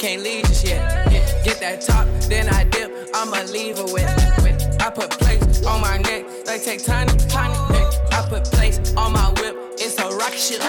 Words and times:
can't 0.00 0.22
leave 0.22 0.46
just 0.46 0.66
yet. 0.66 1.10
Get, 1.10 1.44
get 1.44 1.60
that 1.60 1.82
top, 1.82 2.06
then 2.22 2.48
I 2.48 2.64
dip. 2.64 2.90
I'ma 3.14 3.42
leave 3.52 3.76
her 3.76 3.84
with. 3.84 4.08
with. 4.42 4.80
I 4.80 4.88
put 4.88 5.10
plates 5.10 5.62
on 5.66 5.82
my 5.82 5.98
neck, 5.98 6.24
they 6.46 6.58
take 6.58 6.82
tiny, 6.82 7.12
tiny. 7.28 7.52
Hey. 7.74 7.84
I 8.10 8.26
put 8.26 8.44
plates 8.44 8.94
on 8.94 9.12
my 9.12 9.28
whip, 9.36 9.54
it's 9.74 9.98
a 9.98 10.08
rocket 10.16 10.38
shit. 10.38 10.62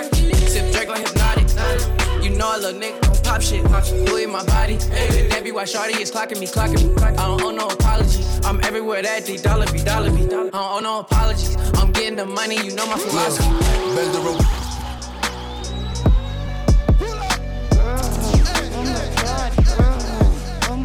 Sip 0.49 0.73
Drake 0.73 0.89
like 0.89 1.07
hypnotic. 1.07 1.47
You 2.21 2.31
know 2.31 2.53
a 2.53 2.59
little 2.59 2.79
nigga 2.79 2.99
don't 2.99 3.23
pop 3.23 3.41
shit. 3.41 3.63
Louis 4.11 4.25
my 4.25 4.43
body. 4.43 4.75
Hey. 4.75 5.29
That 5.29 5.45
be 5.45 5.53
why 5.53 5.63
Shorty 5.63 6.01
is 6.01 6.11
clocking 6.11 6.41
me, 6.41 6.47
clocking 6.47 6.83
me. 6.83 7.01
I 7.01 7.13
don't 7.13 7.41
owe 7.41 7.51
no 7.51 7.67
apology. 7.67 8.25
I'm 8.43 8.59
everywhere 8.65 9.01
that 9.01 9.25
D 9.25 9.37
dollar 9.37 9.71
be, 9.71 9.81
dollar 9.81 10.11
be. 10.11 10.25
I 10.25 10.27
don't 10.27 10.53
owe 10.53 10.79
no 10.81 10.99
apologies. 10.99 11.55
I'm 11.79 11.93
getting 11.93 12.17
the 12.17 12.25
money, 12.25 12.57
you 12.57 12.75
know 12.75 12.85
my 12.85 12.97
philosophy. 12.97 13.47
Bend 13.95 14.13
the 14.13 14.19
rope. 14.19 14.60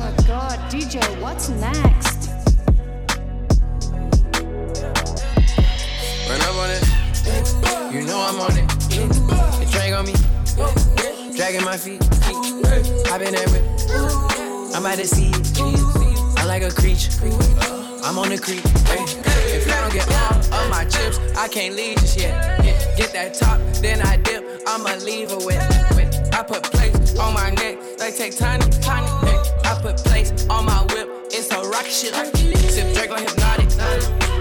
My 0.06 0.16
god, 0.26 0.58
DJ, 0.70 1.00
what's 1.20 1.48
next? 1.48 2.30
Run 6.28 6.40
up 6.42 6.56
on 6.62 6.70
it. 6.70 6.84
You 7.92 8.02
know 8.06 8.20
I'm 8.20 8.40
on 8.40 8.56
it. 8.56 8.68
The 9.58 9.68
drag 9.72 9.92
on 9.94 10.06
me. 10.06 10.14
Dragging 11.36 11.64
my 11.64 11.76
feet. 11.76 12.02
I've 13.10 13.20
been 13.20 13.34
with. 13.34 14.76
I'm 14.76 14.86
at 14.86 14.98
the 14.98 15.06
sea. 15.06 15.32
I 16.36 16.44
like 16.44 16.62
a 16.62 16.70
creature. 16.70 17.10
I'm 18.04 18.18
on 18.18 18.28
the 18.28 18.38
creek. 18.38 18.62
If 18.64 19.68
I 19.68 19.80
don't 19.80 19.92
get 19.92 20.08
all 20.52 20.62
of 20.62 20.70
my 20.70 20.84
chips, 20.84 21.18
I 21.36 21.48
can't 21.48 21.74
leave 21.74 21.98
just 21.98 22.18
yet. 22.18 22.62
Get 22.96 23.12
that 23.12 23.34
top, 23.34 23.58
then 23.82 24.00
I 24.02 24.18
dip. 24.18 24.62
I'ma 24.68 24.94
leave 25.04 25.30
her 25.30 25.38
with. 25.38 25.62
I 26.32 26.42
put 26.42 26.62
plates 26.64 27.18
on 27.18 27.34
my 27.34 27.50
neck, 27.50 27.78
they 27.98 28.12
take 28.12 28.36
tiny, 28.36 28.68
tiny. 28.82 29.15
I 29.76 29.82
put 29.82 29.96
plates 29.98 30.46
on 30.48 30.64
my 30.64 30.80
whip, 30.88 31.08
it's 31.26 31.50
a 31.50 31.60
rocket 31.68 31.92
shit. 31.92 32.14
Sip 32.72 32.96
like 32.96 33.20
hypnotic. 33.20 33.68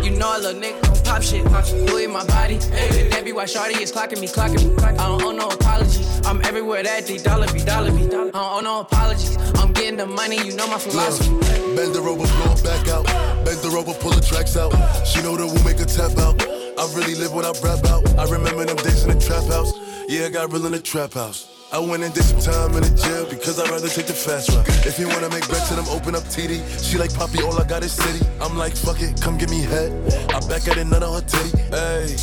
You 0.01 0.11
know 0.11 0.37
a 0.37 0.39
little 0.39 0.61
nigga 0.61 0.81
don't 0.81 1.03
pop 1.03 1.21
shit. 1.21 1.43
Louis 1.91 2.07
my 2.07 2.25
body. 2.25 2.55
Hey. 2.55 3.09
That 3.09 3.27
why 3.35 3.45
Shorty 3.45 3.83
is 3.83 3.91
clocking 3.91 4.21
me, 4.21 4.27
clocking 4.27 4.63
me. 4.63 4.83
I 4.83 4.93
don't 4.93 5.21
owe 5.21 5.31
no 5.31 5.49
apology. 5.49 6.05
I'm 6.25 6.41
everywhere 6.45 6.83
that 6.83 7.05
D 7.05 7.17
dollar 7.17 7.51
be, 7.51 7.65
dollar 7.65 7.91
be. 7.91 8.05
I 8.05 8.09
don't 8.09 8.35
owe 8.35 8.61
no 8.61 8.79
apologies. 8.79 9.35
I'm 9.55 9.73
getting 9.73 9.97
the 9.97 10.05
money, 10.05 10.37
you 10.37 10.55
know 10.55 10.67
my 10.67 10.79
philosophy. 10.79 11.31
Bend 11.75 11.93
the 11.93 12.01
rover, 12.01 12.27
blow 12.37 12.55
back 12.63 12.87
out. 12.87 13.05
Bend 13.43 13.59
the 13.59 13.71
rover, 13.73 13.93
pull 13.93 14.11
the 14.11 14.21
tracks 14.21 14.55
out. 14.55 14.71
She 15.05 15.21
know 15.21 15.35
that 15.35 15.47
we'll 15.47 15.65
make 15.65 15.81
a 15.81 15.85
tap 15.85 16.17
out. 16.17 16.41
I 16.79 16.93
really 16.95 17.15
live 17.15 17.33
what 17.33 17.43
I 17.43 17.51
rap 17.59 17.83
out. 17.85 18.07
I 18.17 18.23
remember 18.31 18.63
them 18.63 18.77
days 18.77 19.03
in 19.03 19.09
the 19.09 19.19
trap 19.19 19.43
house. 19.51 19.73
Yeah, 20.07 20.27
I 20.27 20.29
got 20.29 20.53
real 20.53 20.65
in 20.65 20.71
the 20.71 20.79
trap 20.79 21.13
house. 21.13 21.54
I 21.75 21.79
went 21.79 22.03
and 22.03 22.13
did 22.13 22.23
some 22.23 22.39
time 22.39 22.71
in 22.79 22.87
the 22.87 22.95
jail 22.95 23.27
because 23.27 23.59
I'd 23.59 23.67
rather 23.67 23.91
take 23.91 24.07
the 24.07 24.15
fast 24.15 24.47
route. 24.55 24.63
If 24.87 24.95
you 24.95 25.11
wanna 25.11 25.27
make 25.27 25.43
bets, 25.51 25.67
then 25.67 25.77
I'm 25.83 25.91
open 25.91 26.15
up 26.15 26.23
TD. 26.23 26.63
She 26.79 26.95
like 26.95 27.11
Poppy, 27.11 27.43
all 27.43 27.51
I 27.59 27.67
got 27.67 27.83
is 27.83 27.91
city. 27.91 28.23
I'm 28.39 28.55
like, 28.55 28.71
fuck 28.79 29.03
it, 29.03 29.19
come 29.19 29.35
give 29.37 29.51
me 29.51 29.59
head. 29.59 29.91
I 30.31 30.39
back 30.47 30.71
at 30.71 30.79
it, 30.79 30.87
none 30.87 31.03
on 31.03 31.19
her 31.19 31.27
titty. 31.27 31.51
Hey. 31.75 32.15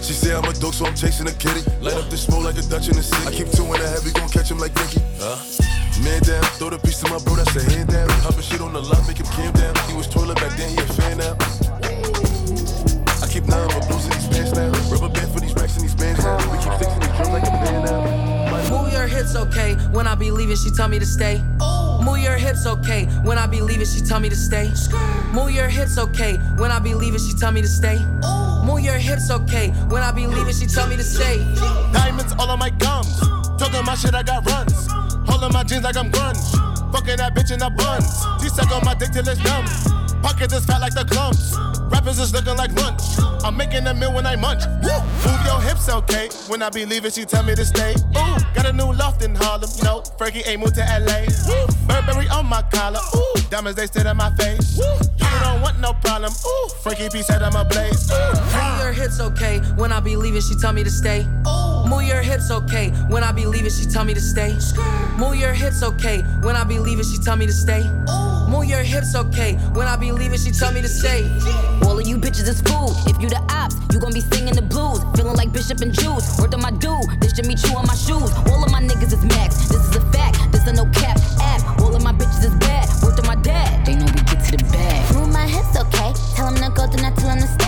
She 0.00 0.16
say 0.16 0.32
I'm 0.32 0.48
a 0.48 0.56
dog, 0.56 0.72
so 0.72 0.88
I'm 0.88 0.96
chasing 0.96 1.28
a 1.28 1.36
kitty. 1.36 1.68
Light 1.84 2.00
up 2.00 2.08
the 2.08 2.16
smoke 2.16 2.48
like 2.48 2.56
a 2.56 2.64
Dutch 2.64 2.88
in 2.88 2.96
the 2.96 3.04
city. 3.04 3.28
I 3.28 3.30
keep 3.36 3.52
two 3.52 3.68
in 3.68 3.76
the 3.76 3.88
heavy, 3.92 4.08
gon' 4.16 4.32
catch 4.32 4.48
him 4.48 4.56
like 4.56 4.72
Ricky. 4.72 5.04
Huh? 5.20 5.36
Man 6.00 6.24
down, 6.24 6.40
throw 6.56 6.72
the 6.72 6.80
piece 6.80 7.04
to 7.04 7.12
my 7.12 7.20
bro, 7.28 7.36
that's 7.36 7.52
a 7.60 7.62
hand 7.76 7.92
down. 7.92 8.08
Hopping 8.24 8.40
shit 8.40 8.64
on 8.64 8.72
the 8.72 8.80
lot, 8.80 9.04
make 9.04 9.20
him 9.20 9.28
calm 9.36 9.52
down. 9.52 9.76
He 9.84 9.92
was 9.92 10.08
toilet 10.08 10.40
back 10.40 10.56
then, 10.56 10.72
he 10.72 10.80
a 10.80 10.88
fan 10.96 11.20
now. 11.20 11.36
I 13.20 13.28
keep 13.28 13.44
nine 13.52 13.68
with 13.68 13.84
blues 13.84 14.08
in 14.08 14.16
these 14.16 14.28
pants 14.32 14.56
now. 14.56 14.75
Move 19.26 19.34
your 19.34 19.48
hips, 19.48 19.56
okay. 19.58 19.74
When 19.90 20.06
I 20.06 20.14
be 20.14 20.30
leaving, 20.30 20.56
she 20.56 20.70
tell 20.70 20.88
me 20.88 21.00
to 21.00 21.06
stay. 21.06 21.42
Move 22.00 22.18
your 22.18 22.36
hips, 22.36 22.64
okay. 22.64 23.06
When 23.24 23.38
I 23.38 23.46
be 23.46 23.60
leaving, 23.60 23.86
she 23.86 24.00
tell 24.00 24.20
me 24.20 24.28
to 24.28 24.36
stay. 24.36 24.70
Move 25.32 25.50
your 25.50 25.68
hips, 25.68 25.98
okay. 25.98 26.36
When 26.58 26.70
I 26.70 26.78
be 26.78 26.94
leaving, 26.94 27.18
she 27.18 27.34
tell 27.34 27.50
me 27.50 27.60
to 27.60 27.68
stay. 27.68 27.98
Move 28.64 28.80
your 28.80 28.94
hips, 28.94 29.30
okay. 29.30 29.70
When 29.88 30.02
I 30.02 30.12
be 30.12 30.28
leaving, 30.28 30.54
she 30.54 30.66
tell 30.66 30.86
me 30.86 30.96
to 30.96 31.02
stay. 31.02 31.38
Diamonds 31.92 32.34
all 32.38 32.50
on 32.50 32.58
my 32.60 32.70
gums. 32.70 33.18
Talking 33.58 33.84
my 33.84 33.96
shit, 33.96 34.14
I 34.14 34.22
got 34.22 34.48
runs. 34.48 34.86
Holding 35.28 35.52
my 35.52 35.64
jeans 35.64 35.82
like 35.82 35.96
I'm 35.96 36.10
grunge. 36.12 36.92
Fucking 36.92 37.16
that 37.16 37.34
bitch 37.34 37.50
in 37.50 37.58
the 37.58 37.70
buns. 37.70 38.06
She 38.42 38.48
suck 38.48 38.70
on 38.70 38.84
my 38.84 38.94
dick 38.94 39.10
till 39.10 39.26
it's 39.26 39.42
numb. 39.42 39.66
Pockets 40.22 40.54
is 40.54 40.64
fat 40.64 40.80
like 40.80 40.94
the 40.94 41.04
clumps. 41.04 41.56
Rappers 41.90 42.18
is 42.18 42.32
looking 42.32 42.56
like 42.56 42.72
lunch. 42.72 43.02
I'm 43.44 43.56
making 43.56 43.86
a 43.86 43.94
meal 43.94 44.12
when 44.12 44.26
I 44.26 44.36
munch. 44.36 44.62
Woo! 44.82 44.98
Move 45.24 45.40
your 45.44 45.60
hips, 45.60 45.88
okay. 45.88 46.28
When 46.48 46.62
I 46.62 46.70
be 46.70 46.84
leaving, 46.84 47.10
she 47.10 47.24
tell 47.24 47.42
me 47.42 47.54
to 47.54 47.64
stay. 47.64 47.94
Ooh, 48.16 48.36
got 48.54 48.66
a 48.66 48.72
new 48.72 48.92
loft 48.92 49.22
in 49.22 49.34
Harlem. 49.34 49.70
No, 49.82 50.02
Frankie 50.18 50.42
ain't 50.46 50.60
moved 50.60 50.74
to 50.76 50.80
LA. 50.82 51.26
Woo! 51.48 51.66
Burberry 51.86 52.28
on 52.28 52.46
my 52.46 52.62
collar. 52.72 53.00
Ooh, 53.14 53.40
diamonds 53.50 53.76
they 53.76 53.86
sit 53.86 54.06
on 54.06 54.16
my 54.16 54.30
face. 54.34 54.76
Woo! 54.76 54.84
You 55.18 55.42
don't 55.42 55.60
want 55.60 55.78
no 55.80 55.92
problem. 55.92 56.32
Ooh, 56.32 56.68
Frankie 56.82 57.08
P 57.12 57.22
said 57.22 57.42
I'm 57.42 57.54
a 57.54 57.64
blaze. 57.64 58.10
Ooh. 58.10 58.34
Move 58.34 58.80
your 58.80 58.92
hips, 58.92 59.20
okay. 59.20 59.58
When 59.76 59.92
I 59.92 60.00
be 60.00 60.16
leaving, 60.16 60.40
she 60.40 60.54
tell 60.56 60.72
me 60.72 60.82
to 60.82 60.90
stay. 60.90 61.26
Move 61.86 62.02
your 62.02 62.22
hips, 62.22 62.50
okay. 62.50 62.90
When 63.08 63.22
I 63.22 63.32
be 63.32 63.46
leaving, 63.46 63.70
she 63.70 63.86
tell 63.86 64.04
me 64.04 64.14
to 64.14 64.20
stay. 64.20 64.56
Move 65.18 65.36
your 65.36 65.52
hips, 65.52 65.82
okay. 65.82 66.22
When 66.42 66.56
I 66.56 66.64
be 66.64 66.78
leaving, 66.78 67.04
she 67.04 67.18
tell 67.18 67.36
me 67.36 67.46
to 67.46 67.52
stay. 67.52 67.82
Move 68.48 68.66
your 68.66 68.82
hips, 68.82 69.14
okay. 69.14 69.54
When 69.74 69.86
I 69.86 69.96
be 69.96 70.12
leaving, 70.12 70.38
she 70.38 70.50
tell 70.50 70.72
me 70.72 70.80
to 70.82 70.88
stay. 70.88 71.24
All 71.82 71.98
of 71.98 72.06
you 72.06 72.16
bitches 72.18 72.48
is 72.48 72.60
fool. 72.62 72.94
If 73.06 73.20
you 73.20 73.28
the 73.28 73.42
ops, 73.50 73.76
you 73.92 74.00
gon' 74.00 74.12
be 74.12 74.20
singing 74.20 74.54
the 74.54 74.62
blues. 74.62 75.00
Feeling 75.16 75.36
like 75.36 75.52
Bishop 75.52 75.80
and 75.80 75.92
Juice. 75.92 76.38
Word 76.38 76.54
on 76.54 76.62
my 76.62 76.70
dude, 76.70 77.20
this 77.20 77.32
Jimmy 77.32 77.54
Choo 77.56 77.76
on 77.76 77.86
my 77.86 77.94
shoes. 77.94 78.30
All 78.50 78.62
of 78.64 78.70
my 78.70 78.80
niggas 78.80 79.12
is 79.12 79.24
max. 79.24 79.68
This 79.68 79.82
is 79.88 79.96
a 79.96 80.00
fact. 80.12 80.52
This 80.52 80.66
a 80.66 80.72
no 80.72 80.86
cap 80.92 81.18
app. 81.40 81.80
All 81.80 81.94
of 81.94 82.02
my 82.02 82.12
bitches 82.12 82.44
is 82.44 82.54
bad. 82.56 82.88
Word 83.02 83.18
on 83.20 83.26
my 83.26 83.36
dad. 83.42 83.84
They 83.84 83.94
know 83.94 84.06
we 84.06 84.22
get 84.22 84.44
to 84.44 84.56
the 84.56 84.64
bag. 84.70 85.14
Move 85.14 85.32
my 85.32 85.46
hips, 85.46 85.76
okay. 85.76 86.12
Tell 86.34 86.48
him 86.48 86.56
to 86.56 86.70
go, 86.70 86.86
do 86.86 87.02
not 87.02 87.16
tell 87.16 87.30
him 87.30 87.40
to 87.40 87.48
stay. 87.48 87.65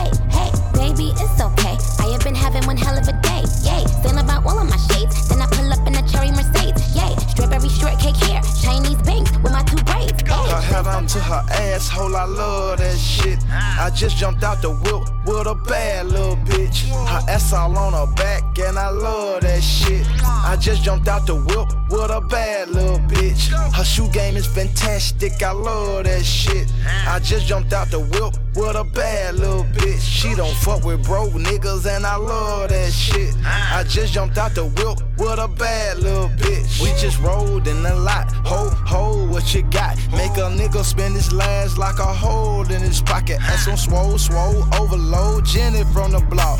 Onto 11.08 11.20
her 11.20 11.42
asshole, 11.48 12.14
I 12.14 12.24
love 12.26 12.80
that 12.80 12.98
shit. 12.98 13.38
I 13.50 13.88
just 13.94 14.18
jumped 14.18 14.44
out 14.44 14.60
the 14.60 14.68
whip 14.68 15.08
with 15.24 15.46
a 15.46 15.54
bad 15.54 16.08
little 16.08 16.36
bitch. 16.36 16.86
Her 17.08 17.30
ass 17.30 17.50
all 17.54 17.78
on 17.78 17.94
her 17.94 18.12
back, 18.14 18.42
and 18.58 18.78
I 18.78 18.90
love 18.90 19.40
that 19.40 19.62
shit. 19.62 20.06
I 20.22 20.54
just 20.60 20.82
jumped 20.82 21.08
out 21.08 21.26
the 21.26 21.34
whip 21.34 21.68
with 21.88 22.10
a 22.10 22.20
bad 22.20 22.68
little 22.68 22.98
bitch. 22.98 23.48
Her 23.74 23.84
shoe 23.84 24.10
game 24.10 24.36
is 24.36 24.46
fantastic, 24.46 25.42
I 25.42 25.52
love 25.52 26.04
that 26.04 26.26
shit. 26.26 26.70
I 27.06 27.20
just 27.20 27.46
jumped 27.46 27.72
out 27.72 27.90
the 27.90 28.00
whip 28.00 28.34
with 28.58 28.76
a 28.76 28.84
bad 28.84 29.36
little 29.36 29.64
bitch. 29.64 30.00
She 30.00 30.34
don't 30.34 30.54
fuck 30.56 30.84
with 30.84 31.04
broke 31.04 31.32
niggas, 31.32 31.86
and 31.86 32.04
I 32.04 32.16
love 32.16 32.70
that 32.70 32.92
shit. 32.92 33.34
I 33.44 33.84
just 33.88 34.12
jumped 34.12 34.36
out 34.36 34.54
the 34.54 34.64
whip 34.64 34.98
with 35.16 35.38
a 35.38 35.48
bad 35.48 35.98
little 35.98 36.28
bitch. 36.28 36.82
We 36.82 36.88
just 37.00 37.20
rolled 37.20 37.68
in 37.68 37.82
the 37.82 37.94
lot. 37.94 38.32
Ho, 38.46 38.70
ho, 38.84 39.26
what 39.28 39.54
you 39.54 39.62
got? 39.62 39.96
Make 40.12 40.36
a 40.36 40.50
nigga 40.50 40.84
spend 40.84 41.14
his 41.14 41.32
last 41.32 41.78
like 41.78 41.98
a 41.98 42.12
hole 42.12 42.68
in 42.70 42.82
his 42.82 43.00
pocket. 43.00 43.38
And 43.40 43.60
some 43.60 43.76
swole, 43.76 44.18
swole, 44.18 44.66
overload. 44.74 45.44
Jenny 45.44 45.84
from 45.92 46.10
the 46.12 46.20
block. 46.20 46.58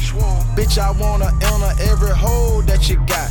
Bitch, 0.57 0.79
I 0.79 0.93
wanna 0.93 1.33
enter 1.43 1.91
every 1.91 2.15
hole 2.15 2.63
that 2.63 2.89
you 2.89 2.97
got. 3.07 3.29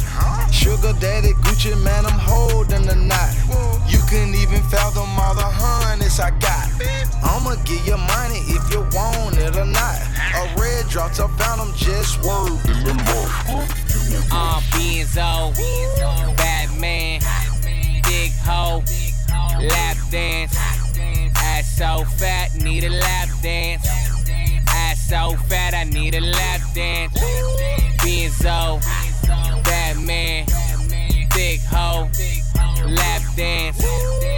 Sugar 0.52 0.94
daddy, 1.00 1.34
Gucci 1.46 1.72
man, 1.84 2.06
I'm 2.06 2.20
holding 2.20 2.86
the 2.86 2.96
knot. 2.96 3.31
You 3.88 4.00
couldn't 4.10 4.36
even 4.36 4.62
fathom 4.63 5.08
all 5.18 5.36
the 5.36 5.42
hundreds 5.42 6.20
I 6.20 6.31
got. 6.31 6.97
I'ma 7.24 7.56
give 7.66 7.86
you 7.86 7.98
money 7.98 8.40
if 8.48 8.72
you 8.72 8.81
want 8.94 9.38
it 9.38 9.56
or 9.56 9.66
not. 9.66 10.00
A 10.36 10.56
red 10.60 10.88
drop 10.90 11.12
to 11.14 11.28
found 11.40 11.75
just 11.75 12.22
word 12.24 12.60
in 12.68 12.84
the 12.84 12.94
mouth. 12.94 13.88
Uh, 14.31 14.62
Benzo, 14.72 15.54
Batman, 16.38 17.22
Big 18.04 18.31
Ho, 18.46 18.84
Lap 19.62 19.98
Dance. 20.12 20.56
Ass 21.38 21.78
so 21.78 22.04
fat, 22.18 22.54
need 22.56 22.84
a 22.84 22.90
lap 22.90 23.30
dance. 23.42 23.88
Ass 24.70 25.10
so 25.10 25.36
fat, 25.48 25.74
I 25.74 25.84
need 25.86 26.16
a 26.16 26.22
lap 26.22 26.62
dance. 26.74 27.18
Benzo, 27.98 28.81
Batman, 29.63 30.46
Big 31.34 31.62
Ho, 31.72 32.10
Lap 32.86 33.22
Dance. 33.36 34.37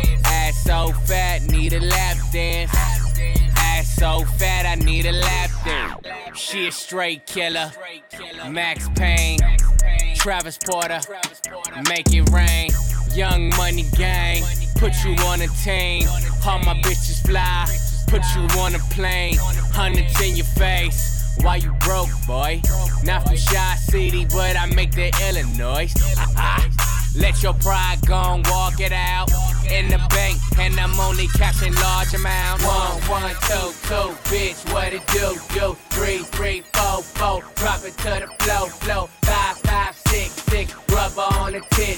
So 0.64 0.92
fat. 1.06 1.44
Need 1.44 1.74
a 1.74 1.80
lap 1.80 2.18
dance. 2.32 2.72
Ass 3.58 3.96
so 3.96 4.24
fat, 4.38 4.66
I 4.66 4.76
need 4.76 5.06
a 5.06 5.12
lap 5.12 5.50
dance. 5.66 6.38
She 6.38 6.68
a 6.68 6.72
straight 6.72 7.26
killer. 7.26 7.72
Max 8.50 8.90
Payne, 8.96 9.40
Travis 10.16 10.58
Porter, 10.58 11.02
make 11.88 12.14
it 12.14 12.30
rain. 12.32 12.70
Young 13.14 13.50
money 13.58 13.86
gang, 13.98 14.44
put 14.76 14.94
you 15.04 15.16
on 15.26 15.42
a 15.42 15.48
team. 15.64 16.08
All 16.46 16.60
my 16.60 16.80
bitches 16.82 17.26
fly, 17.28 17.66
put 18.08 18.24
you 18.36 18.60
on 18.60 18.76
a 18.76 18.80
plane. 18.94 19.36
Hundreds 19.74 20.22
in 20.22 20.36
your 20.36 20.46
face. 20.46 21.36
Why 21.42 21.58
you 21.58 21.72
broke, 21.80 22.10
boy? 22.28 22.62
Not 23.04 23.24
from 23.24 23.38
Chi 23.38 23.76
City, 23.76 24.26
but 24.26 24.58
I 24.58 24.66
make 24.68 24.92
the 24.92 25.12
Illinois. 25.30 25.94
Let 27.16 27.42
your 27.42 27.54
pride 27.54 28.00
go 28.06 28.42
walk 28.46 28.80
it 28.80 28.92
out. 28.92 29.30
In 29.70 29.88
the 29.88 29.98
bank, 30.10 30.40
and 30.58 30.80
I'm 30.80 31.00
only 31.00 31.28
cashing 31.28 31.74
large 31.76 32.14
amounts. 32.14 32.66
One, 32.66 33.02
one, 33.22 33.36
two, 33.46 33.70
two, 33.88 34.10
bitch, 34.30 34.74
what 34.74 34.94
it 34.94 35.06
do, 35.08 35.38
do? 35.54 35.78
Three, 35.90 36.20
three, 36.20 36.64
four, 36.74 37.04
four, 37.04 37.44
drop 37.56 37.84
it 37.86 37.96
to 37.98 38.26
the 38.26 38.28
flow, 38.40 38.66
flow. 38.66 39.10
Five, 39.22 39.58
five, 39.58 39.96
six, 39.96 40.32
six, 40.50 40.74
rubber 40.92 41.22
on 41.38 41.54
the 41.54 41.62
tit, 41.72 41.98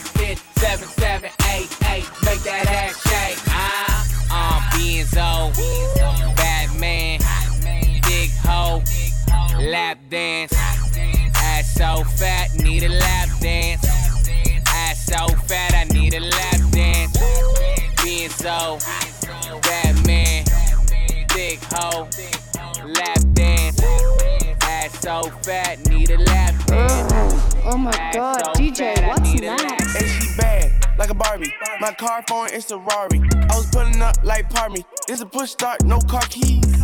My 31.81 31.91
car 31.93 32.23
phone 32.27 32.53
is 32.53 32.69
a 32.69 32.77
Rari. 32.77 33.19
I 33.33 33.55
was 33.55 33.65
pulling 33.71 33.99
up 34.03 34.15
like 34.23 34.47
Parmy. 34.51 34.85
This 35.07 35.19
a 35.21 35.25
push 35.25 35.49
start, 35.49 35.83
no 35.83 35.97
car 35.97 36.21
keys. 36.29 36.79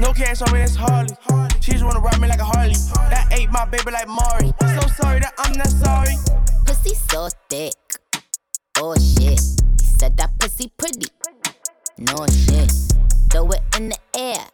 No 0.00 0.14
cash 0.14 0.40
on 0.40 0.50
me, 0.54 0.62
it's 0.62 0.74
Harley. 0.74 1.14
She 1.60 1.72
just 1.72 1.84
wanna 1.84 2.00
ride 2.00 2.18
me 2.22 2.26
like 2.26 2.40
a 2.40 2.44
Harley. 2.46 2.72
That 3.10 3.28
ate 3.32 3.50
my 3.50 3.66
baby 3.66 3.90
like 3.90 4.08
Mari. 4.08 4.50
So 4.80 4.88
sorry 4.96 5.20
that 5.20 5.34
I'm 5.36 5.52
not 5.58 5.68
sorry. 5.68 6.14
Pussy 6.64 6.94
so 6.94 7.28
thick. 7.50 7.74
Oh 8.78 8.94
shit. 8.94 9.40
He 9.78 9.86
said 9.98 10.16
that 10.16 10.30
pussy 10.38 10.72
pretty. 10.78 11.08
No 11.98 12.26
shit. 12.28 12.72
Throw 13.30 13.50
it 13.50 13.60
in 13.76 13.90
the 13.90 13.98
air. 14.16 14.46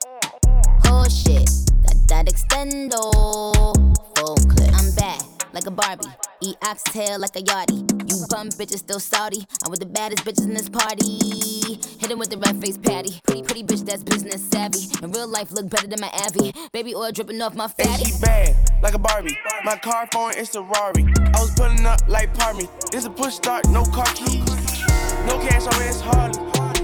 Oh 0.86 1.06
shit. 1.08 1.48
Got 1.84 2.08
that 2.08 2.26
extendo. 2.26 3.12
Full 4.16 4.36
clip. 4.50 4.74
I'm 4.74 4.90
bad. 4.96 5.35
Like 5.56 5.66
a 5.66 5.70
Barbie, 5.70 6.04
eat 6.42 6.56
oxtail 6.62 7.18
like 7.18 7.34
a 7.34 7.40
yardie. 7.40 7.80
You 8.12 8.26
bum 8.28 8.50
bitches 8.50 8.80
still 8.80 9.00
salty. 9.00 9.46
I'm 9.64 9.70
with 9.70 9.80
the 9.80 9.86
baddest 9.86 10.22
bitches 10.22 10.44
in 10.44 10.52
this 10.52 10.68
party. 10.68 11.80
Hit 11.98 12.10
him 12.10 12.18
with 12.18 12.28
the 12.28 12.36
red 12.36 12.60
face 12.60 12.76
patty. 12.76 13.18
Pretty, 13.24 13.42
pretty 13.42 13.62
bitch 13.62 13.86
that's 13.86 14.02
business 14.02 14.46
savvy. 14.50 14.80
In 15.02 15.12
real 15.12 15.26
life, 15.26 15.50
look 15.52 15.70
better 15.70 15.86
than 15.86 15.98
my 15.98 16.10
Abby. 16.12 16.52
Baby 16.72 16.94
oil 16.94 17.10
dripping 17.10 17.40
off 17.40 17.54
my 17.54 17.68
fatty. 17.68 17.88
And 17.88 18.06
she 18.06 18.20
bad, 18.20 18.54
like 18.82 18.92
a 18.92 18.98
Barbie. 18.98 19.34
My 19.64 19.76
car 19.76 20.06
phone 20.12 20.34
is 20.36 20.54
a 20.56 20.60
Rari. 20.60 21.06
I 21.16 21.40
was 21.40 21.54
pulling 21.54 21.86
up 21.86 22.06
like 22.06 22.34
Parmy. 22.34 22.68
This 22.90 23.06
a 23.06 23.10
push 23.10 23.32
start, 23.32 23.66
no 23.70 23.82
car 23.82 24.04
keys. 24.12 24.44
No 25.24 25.40
cash 25.40 25.66
on 25.66 25.80
me, 25.80 25.86
it's 25.88 26.02
Harley. 26.02 26.34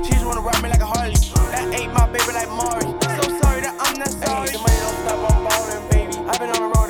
She 0.02 0.12
just 0.12 0.24
wanna 0.24 0.40
ride 0.40 0.62
me 0.62 0.70
like 0.70 0.80
a 0.80 0.86
Harley. 0.86 1.12
That 1.52 1.74
ate 1.78 1.92
my 1.92 2.06
baby 2.06 2.32
like 2.32 2.48
Mari. 2.48 2.88
So 3.20 3.36
sorry 3.36 3.60
that 3.68 3.76
I'm 3.84 3.98
not 3.98 4.08
sorry. 4.08 4.48
the 4.48 4.58
money 4.64 4.80
don't 4.80 4.96
stop, 5.04 5.30
I'm 5.30 5.44
ballin', 5.44 5.90
baby. 5.90 6.16
I've 6.24 6.40
been 6.40 6.48
on 6.48 6.72
the 6.72 6.78
road, 6.78 6.81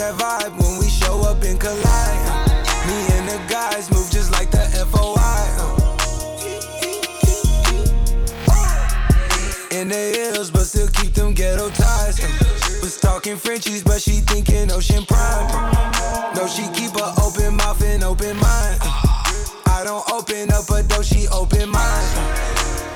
that 0.00 0.16
vibe 0.16 0.56
when 0.58 0.78
we 0.78 0.88
show 0.88 1.20
up 1.28 1.42
and 1.42 1.60
collide. 1.60 2.24
Me 2.88 2.96
and 3.16 3.28
the 3.28 3.38
guys 3.52 3.90
move 3.90 4.10
just 4.10 4.32
like 4.32 4.50
the 4.50 4.64
FOI. 4.88 5.44
In 9.78 9.88
the 9.88 10.04
hills, 10.16 10.50
but 10.50 10.64
still 10.64 10.88
keep 10.88 11.12
them 11.12 11.34
ghetto 11.34 11.68
ties. 11.70 12.18
Was 12.80 12.98
talking 12.98 13.36
Frenchies, 13.36 13.82
but 13.84 14.00
she 14.00 14.20
thinking 14.24 14.70
Ocean 14.72 15.04
Prime. 15.04 15.48
No, 16.34 16.46
she 16.46 16.66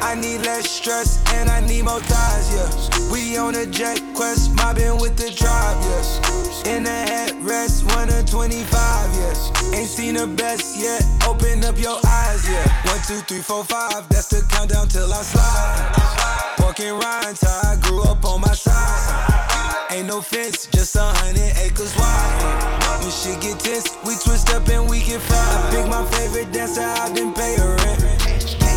I 0.04 0.14
need 0.14 0.42
less 0.42 0.70
stress 0.70 1.24
and 1.32 1.48
I 1.48 1.60
need 1.66 1.84
more 1.84 1.98
ties, 1.98 2.52
yeah. 2.52 3.10
We 3.10 3.38
on 3.38 3.54
a 3.54 3.64
jet 3.64 4.02
quest, 4.14 4.54
mobbing 4.54 5.00
with 5.00 5.16
the 5.16 5.30
tribe, 5.30 5.78
yeah. 5.80 6.76
In 6.76 6.84
the 6.84 6.90
headrest, 6.90 7.88
one 7.96 8.10
of 8.12 8.28
25, 8.28 8.68
yeah. 8.68 9.78
Ain't 9.78 9.88
seen 9.88 10.14
the 10.16 10.26
best 10.26 10.76
yet, 10.76 11.02
open 11.26 11.64
up 11.64 11.78
your 11.80 11.96
eyes, 12.06 12.46
yeah. 12.46 12.68
One, 12.92 13.00
two, 13.08 13.24
three, 13.24 13.40
four, 13.40 13.64
five, 13.64 14.06
that's 14.10 14.28
the 14.28 14.46
countdown 14.52 14.88
till 14.88 15.10
I 15.10 15.22
slide. 15.22 16.54
Walking 16.60 16.92
rhymes, 16.92 17.42
I 17.42 17.78
grew 17.80 18.02
up 18.02 18.24
on 18.26 18.42
my 18.42 18.52
side. 18.52 19.90
Ain't 19.90 20.06
no 20.06 20.20
fence, 20.20 20.66
just 20.66 20.96
a 20.96 21.00
hundred 21.00 21.56
acres 21.64 21.96
wide. 21.96 23.00
When 23.00 23.10
shit 23.10 23.40
get 23.40 23.58
tense, 23.58 23.88
we 24.04 24.14
twist 24.22 24.50
up 24.50 24.68
and 24.68 24.88
we 24.88 25.00
can 25.00 25.18
fly. 25.18 25.38
I 25.38 25.70
pick 25.72 25.88
my 25.88 26.04
favorite 26.12 26.52
dancer, 26.52 26.82
I 26.82 27.10
didn't 27.14 27.34
pay 27.34 27.56
her 27.56 27.76
rent. 27.76 28.04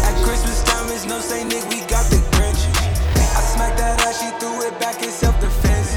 At 0.08 0.16
Christmas 0.24 0.67
no 1.06 1.20
say, 1.20 1.44
Nick, 1.44 1.64
we 1.70 1.82
got 1.88 2.06
the 2.10 2.18
Grinch. 2.34 2.64
I 3.20 3.42
smacked 3.54 3.78
that 3.78 4.02
ass, 4.08 4.22
she 4.22 4.30
threw 4.40 4.62
it 4.68 4.80
back 4.80 5.04
in 5.04 5.10
self 5.12 5.40
defense. 5.40 5.94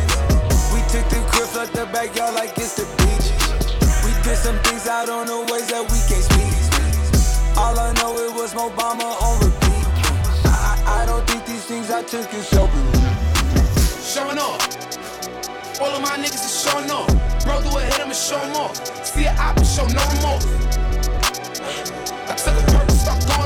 We 0.74 0.80
took 0.92 1.06
the 1.10 1.20
crib, 1.32 1.48
left 1.56 1.74
the 1.74 1.86
backyard 1.86 2.34
like 2.34 2.58
it's 2.58 2.76
the 2.76 2.84
beach. 2.98 3.28
We 4.04 4.12
did 4.24 4.36
some 4.38 4.58
things 4.66 4.86
out 4.88 5.08
on 5.08 5.26
the 5.26 5.40
ways 5.52 5.68
that 5.68 5.82
we 5.82 5.98
can't 6.08 6.24
speak. 6.24 6.52
All 7.56 7.78
I 7.78 7.92
know 8.00 8.16
it 8.18 8.34
was 8.34 8.54
Obama 8.54 9.08
on 9.22 9.40
repeat. 9.40 9.86
I, 10.46 10.82
I, 10.86 11.02
I 11.02 11.06
don't 11.06 11.26
think 11.28 11.46
these 11.46 11.64
things 11.64 11.90
I 11.90 12.02
took 12.02 12.32
is 12.34 12.48
sober. 12.48 12.72
showing 14.02 14.38
off. 14.38 14.60
All 15.80 15.88
of 15.94 16.02
my 16.02 16.16
niggas 16.18 16.44
is 16.44 16.64
showing 16.64 16.90
off. 16.90 17.08
Bro, 17.44 17.62
do 17.62 17.76
a 17.78 17.82
hit 17.82 18.00
'em 18.00 18.08
and 18.08 18.16
show 18.16 18.40
'em 18.40 18.56
off. 18.56 18.76
See 19.06 19.24
a 19.26 19.32
op 19.38 19.56
and 19.56 19.66
show 19.66 19.86
no 19.86 20.02
remorse. 20.14 20.46
I 22.28 22.34
took 22.36 22.56
a 22.56 22.64
perk, 22.72 22.90
start 22.90 23.20
going 23.28 23.39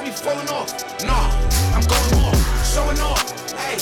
thought 0.00 0.06
the 0.06 0.12
pills 0.12 0.20
falling 0.20 0.48
off. 0.48 1.04
Nah, 1.04 1.30
I'm 1.74 1.84
going 1.84 2.24
off, 2.24 2.38
showing 2.64 3.00
off. 3.00 3.52
Hey, 3.52 3.76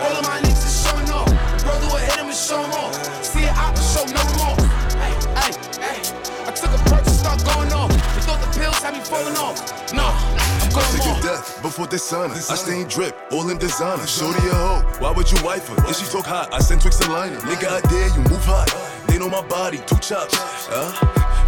all 0.00 0.16
of 0.16 0.24
my 0.26 0.40
niggas 0.40 0.66
is 0.66 0.86
showing 0.86 1.10
off. 1.10 1.28
Bro, 1.62 1.80
do 1.80 1.96
a 1.96 2.00
hit 2.00 2.18
'em 2.18 2.26
and 2.26 2.36
show 2.36 2.62
'em 2.62 2.72
off. 2.72 2.94
See 3.24 3.44
a 3.44 3.50
op 3.52 3.76
and 3.76 3.86
show 3.92 4.04
no 4.06 4.22
remorse. 4.32 4.64
Hey, 4.94 5.14
hey, 5.38 5.52
hey. 5.80 5.98
I 6.46 6.50
took 6.50 6.70
a 6.70 6.78
perk, 6.90 7.04
start 7.06 7.44
going 7.44 7.72
off. 7.72 7.92
You 7.92 8.22
thought 8.22 8.40
the 8.40 8.58
pills 8.58 8.78
had 8.82 8.94
me 8.94 9.00
falling 9.00 9.36
off. 9.36 9.56
Nah, 9.92 10.10
I'm 10.10 10.68
I 10.68 10.72
going 10.74 10.86
take 10.96 11.04
your 11.04 11.14
off. 11.14 11.22
death 11.22 11.62
before 11.62 11.86
dishonor. 11.86 12.34
I 12.34 12.56
stay 12.56 12.80
in 12.80 12.88
drip, 12.88 13.14
all 13.30 13.48
in 13.50 13.58
designer. 13.58 14.06
Shorty 14.06 14.46
a 14.48 14.54
hoe, 14.54 14.82
why 14.98 15.10
would 15.10 15.30
you 15.30 15.38
wife 15.44 15.68
her? 15.68 15.76
If 15.88 15.96
she 15.98 16.06
talk 16.10 16.26
hot, 16.26 16.52
I 16.52 16.58
send 16.60 16.80
Twix 16.80 17.00
and 17.00 17.12
liner. 17.12 17.38
Nigga, 17.40 17.68
I 17.68 17.80
dare 17.88 18.08
you, 18.08 18.22
move 18.30 18.44
hot. 18.44 18.68
They 19.06 19.18
know 19.18 19.28
my 19.28 19.42
body, 19.42 19.78
two 19.86 19.98
chops. 19.98 20.34
Huh? 20.70 20.90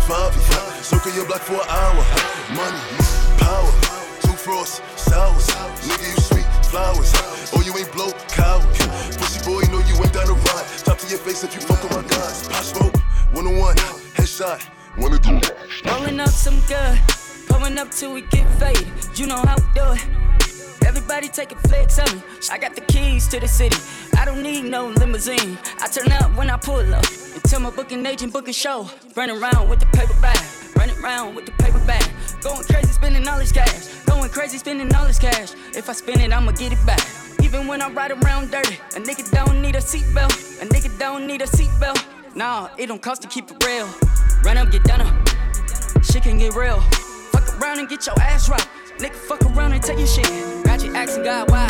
Five, 0.06 0.36
yeah. 0.36 0.82
Circle 0.82 1.12
your 1.12 1.26
block 1.26 1.40
for 1.40 1.54
an 1.54 1.68
hour. 1.68 2.04
Money, 2.54 2.78
power, 3.38 3.72
two 4.44 4.50
frosts, 4.50 4.80
sours. 4.96 5.46
Nigga, 5.88 6.06
you 6.10 6.20
sweet 6.20 6.44
flowers. 6.66 7.12
Oh, 7.54 7.62
you 7.64 7.76
ain't 7.78 7.90
blow, 7.92 8.12
coward. 8.28 8.64
Pussy 9.18 9.40
boy, 9.44 9.62
know 9.72 9.80
you 9.88 9.94
ain't 9.96 10.12
down 10.12 10.26
to 10.26 10.34
ride. 10.34 10.66
Top 10.84 10.98
to 10.98 11.06
your 11.08 11.18
face 11.18 11.44
if 11.44 11.54
you 11.54 11.60
fuck 11.60 11.82
with 11.82 11.92
my 11.92 12.02
guys. 12.08 12.48
Pop 12.48 12.62
smoke, 12.62 12.96
one 13.32 13.46
on 13.46 13.58
one, 13.58 13.76
headshot. 14.16 14.62
Wanna 14.98 15.18
do? 15.18 15.40
Rolling 15.88 16.20
up 16.20 16.28
some 16.28 16.60
good, 16.68 16.98
pulling 17.48 17.78
up 17.78 17.90
till 17.90 18.12
we 18.12 18.22
get 18.22 18.46
faded. 18.58 18.86
You 19.14 19.26
know 19.26 19.36
how 19.36 19.56
we 19.56 19.64
do 19.74 19.84
it. 19.92 20.86
Everybody 20.86 21.28
take 21.28 21.52
a 21.52 21.56
flex 21.68 21.98
of 21.98 22.14
me. 22.14 22.22
I 22.50 22.58
got 22.58 22.74
the 22.74 22.82
keys 22.82 23.26
to 23.28 23.40
the 23.40 23.48
city. 23.48 23.76
I 24.16 24.24
don't 24.24 24.42
need 24.42 24.64
no 24.64 24.88
limousine. 24.88 25.58
I 25.80 25.88
turn 25.88 26.12
up 26.12 26.36
when 26.36 26.50
I 26.50 26.56
pull 26.56 26.94
up. 26.94 27.04
Tell 27.48 27.60
my 27.60 27.70
booking 27.70 28.04
agent 28.06 28.32
book 28.32 28.48
a 28.48 28.52
show. 28.52 28.88
Running 29.16 29.42
around 29.42 29.68
with 29.68 29.80
the 29.80 29.86
paper 29.86 30.14
bag. 30.20 30.38
Running 30.76 30.96
around 31.02 31.34
with 31.34 31.46
the 31.46 31.52
paper 31.52 31.80
bag. 31.86 32.04
Going 32.42 32.62
crazy 32.64 32.92
spending 32.92 33.26
all 33.26 33.38
this 33.38 33.50
cash. 33.50 34.03
Going 34.24 34.32
crazy 34.32 34.56
spending 34.56 34.94
all 34.94 35.06
this 35.06 35.18
cash. 35.18 35.52
If 35.76 35.90
I 35.90 35.92
spend 35.92 36.22
it, 36.22 36.32
I'ma 36.32 36.52
get 36.52 36.72
it 36.72 36.78
back. 36.86 37.06
Even 37.42 37.66
when 37.66 37.82
I 37.82 37.90
ride 37.90 38.10
around 38.10 38.50
dirty, 38.50 38.76
a 38.96 38.98
nigga 38.98 39.30
don't 39.30 39.60
need 39.60 39.76
a 39.76 39.80
seatbelt. 39.80 40.62
A 40.62 40.64
nigga 40.64 40.98
don't 40.98 41.26
need 41.26 41.42
a 41.42 41.44
seatbelt. 41.44 42.02
Nah, 42.34 42.70
it 42.78 42.86
don't 42.86 43.02
cost 43.02 43.20
to 43.20 43.28
keep 43.28 43.50
it 43.50 43.62
real. 43.62 43.86
Run 44.42 44.56
up, 44.56 44.70
get 44.70 44.82
done 44.84 45.02
up. 45.02 45.14
Shit 46.02 46.22
can 46.22 46.38
get 46.38 46.54
real. 46.54 46.80
Fuck 47.32 47.60
around 47.60 47.80
and 47.80 47.86
get 47.86 48.06
your 48.06 48.18
ass 48.18 48.48
rocked. 48.48 48.66
Nigga, 48.96 49.14
fuck 49.14 49.42
around 49.44 49.72
and 49.72 49.82
take 49.82 49.98
your 49.98 50.06
shit. 50.06 50.64
Got 50.64 50.82
you 50.82 50.96
asking 50.96 51.24
God 51.24 51.50
why. 51.50 51.68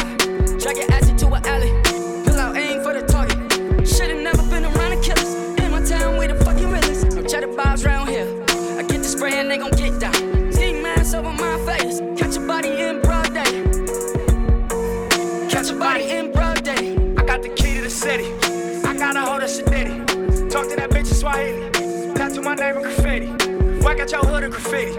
Drag 0.61 0.77
your 0.77 0.93
ass 0.93 1.09
into 1.09 1.27
an 1.27 1.45
alley. 1.45 1.73
Pull 2.23 2.39
out 2.39 2.57
aim 2.57 2.85
for 2.85 2.95
the 2.95 3.05
target. 3.05 3.37
Should've 3.85 4.23
never 4.23 4.45
been 4.45 4.65
around 4.65 4.95
the 4.95 5.03
killers. 5.03 5.35
In 5.59 5.73
my 5.73 5.83
town, 5.83 6.19
we 6.19 6.29
the 6.29 6.37
fucking 6.45 6.71
realest. 6.71 7.17
No 7.17 7.23
cheddar 7.25 7.49
vibes 7.49 7.85
round 7.85 8.11
here. 8.11 8.29
I 8.79 8.85
get 8.85 8.99
the 8.99 9.09
spray 9.09 9.41
and 9.41 9.51
they 9.51 9.59
gon' 9.59 9.73
get 9.73 9.99
down. 9.99 10.53
Ski 10.53 10.81
mask 10.81 11.17
over 11.17 11.31
a 11.31 11.54
body 12.65 13.01
broad 13.01 13.35
day. 13.35 13.63
Catch 15.51 15.71
a 15.71 15.77
body 15.77 16.29
broad 16.29 16.65
day. 16.65 16.97
I 17.17 17.25
got 17.25 17.43
the 17.43 17.51
key 17.51 17.75
to 17.75 17.83
the 17.83 17.91
city. 17.91 18.33
I 18.87 18.97
got 18.97 19.17
a 19.17 19.21
hold 19.21 19.43
of 19.43 19.51
Sadiddy. 19.51 20.51
Talk 20.51 20.69
to 20.71 20.77
that 20.77 20.91
bitch 20.91 21.09
in 21.11 21.15
Swahili. 21.15 21.71
Tattoo 22.15 22.43
my 22.43 22.55
name 22.55 22.77
in 22.77 22.83
graffiti. 22.83 23.27
Whack 23.85 24.01
out 24.01 24.11
your 24.11 24.23
hood 24.23 24.45
in 24.45 24.51
graffiti. 24.51 24.95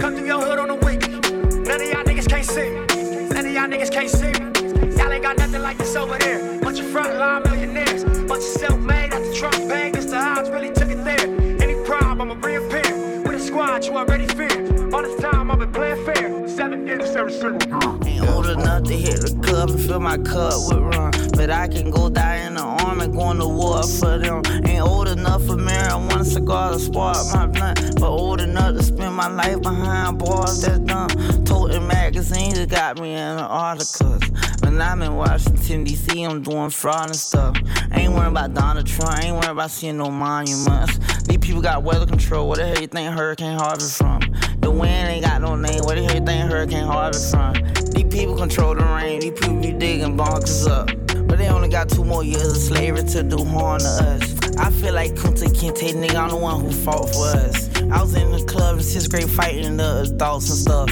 Come 0.00 0.14
through 0.14 0.26
your 0.26 0.40
hood 0.42 0.58
on 0.58 0.68
the 0.68 0.74
weekly. 0.74 1.14
None 1.62 1.80
of 1.80 1.88
y'all 1.88 2.04
niggas 2.04 2.28
can't 2.28 2.44
see 2.44 2.70
me. 2.70 3.28
None 3.28 3.46
of 3.46 3.52
y'all 3.52 3.68
niggas 3.68 3.90
can't 3.90 4.10
see 4.10 4.32
me. 4.32 4.96
Y'all 4.96 5.12
ain't 5.12 5.22
got 5.22 5.38
nothing 5.38 5.62
like 5.62 5.78
this 5.78 5.96
over 5.96 6.18
there. 6.18 6.60
Bunch 6.60 6.80
of 6.80 6.86
frontline 6.86 7.44
millionaires. 7.44 8.04
Bunch 8.04 8.44
of 8.44 8.60
self-made 8.60 9.12
at 9.14 9.22
the 9.22 9.34
Trump 9.34 9.56
bang. 9.68 9.92
The 9.92 10.16
odds 10.16 10.50
really 10.50 10.72
took 10.72 10.90
it 10.90 11.02
there. 11.04 11.26
Any 11.62 11.74
problem, 11.86 12.30
I'ma 12.30 12.46
reappear. 12.46 13.22
With 13.22 13.36
a 13.36 13.40
squad 13.40 13.84
you 13.84 13.96
already 13.96 14.26
fear. 14.26 14.55
All 14.96 15.02
this 15.02 15.20
time 15.20 15.50
I've 15.50 15.58
been 15.58 15.72
playing 15.72 16.02
fair. 16.06 16.48
Seven 16.48 16.86
digits 16.86 17.14
every 17.14 17.30
single 17.30 17.58
time. 17.58 18.02
Ain't 18.06 18.26
old 18.30 18.46
enough 18.46 18.84
to 18.84 18.94
hit 18.94 19.20
the 19.20 19.38
club 19.44 19.68
and 19.68 19.78
fill 19.78 20.00
my 20.00 20.16
cup 20.16 20.54
with 20.68 20.96
rum. 20.96 21.10
But 21.36 21.50
I 21.50 21.68
can 21.68 21.90
go 21.90 22.08
die 22.08 22.36
in 22.36 22.54
the 22.54 22.62
army, 22.62 23.08
going 23.08 23.38
to 23.40 23.46
war 23.46 23.82
for 23.82 24.16
them. 24.16 24.40
Ain't 24.64 24.80
old 24.80 25.08
enough 25.08 25.44
for 25.44 25.56
marijuana 25.56 26.24
cigar 26.24 26.72
to 26.72 26.78
spark 26.78 27.18
my 27.34 27.46
blunt. 27.46 28.00
But 28.00 28.08
old 28.08 28.40
enough 28.40 28.74
to 28.74 28.82
spend 28.82 29.14
my 29.14 29.28
life 29.28 29.60
behind 29.60 30.18
bars 30.18 30.62
that's 30.62 30.78
dumb. 30.78 31.10
Toting 31.44 31.86
magazines 31.86 32.64
got 32.64 32.98
me 32.98 33.12
in 33.12 33.36
the 33.36 33.44
articles. 33.44 34.22
When 34.62 34.80
I'm 34.80 35.02
in 35.02 35.14
Washington, 35.14 35.84
D.C., 35.84 36.22
I'm 36.22 36.40
doing 36.40 36.70
fraud 36.70 37.08
and 37.08 37.16
stuff. 37.16 37.54
Ain't 37.92 38.14
worried 38.14 38.28
about 38.28 38.54
Donald 38.54 38.86
Trump, 38.86 39.22
ain't 39.22 39.34
worried 39.34 39.50
about 39.50 39.70
seeing 39.70 39.98
no 39.98 40.10
monuments. 40.10 40.96
These 41.24 41.36
people 41.38 41.60
got 41.60 41.82
weather 41.82 42.06
control, 42.06 42.48
where 42.48 42.56
the 42.56 42.66
hell 42.66 42.80
you 42.80 42.86
think 42.86 43.12
Hurricane 43.14 43.58
Harvey 43.58 43.84
from? 43.84 44.25
The 44.66 44.72
wind 44.72 45.08
ain't 45.08 45.24
got 45.24 45.40
no 45.42 45.54
name, 45.54 45.84
where 45.84 45.94
the 45.94 46.02
hell 46.02 46.48
Hurricane 46.48 46.86
Harvey 46.86 47.18
from? 47.30 47.52
These 47.92 48.12
people 48.12 48.36
control 48.36 48.74
the 48.74 48.84
rain, 48.84 49.20
these 49.20 49.30
people 49.30 49.60
be 49.60 49.70
digging 49.70 50.16
bonkers 50.16 50.66
up. 50.66 50.88
But 51.28 51.38
they 51.38 51.46
only 51.46 51.68
got 51.68 51.88
two 51.88 52.02
more 52.02 52.24
years 52.24 52.50
of 52.50 52.56
slavery 52.56 53.04
to 53.10 53.22
do 53.22 53.44
harm 53.44 53.78
to 53.78 53.86
us. 53.86 54.56
I 54.58 54.72
feel 54.72 54.92
like 54.92 55.12
Kunta 55.12 55.46
Kinte, 55.54 55.94
nigga, 55.94 56.16
I'm 56.16 56.30
the 56.30 56.36
one 56.36 56.60
who 56.62 56.72
fought 56.72 57.08
for 57.14 57.26
us. 57.26 57.70
I 57.80 58.02
was 58.02 58.16
in 58.16 58.32
the 58.32 58.44
club 58.44 58.78
in 58.78 58.82
sixth 58.82 59.08
grade 59.08 59.30
fighting 59.30 59.76
the 59.76 60.00
adults 60.12 60.50
and 60.50 60.58
stuff. 60.58 60.90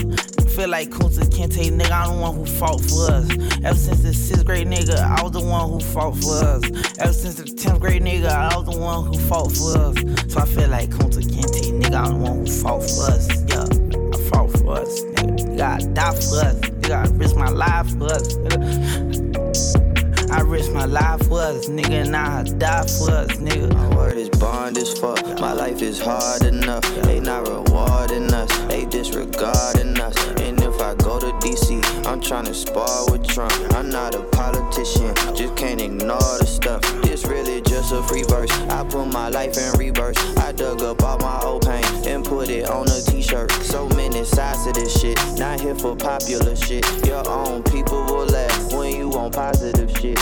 Feel 0.55 0.69
like 0.69 0.89
Kunta 0.89 1.25
Kinte, 1.25 1.69
nigga, 1.69 1.91
I'm 1.91 2.15
the 2.15 2.21
one 2.21 2.33
who 2.33 2.45
fought 2.45 2.79
for 2.79 3.11
us. 3.11 3.29
Ever 3.65 3.77
since 3.77 4.03
the 4.03 4.13
sixth 4.13 4.45
grade 4.45 4.67
nigga, 4.67 4.99
I 4.99 5.21
was 5.21 5.33
the 5.33 5.43
one 5.43 5.69
who 5.69 5.81
fought 5.81 6.15
for 6.15 6.45
us. 6.45 6.63
Ever 6.97 7.11
since 7.11 7.35
the 7.35 7.43
tenth 7.43 7.81
grade 7.81 8.03
nigga, 8.03 8.29
I 8.29 8.55
was 8.55 8.73
the 8.73 8.79
one 8.79 9.03
who 9.03 9.19
fought 9.27 9.51
for 9.51 9.77
us. 9.77 10.31
So 10.31 10.39
I 10.39 10.45
feel 10.45 10.69
like 10.69 10.91
Kunta 10.91 11.19
Kinte, 11.19 11.77
nigga, 11.77 12.05
I'm 12.05 12.13
the 12.13 12.29
one 12.29 12.45
who 12.45 12.49
fought 12.49 12.81
for 12.81 13.11
us. 13.11 13.44
For 14.65 14.79
us, 14.79 15.01
nigga. 15.03 15.51
You 15.51 15.57
gotta 15.57 15.85
die 15.85 16.15
for 16.15 16.37
us. 16.37 16.59
You 16.65 16.89
gotta 16.89 17.13
risk 17.13 17.35
my 17.35 17.49
life 17.49 17.87
for 17.99 18.05
us. 18.05 18.33
Nigga. 18.33 19.35
I 20.31 20.41
risk 20.41 20.71
my 20.71 20.85
life 20.85 21.27
for 21.27 21.39
us, 21.39 21.69
nigga, 21.69 22.05
and 22.05 22.15
I 22.15 22.43
die 22.43 22.81
for 22.81 23.11
us, 23.11 23.29
nigga. 23.37 23.71
My 23.71 23.95
word 23.95 24.17
is 24.17 24.29
bond 24.29 24.77
as 24.79 24.97
fuck. 24.97 25.23
My 25.39 25.53
life 25.53 25.83
is 25.83 26.01
hard 26.01 26.43
enough. 26.43 26.83
They 27.03 27.19
not 27.19 27.47
rewarding 27.47 28.33
us. 28.33 28.49
They 28.65 28.85
disregarding 28.85 29.99
us. 29.99 30.17
And 30.41 30.59
if 30.61 30.81
I 30.81 30.95
go 30.95 31.19
to 31.19 31.31
DC, 31.45 31.77
I'm 32.07 32.19
tryna 32.19 32.55
spar 32.55 33.11
with 33.11 33.25
Trump. 33.27 33.53
I'm 33.75 33.89
not 33.89 34.15
a 34.15 34.23
politician. 34.23 35.13
Just 35.35 35.55
can't 35.55 35.79
ignore 35.79 36.37
the 36.39 36.47
stuff. 36.47 36.81
This 37.03 37.23
really 37.25 37.61
just 37.61 37.93
a 37.93 38.01
free 38.03 38.23
verse. 38.23 38.51
I 38.69 38.83
put 38.83 39.05
my 39.05 39.29
life 39.29 39.57
in 39.57 39.77
reverse. 39.77 40.17
I 40.37 40.51
dug 40.53 40.81
up 40.81 41.03
all 41.03 41.19
my 41.19 41.39
old 41.43 41.65
pain 41.65 41.85
and 42.07 42.25
put 42.25 42.49
it 42.49 42.67
on 42.69 42.87
a 42.87 42.99
t-shirt. 43.01 43.51
So 43.63 43.87
many 44.25 44.35
sides 44.35 44.65
to 44.65 44.71
this 44.71 44.99
shit. 44.99 45.19
Not 45.37 45.59
here 45.59 45.75
for 45.75 45.95
popular 45.95 46.55
shit. 46.55 46.85
Your 47.05 47.27
own 47.27 47.63
people 47.63 48.03
will 48.05 48.25
laugh 48.25 48.73
when 48.73 48.95
you 48.95 49.11
on 49.13 49.31
positive 49.31 49.89
shit. 49.91 50.17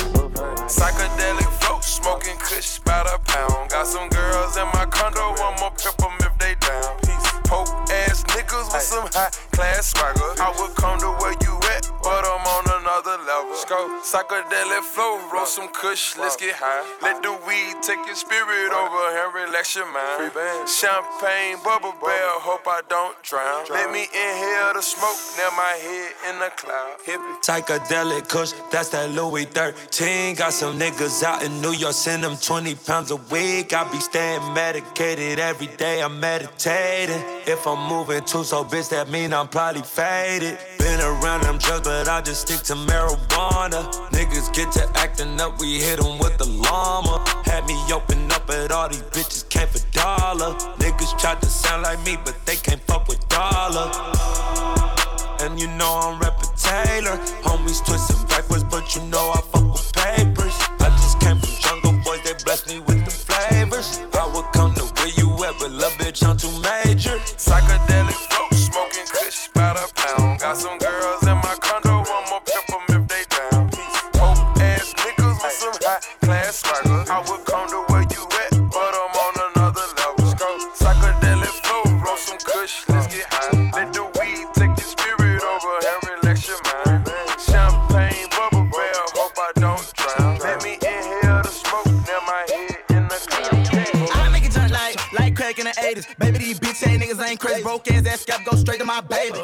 Psychedelic 0.68 1.52
float, 1.62 1.84
smoking 1.84 2.38
kush 2.38 2.80
by 2.80 3.04
the 3.04 3.20
pound. 3.26 3.70
Got 3.70 3.88
some 3.88 4.10
girls 4.10 4.58
in 4.58 4.68
my 4.74 4.86
condo, 4.86 5.22
I'ma 5.22 5.70
pimp 5.70 5.98
them 5.98 6.14
if 6.20 6.38
they 6.40 6.56
down. 6.60 6.98
Poke 7.46 7.70
ass 7.92 8.24
niggas 8.24 8.74
with 8.74 8.82
some 8.82 9.08
high 9.14 9.32
class 9.52 9.92
swagger. 9.92 10.42
I 10.42 10.54
would 10.60 10.76
come 10.76 11.00
to 11.00 11.12
where 11.22 11.36
you 11.42 11.56
at, 11.76 11.90
but 12.02 12.26
I'm 12.26 12.48
on 12.48 12.73
another 12.94 13.24
level. 13.24 13.56
Go 13.68 14.02
psychedelic 14.02 14.82
flow, 14.82 15.20
roll 15.32 15.46
some 15.46 15.70
kush, 15.70 16.18
let's 16.18 16.36
get 16.36 16.56
high. 16.56 16.84
Let 17.02 17.24
the 17.24 17.32
weed 17.48 17.82
take 17.82 18.06
your 18.06 18.16
spirit 18.16 18.72
over 18.72 19.04
and 19.18 19.34
relax 19.34 19.76
your 19.76 19.92
mind. 19.92 20.32
Champagne, 20.68 21.58
bubble 21.64 21.94
bear, 22.02 22.40
hope 22.40 22.68
I 22.68 22.82
don't 22.90 23.16
drown. 23.24 23.66
Let 23.70 23.92
me 23.92 24.04
inhale 24.04 24.74
the 24.74 24.82
smoke, 24.82 25.18
now 25.38 25.50
my 25.58 25.74
head 25.82 26.12
in 26.30 26.40
the 26.40 26.52
cloud. 26.56 26.98
Psychedelic 27.42 28.28
kush, 28.28 28.54
that's 28.72 28.90
that 28.90 29.12
Louis 29.12 29.46
13. 29.46 30.36
Got 30.36 30.54
some 30.54 30.80
niggas 30.80 31.24
out 31.24 31.44
in 31.44 31.62
New 31.62 31.74
York, 31.74 31.94
send 31.94 32.24
them 32.24 32.38
20 32.38 32.76
pounds 32.76 33.12
a 33.12 33.16
week. 33.16 33.74
I 33.74 33.90
be 33.92 34.00
staying 34.00 34.54
medicated 34.54 35.40
every 35.40 35.68
day, 35.68 36.02
I'm 36.02 36.20
meditating. 36.20 37.22
If 37.46 37.66
I'm 37.66 37.90
moving 37.90 38.24
too 38.24 38.44
so 38.44 38.64
bitch, 38.64 38.90
that 38.90 39.10
mean 39.10 39.34
I'm 39.34 39.48
probably 39.48 39.82
faded. 39.82 40.58
Been 40.84 41.00
around 41.00 41.44
them 41.44 41.58
drugs, 41.60 41.88
but 41.88 42.10
I 42.10 42.20
just 42.20 42.42
stick 42.42 42.60
to 42.68 42.74
marijuana. 42.74 43.88
Niggas 44.12 44.54
get 44.54 44.70
to 44.74 44.84
acting 44.96 45.40
up, 45.40 45.58
we 45.58 45.80
hit 45.80 46.02
them 46.02 46.20
with 46.20 46.38
the 46.38 46.44
llama. 46.44 47.24
Had 47.46 47.66
me 47.68 47.80
open 47.90 48.30
up, 48.34 48.46
but 48.46 48.70
all 48.70 48.90
these 48.90 49.02
bitches 49.16 49.48
came 49.48 49.70
for 49.70 49.80
dollar. 49.94 50.54
Niggas 50.84 51.18
tried 51.18 51.42
to 51.42 51.48
sound 51.48 51.84
like 51.84 52.04
me, 52.06 52.18
but 52.26 52.36
they 52.46 52.58
can't 52.58 52.82
fuck 52.82 53.08
with 53.08 53.26
dollar. 53.30 53.90
And 55.40 55.58
you 55.58 55.68
know 55.80 55.88
I'm 56.04 56.20
reppin' 56.20 56.52
Taylor. 56.62 57.16
Homies 57.48 57.80
twisting 57.86 58.28
backwards, 58.28 58.66
but 58.66 58.94
you 58.94 59.04
know 59.04 59.32
I 59.32 59.40
fuck 59.40 59.72
with 59.72 59.94
papers. 59.94 60.56
I 60.84 60.90
just 61.00 61.18
came 61.22 61.40
from 61.40 61.56
Jungle 61.64 61.94
Boys, 62.04 62.20
they 62.26 62.34
blessed 62.44 62.68
me 62.68 62.82
with 62.82 63.06
the 63.06 63.12
flavors. 63.12 64.02
I 64.20 64.28
would 64.36 64.52
come 64.52 64.74
to 64.76 64.84
where 65.00 65.14
you 65.16 65.32
at, 65.46 65.58
but 65.60 65.72
lil' 65.72 65.90
bitch, 65.92 66.28
I'm 66.28 66.36
too 66.36 66.52
major. 66.60 67.16
Psychedelic 67.40 68.20
float, 68.28 68.54
smoking 68.54 69.08
kush 69.08 69.48
by 69.54 69.72
the 69.72 69.90
pound. 69.96 70.23
Got 70.54 70.62
some 70.62 70.78
girls 70.78 71.24
in 71.24 71.36
my 71.38 71.56
condo, 71.60 72.06
I'ma 72.06 72.40
pimp 72.46 72.68
them 72.70 73.02
if 73.02 73.08
they 73.08 73.24
down. 73.26 73.70
Poke 74.14 74.62
ass 74.62 74.94
niggas 74.94 75.42
with 75.42 75.52
some 75.52 75.74
high 75.82 76.00
class 76.22 76.62
swagger. 76.62 77.12
I 77.12 77.26
would 77.28 77.44
come 77.44 77.68
to 77.70 77.82
where 77.90 78.04
you 78.04 78.22
at, 78.22 78.52
but 78.70 78.94
I'm 78.94 79.18
on 79.18 79.34
another 79.50 79.82
level. 79.98 80.30
Psychedelic 80.78 81.58
flow, 81.66 81.98
roll 82.06 82.18
some 82.18 82.38
kush, 82.38 82.88
let's 82.88 83.08
get 83.08 83.26
high. 83.32 83.72
Let 83.74 83.94
the 83.94 84.04
weed 84.14 84.46
take 84.54 84.78
your 84.78 84.90
spirit 84.94 85.42
over 85.42 85.74
and 85.90 86.22
relax 86.22 86.48
your 86.48 86.62
mind. 86.70 87.10
Champagne, 87.42 88.30
bubble 88.30 88.70
bear, 88.70 88.94
hope 89.18 89.34
I 89.34 89.52
don't 89.56 89.82
drown. 89.98 90.38
Let 90.38 90.62
me 90.62 90.74
inhale 90.74 91.42
the 91.42 91.50
smoke, 91.50 91.90
now 92.06 92.22
my 92.30 92.46
head 92.54 92.78
in 92.92 93.08
the 93.08 93.18
cloud. 93.26 94.22
I 94.22 94.30
make 94.30 94.46
it 94.46 94.52
jump 94.52 94.70
like, 94.70 95.02
like 95.14 95.36
crack 95.36 95.58
in 95.58 95.66
the 95.66 95.72
80s. 95.72 96.16
Baby, 96.20 96.38
these 96.38 96.60
bitch 96.60 96.86
ass 96.86 97.02
niggas 97.02 97.28
ain't 97.28 97.40
crazy. 97.40 97.64
Broke 97.64 97.90
ass, 97.90 98.04
that 98.04 98.20
scalp 98.20 98.46
go 98.46 98.56
straight 98.56 98.78
to 98.78 98.86
my 98.86 99.02
baby. 99.02 99.42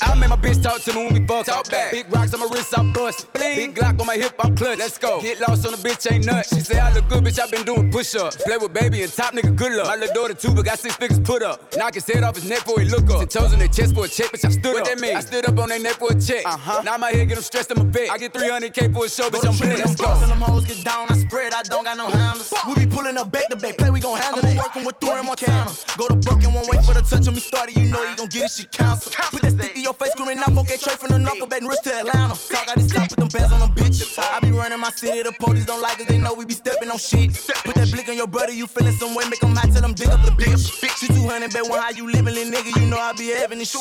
Yeah, 0.00 0.10
I 0.10 0.14
make 0.14 0.28
my 0.28 0.36
bitch 0.36 0.62
talk 0.62 0.80
to 0.82 0.92
me 0.92 1.04
when 1.04 1.14
we 1.14 1.26
fuck. 1.26 1.46
Talk 1.46 1.70
back. 1.70 1.90
Big 1.90 2.12
rocks 2.12 2.32
on 2.34 2.40
my 2.40 2.46
wrist, 2.46 2.76
I'm 2.76 2.92
bust. 2.92 3.32
Big 3.32 3.74
Glock 3.74 4.00
on 4.00 4.06
my 4.06 4.14
hip, 4.16 4.34
I'm 4.38 4.54
clutch. 4.56 4.78
Let's 4.78 4.98
go. 4.98 5.20
Get 5.20 5.40
lost 5.40 5.66
on 5.66 5.72
the 5.72 5.78
bitch, 5.78 6.10
ain't 6.10 6.26
nuts. 6.26 6.54
She 6.54 6.60
say 6.60 6.78
I 6.78 6.92
look 6.92 7.08
good, 7.08 7.24
bitch. 7.24 7.40
I 7.40 7.50
been 7.50 7.64
doing 7.64 7.90
push 7.90 8.14
ups. 8.14 8.36
Play 8.36 8.56
with 8.56 8.72
baby 8.72 9.02
and 9.02 9.12
top 9.12 9.34
nigga, 9.34 9.54
good 9.54 9.72
luck. 9.72 9.86
My 9.86 9.96
little 9.96 10.14
daughter 10.14 10.34
too, 10.34 10.54
but 10.54 10.64
got 10.64 10.78
six 10.78 10.94
figures 10.96 11.20
put 11.20 11.42
up. 11.42 11.76
Knock 11.76 11.94
his 11.94 12.06
head 12.06 12.22
off 12.22 12.36
his 12.36 12.48
neck 12.48 12.64
before 12.64 12.80
he 12.80 12.88
look 12.88 13.10
up. 13.10 13.18
Ten 13.18 13.28
toes 13.28 13.52
on 13.52 13.58
their 13.58 13.68
chest 13.68 13.94
for 13.94 14.04
a 14.04 14.08
check, 14.08 14.30
bitch. 14.32 14.44
I 14.44 14.50
stood 14.50 14.64
what 14.64 14.82
up. 14.82 14.88
What 14.88 14.98
that 14.98 15.00
mean? 15.00 15.16
I 15.16 15.20
stood 15.20 15.46
up 15.46 15.58
on 15.58 15.68
their 15.68 15.80
neck 15.80 15.94
for 15.94 16.12
a 16.12 16.20
check. 16.20 16.46
Uh 16.46 16.56
huh. 16.56 16.82
Now 16.82 16.96
my 16.96 17.10
head 17.10 17.28
get 17.28 17.34
them 17.34 17.44
stressed, 17.44 17.70
I'm 17.72 17.80
a 17.80 17.84
bet. 17.84 18.10
I 18.10 18.18
get 18.18 18.32
300k 18.32 18.94
for 18.94 19.06
a 19.06 19.08
show, 19.08 19.30
bitch. 19.30 19.46
I'm 19.46 19.56
blessed. 19.56 19.84
Let's 19.84 19.96
go. 19.96 20.18
Till 20.18 20.28
them 20.28 20.40
hoes 20.40 20.64
get 20.66 20.84
down, 20.84 21.06
I 21.08 21.16
spread, 21.16 21.52
I 21.52 21.62
don't 21.62 21.84
got 21.84 21.96
no 21.96 22.08
handles. 22.08 22.52
We 22.68 22.74
be 22.74 22.86
pulling 22.86 23.16
up 23.16 23.32
back 23.32 23.48
to 23.48 23.56
back, 23.56 23.76
play, 23.78 23.90
we 23.90 24.00
gon' 24.00 24.18
handle 24.18 24.44
it. 24.44 24.50
I'm 24.50 24.56
working 24.58 24.84
with 24.84 24.96
Thor 25.00 25.16
and 25.18 25.26
Montana. 25.26 25.70
Go 25.96 26.08
to 26.08 26.14
Brooklyn, 26.16 26.52
one 26.52 26.64
wait 26.70 26.84
for 26.84 26.94
the 26.94 27.02
touch 27.02 27.26
on 27.26 27.34
me 27.34 27.40
started, 27.40 27.76
you 27.76 27.90
know 27.90 28.02
you 28.04 28.16
gon' 28.16 28.28
get 28.28 28.44
it, 28.44 28.50
she 28.50 28.64
cancel. 28.64 29.12
Put 29.30 29.42
that 29.42 29.52
stick 29.52 29.76
in 29.76 29.87
your 29.88 29.94
face, 29.94 30.12
screaming 30.12 30.38
out, 30.38 30.52
okay, 30.52 30.76
straight 30.76 30.98
from 30.98 31.08
the 31.08 31.18
knuckle, 31.18 31.46
back 31.46 31.60
and 31.60 31.68
wrist 31.68 31.84
to 31.84 31.94
Atlanta. 31.94 32.36
Talk 32.36 32.68
out 32.68 32.76
this 32.76 32.92
top, 32.92 33.08
put 33.08 33.18
them 33.18 33.28
bands 33.28 33.52
on 33.52 33.60
them 33.60 33.72
bitch. 33.72 34.18
I 34.20 34.40
be 34.40 34.50
running 34.50 34.80
my 34.80 34.90
city, 34.90 35.22
the 35.22 35.32
police 35.40 35.64
don't 35.64 35.80
like 35.80 35.98
us, 36.00 36.06
they 36.06 36.18
know 36.18 36.34
we 36.34 36.44
be 36.44 36.52
stepping 36.52 36.90
on 36.90 36.98
shit. 36.98 37.32
Put 37.64 37.74
that 37.76 37.90
blick 37.90 38.08
on 38.08 38.16
your 38.16 38.26
brother, 38.26 38.52
you 38.52 38.66
feeling 38.66 38.92
some 38.92 39.14
way, 39.14 39.24
make 39.30 39.40
them 39.40 39.56
hot 39.56 39.72
till 39.72 39.80
them 39.80 39.94
dig 39.94 40.08
up 40.08 40.20
the 40.24 40.32
bitch. 40.32 40.60
She 41.00 41.06
200, 41.08 41.52
bet 41.52 41.64
one 41.68 41.80
how 41.80 41.90
you 41.90 42.04
living, 42.04 42.34
little 42.34 42.52
nigga, 42.52 42.76
you 42.76 42.86
know 42.86 42.98
I 42.98 43.12
be 43.14 43.32
having 43.32 43.58
this 43.58 43.70
shit. 43.70 43.80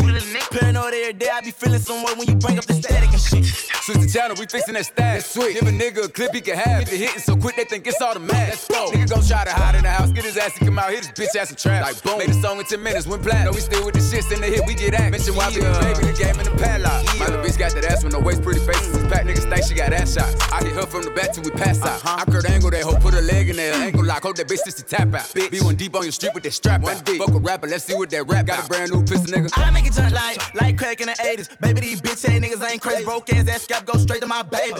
Paranoid 0.51 0.93
every 0.93 1.13
day, 1.13 1.29
I 1.29 1.41
be 1.41 1.51
feeling 1.51 1.79
some 1.79 2.03
way 2.03 2.13
when 2.15 2.27
you 2.27 2.35
bring 2.35 2.57
up 2.57 2.65
the 2.65 2.73
static 2.73 3.11
and 3.11 3.19
shit. 3.19 3.43
Switch 3.83 3.99
the 3.99 4.07
channel, 4.07 4.35
we 4.39 4.45
fixing 4.45 4.75
that 4.75 4.85
stack. 4.85 5.21
Sweet. 5.21 5.59
Give 5.59 5.67
a 5.67 5.71
nigga 5.71 6.05
a 6.05 6.09
clip 6.09 6.33
he 6.35 6.41
can 6.41 6.57
have. 6.57 6.83
Get 6.83 6.89
the 6.91 6.97
hitting 6.97 7.19
so 7.19 7.35
quick 7.35 7.55
they 7.55 7.63
think 7.63 7.87
it's 7.87 8.01
automatic. 8.01 8.49
Let's 8.49 8.67
go. 8.67 8.91
Nigga 8.91 9.09
gon' 9.09 9.23
try 9.23 9.45
to 9.45 9.51
hide 9.51 9.75
in 9.75 9.83
the 9.83 9.89
house, 9.89 10.11
get 10.11 10.25
his 10.25 10.37
ass 10.37 10.53
to 10.59 10.65
come 10.65 10.77
out, 10.77 10.91
hit 10.91 11.05
his 11.05 11.15
bitch 11.15 11.35
ass 11.39 11.49
some 11.49 11.55
trap. 11.55 11.83
Like 11.83 12.03
boom, 12.03 12.19
made 12.19 12.29
a 12.29 12.33
song 12.33 12.59
in 12.59 12.65
10 12.65 12.83
minutes, 12.83 13.07
went 13.07 13.23
platinum. 13.23 13.45
No, 13.45 13.51
we 13.51 13.61
still 13.61 13.85
with 13.85 13.95
the 13.95 14.01
shits 14.01 14.31
in 14.31 14.41
the 14.41 14.47
hit, 14.47 14.63
we 14.67 14.75
get 14.75 14.93
act. 14.93 15.11
Mention 15.11 15.35
why 15.35 15.49
we 15.49 15.61
yeah. 15.61 15.96
Baby, 15.97 16.11
the 16.11 16.17
game 16.17 16.39
in 16.39 16.45
the 16.45 16.55
padlock. 16.57 17.03
Yeah. 17.03 17.19
My 17.19 17.25
little 17.27 17.43
bitch 17.43 17.57
got 17.57 17.71
that 17.73 17.85
ass 17.85 18.03
with 18.03 18.13
no 18.13 18.19
waist, 18.19 18.41
pretty 18.41 18.59
faces. 18.59 18.93
These 18.93 19.07
pack 19.11 19.25
niggas 19.25 19.49
think 19.49 19.65
she 19.65 19.73
got 19.73 19.93
ass 19.93 20.13
shots. 20.13 20.35
I 20.51 20.63
hit 20.63 20.73
her 20.73 20.85
from 20.85 21.03
the 21.03 21.11
back 21.11 21.33
till 21.33 21.43
we 21.43 21.51
pass 21.51 21.81
out. 21.81 22.03
Uh-huh. 22.03 22.23
I 22.25 22.31
curve 22.31 22.45
angle 22.45 22.71
that 22.71 22.83
hoe, 22.83 22.95
put 22.95 23.13
her 23.13 23.21
leg 23.21 23.49
in 23.49 23.55
there, 23.55 23.73
ankle 23.73 24.05
lock, 24.05 24.23
hold 24.23 24.37
that 24.37 24.47
bitch 24.47 24.63
just 24.65 24.77
to 24.77 24.83
tap 24.83 25.13
out. 25.13 25.27
Bitch. 25.33 25.51
Be 25.51 25.59
one 25.61 25.75
deep 25.75 25.95
on 25.95 26.03
your 26.03 26.11
street 26.11 26.33
with 26.33 26.43
that 26.43 26.53
strap 26.53 26.81
one 26.81 26.97
deep. 27.03 27.21
Fuck 27.21 27.33
a 27.33 27.39
rapper, 27.39 27.67
let's 27.67 27.83
see 27.83 27.95
what 27.95 28.09
that 28.11 28.27
rap 28.27 28.45
got. 28.45 28.65
A 28.65 28.67
brand 28.67 28.91
new 28.91 29.01
pistol, 29.03 29.31
nigga. 29.31 29.49
I 29.53 29.71
make 29.71 29.85
it 29.85 29.93
jump 29.93 30.13
like, 30.13 30.55
like 30.55 30.77
crack 30.77 31.01
in 31.01 31.07
the 31.07 31.13
80s. 31.13 31.59
Baby, 31.59 31.81
these 31.81 32.01
bitch 32.01 32.23
ass 32.25 32.39
niggas 32.39 32.69
ain't 32.69 32.81
crazy. 32.81 33.03
Broke 33.03 33.31
ass, 33.33 33.45
that 33.45 33.61
scalp 33.61 33.85
go 33.85 33.97
straight 33.97 34.21
to 34.21 34.27
my 34.27 34.43
baby. 34.43 34.79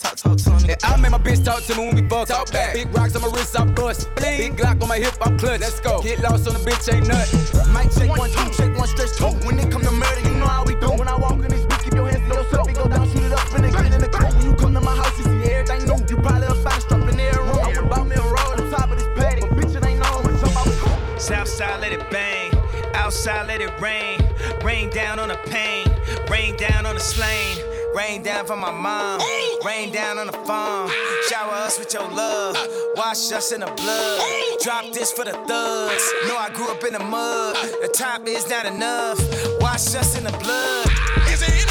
Talk, 0.00 0.16
talk 0.16 0.36
to 0.38 0.50
me. 0.50 0.68
Yeah, 0.68 0.76
I 0.84 0.96
make 0.96 1.10
my 1.10 1.18
bitch 1.18 1.44
talk 1.44 1.62
to 1.64 1.74
me 1.74 1.86
when 1.86 1.96
we 1.96 2.08
fuck. 2.08 2.28
Talk 2.28 2.52
back. 2.52 2.74
Big 2.74 2.94
rocks 2.94 3.16
on 3.16 3.22
my 3.22 3.28
wrist, 3.28 3.58
I 3.58 3.64
bust. 3.64 4.08
Big 4.16 4.56
Glock 4.56 4.82
on 4.82 4.88
my 4.88 4.98
hip, 4.98 5.14
I'm 5.20 5.38
clutch. 5.38 5.60
Let's 5.60 5.80
go. 5.80 6.02
Get 6.02 6.20
lost 6.20 6.46
on 6.46 6.54
the 6.54 6.60
bitch, 6.60 6.92
ain't 6.92 7.08
nothing. 7.08 7.72
Might 7.72 7.90
check 7.92 8.08
one, 8.16 8.30
two, 8.30 8.50
check 8.52 8.76
one, 8.76 8.88
stretch 8.88 9.16
two. 9.16 9.26
When 9.46 9.58
it 9.58 9.70
come 9.70 9.82
to 9.82 9.90
murder, 9.90 10.01
you 10.01 10.01
know 10.42 10.48
how 10.48 10.64
we 10.64 10.74
do. 10.74 10.90
When 10.90 11.08
I 11.08 11.16
walk 11.16 11.32
in 11.32 11.48
this 11.48 11.64
bitch, 11.66 11.84
keep 11.84 11.94
your 11.94 12.10
hands. 12.10 12.22
We 12.66 12.72
go 12.72 12.88
down, 12.88 13.08
shoot 13.10 13.22
it 13.22 13.32
up, 13.32 13.46
get 13.50 13.92
in 13.92 14.00
the. 14.00 14.08
When 14.36 14.44
you 14.44 14.54
come 14.54 14.74
to 14.74 14.80
my 14.80 14.94
house, 14.96 15.16
you 15.18 15.24
see 15.24 15.50
everything 15.52 15.86
new. 15.86 15.98
You 16.10 16.16
probably 16.22 16.48
a 16.48 16.54
in. 16.54 17.38
I 17.62 18.04
me 18.04 18.16
a 18.16 18.22
roll 18.22 18.52
on 18.52 18.70
top 18.70 18.90
of 18.90 18.98
this. 18.98 19.08
But 19.14 19.38
bitch, 19.56 19.74
it 19.76 19.84
ain't 19.84 20.00
one 20.24 20.38
jump 20.40 20.56
out 20.56 21.20
Southside, 21.20 21.80
let 21.80 21.92
it 21.92 22.10
bang. 22.10 22.52
Outside, 22.94 23.46
let 23.46 23.60
it 23.60 23.72
rain. 23.80 24.20
Rain 24.64 24.90
down 24.90 25.18
on 25.18 25.28
the 25.28 25.38
pain. 25.46 25.86
Rain 26.28 26.56
down 26.56 26.86
on 26.86 26.94
the 26.94 27.00
slain. 27.00 27.56
Rain 27.94 28.22
down 28.22 28.46
for 28.46 28.56
my 28.56 28.70
mom. 28.70 29.20
Rain 29.64 29.92
down 29.92 30.18
on 30.18 30.26
the 30.26 30.32
farm. 30.32 30.90
Shower 31.28 31.52
us 31.52 31.78
with 31.78 31.92
your 31.92 32.08
love. 32.10 32.56
Wash 32.96 33.30
us 33.32 33.52
in 33.52 33.60
the 33.60 33.66
blood. 33.66 34.20
Drop 34.62 34.92
this 34.92 35.12
for 35.12 35.24
the 35.24 35.32
thugs. 35.32 36.12
Know 36.26 36.36
I 36.36 36.50
grew 36.54 36.70
up 36.70 36.82
in 36.84 36.94
the 36.94 36.98
mud. 36.98 37.54
The 37.82 37.88
top 37.88 38.26
is 38.26 38.48
not 38.48 38.64
enough. 38.64 39.18
Wash 39.60 39.94
us 39.94 40.16
in 40.16 40.24
the 40.24 40.32
blood. 40.32 40.86
Is 41.28 41.40
there 41.40 41.61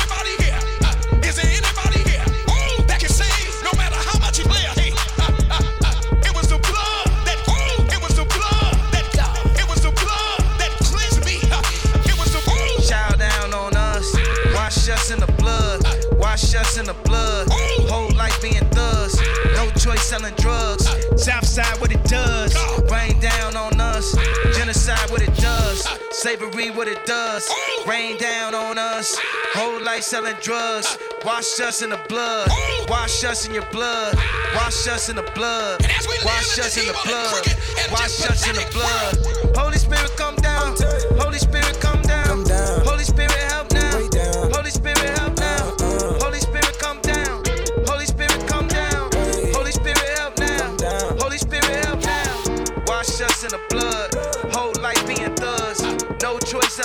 Slavery, 26.31 26.71
what 26.71 26.87
it 26.87 27.05
does. 27.05 27.53
Rain 27.85 28.17
down 28.17 28.55
on 28.55 28.77
us. 28.77 29.17
Whole 29.53 29.83
life 29.83 30.03
selling 30.03 30.37
drugs. 30.39 30.97
Wash 31.25 31.59
us 31.59 31.81
in 31.81 31.89
the 31.89 31.99
blood. 32.07 32.49
Wash 32.87 33.25
us 33.25 33.45
in 33.45 33.53
your 33.53 33.65
blood. 33.65 34.15
Wash 34.55 34.87
us 34.87 35.09
in 35.09 35.17
the 35.17 35.29
blood. 35.35 35.81
Wash 36.23 36.57
us 36.57 36.77
in 36.77 36.87
the 36.87 36.97
blood. 37.03 37.45
Wash 37.91 38.25
us 38.29 38.47
in 38.47 38.55
the 38.55 38.65
blood. 38.71 39.40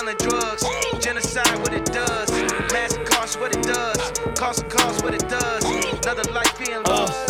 Selling 0.07 0.17
drugs. 0.29 0.63
Genocide, 0.99 1.59
what 1.59 1.73
it 1.73 1.85
does. 1.85 2.31
Mass 2.71 2.97
cost, 3.05 3.39
what 3.39 3.55
it 3.55 3.63
does. 3.63 4.11
Cost 4.35 4.63
of 4.63 4.69
cost, 4.69 5.03
what 5.03 5.13
it 5.13 5.27
does. 5.27 5.63
Another 6.03 6.31
life 6.31 6.57
being 6.57 6.81
lost. 6.83 7.29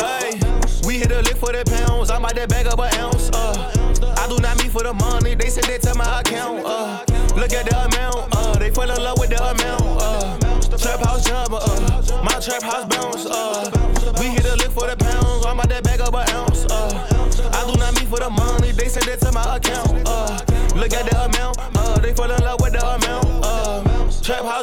Hey, 0.00 0.40
we 0.86 0.98
hit 0.98 1.12
a 1.12 1.22
lick 1.22 1.36
for 1.36 1.52
the 1.52 1.64
pounds. 1.66 2.10
I 2.10 2.18
might 2.18 2.34
that 2.36 2.48
bag 2.48 2.66
up 2.66 2.78
an 2.78 2.94
ounce. 2.98 3.30
Uh, 3.32 4.14
I 4.18 4.28
do 4.28 4.40
not 4.40 4.58
mean 4.58 4.70
for 4.70 4.82
the 4.82 4.94
money. 4.94 5.34
They 5.34 5.48
send 5.48 5.68
it 5.68 5.82
to 5.82 5.94
my 5.94 6.20
account. 6.20 6.63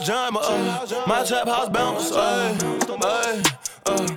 Trap 0.06 0.34
house 0.34 0.90
jumper. 0.90 0.96
Uh, 0.96 1.08
my 1.08 1.24
trap 1.24 1.48
house 1.48 1.70
bounce. 1.70 2.12
Uh, 2.12 2.58
uh, 3.04 3.44
uh. 3.86 4.08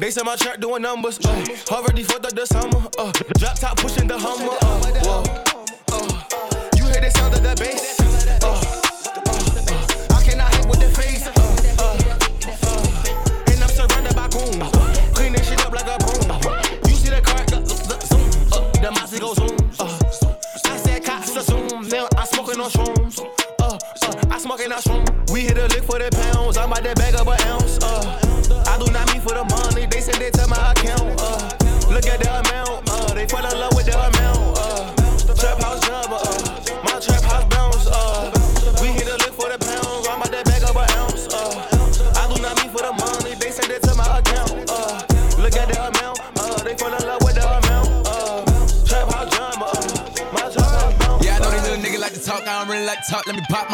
They 0.00 0.10
say 0.10 0.22
my 0.24 0.36
track 0.36 0.60
doing 0.60 0.82
numbers. 0.82 1.18
Uh, 1.24 1.44
already 1.70 2.02
fucked 2.02 2.26
up 2.26 2.32
the 2.34 2.46
summer. 2.46 2.88
Uh, 2.98 3.12
drop 3.38 3.58
top 3.58 3.76
pushing 3.78 4.06
the 4.06 4.18
Hummer. 4.18 4.56
Uh, 4.62 4.80
whoa, 5.02 5.22
uh, 5.92 6.68
you 6.76 6.84
hear 6.84 7.00
the 7.00 7.10
sound 7.10 7.34
of 7.34 7.42
the 7.42 7.54
bass? 7.58 7.98
Uh, 8.42 8.46
uh, 8.46 10.16
I 10.16 10.22
cannot 10.22 10.54
hang 10.54 10.68
with 10.68 10.80
the 10.80 10.88
face. 10.90 11.26
Uh, 11.26 11.32
uh, 11.82 11.98
uh, 12.62 13.52
and 13.52 13.62
I'm 13.62 13.68
surrounded 13.70 14.14
by 14.14 14.28
goons. 14.28 14.70
Clean 15.14 15.32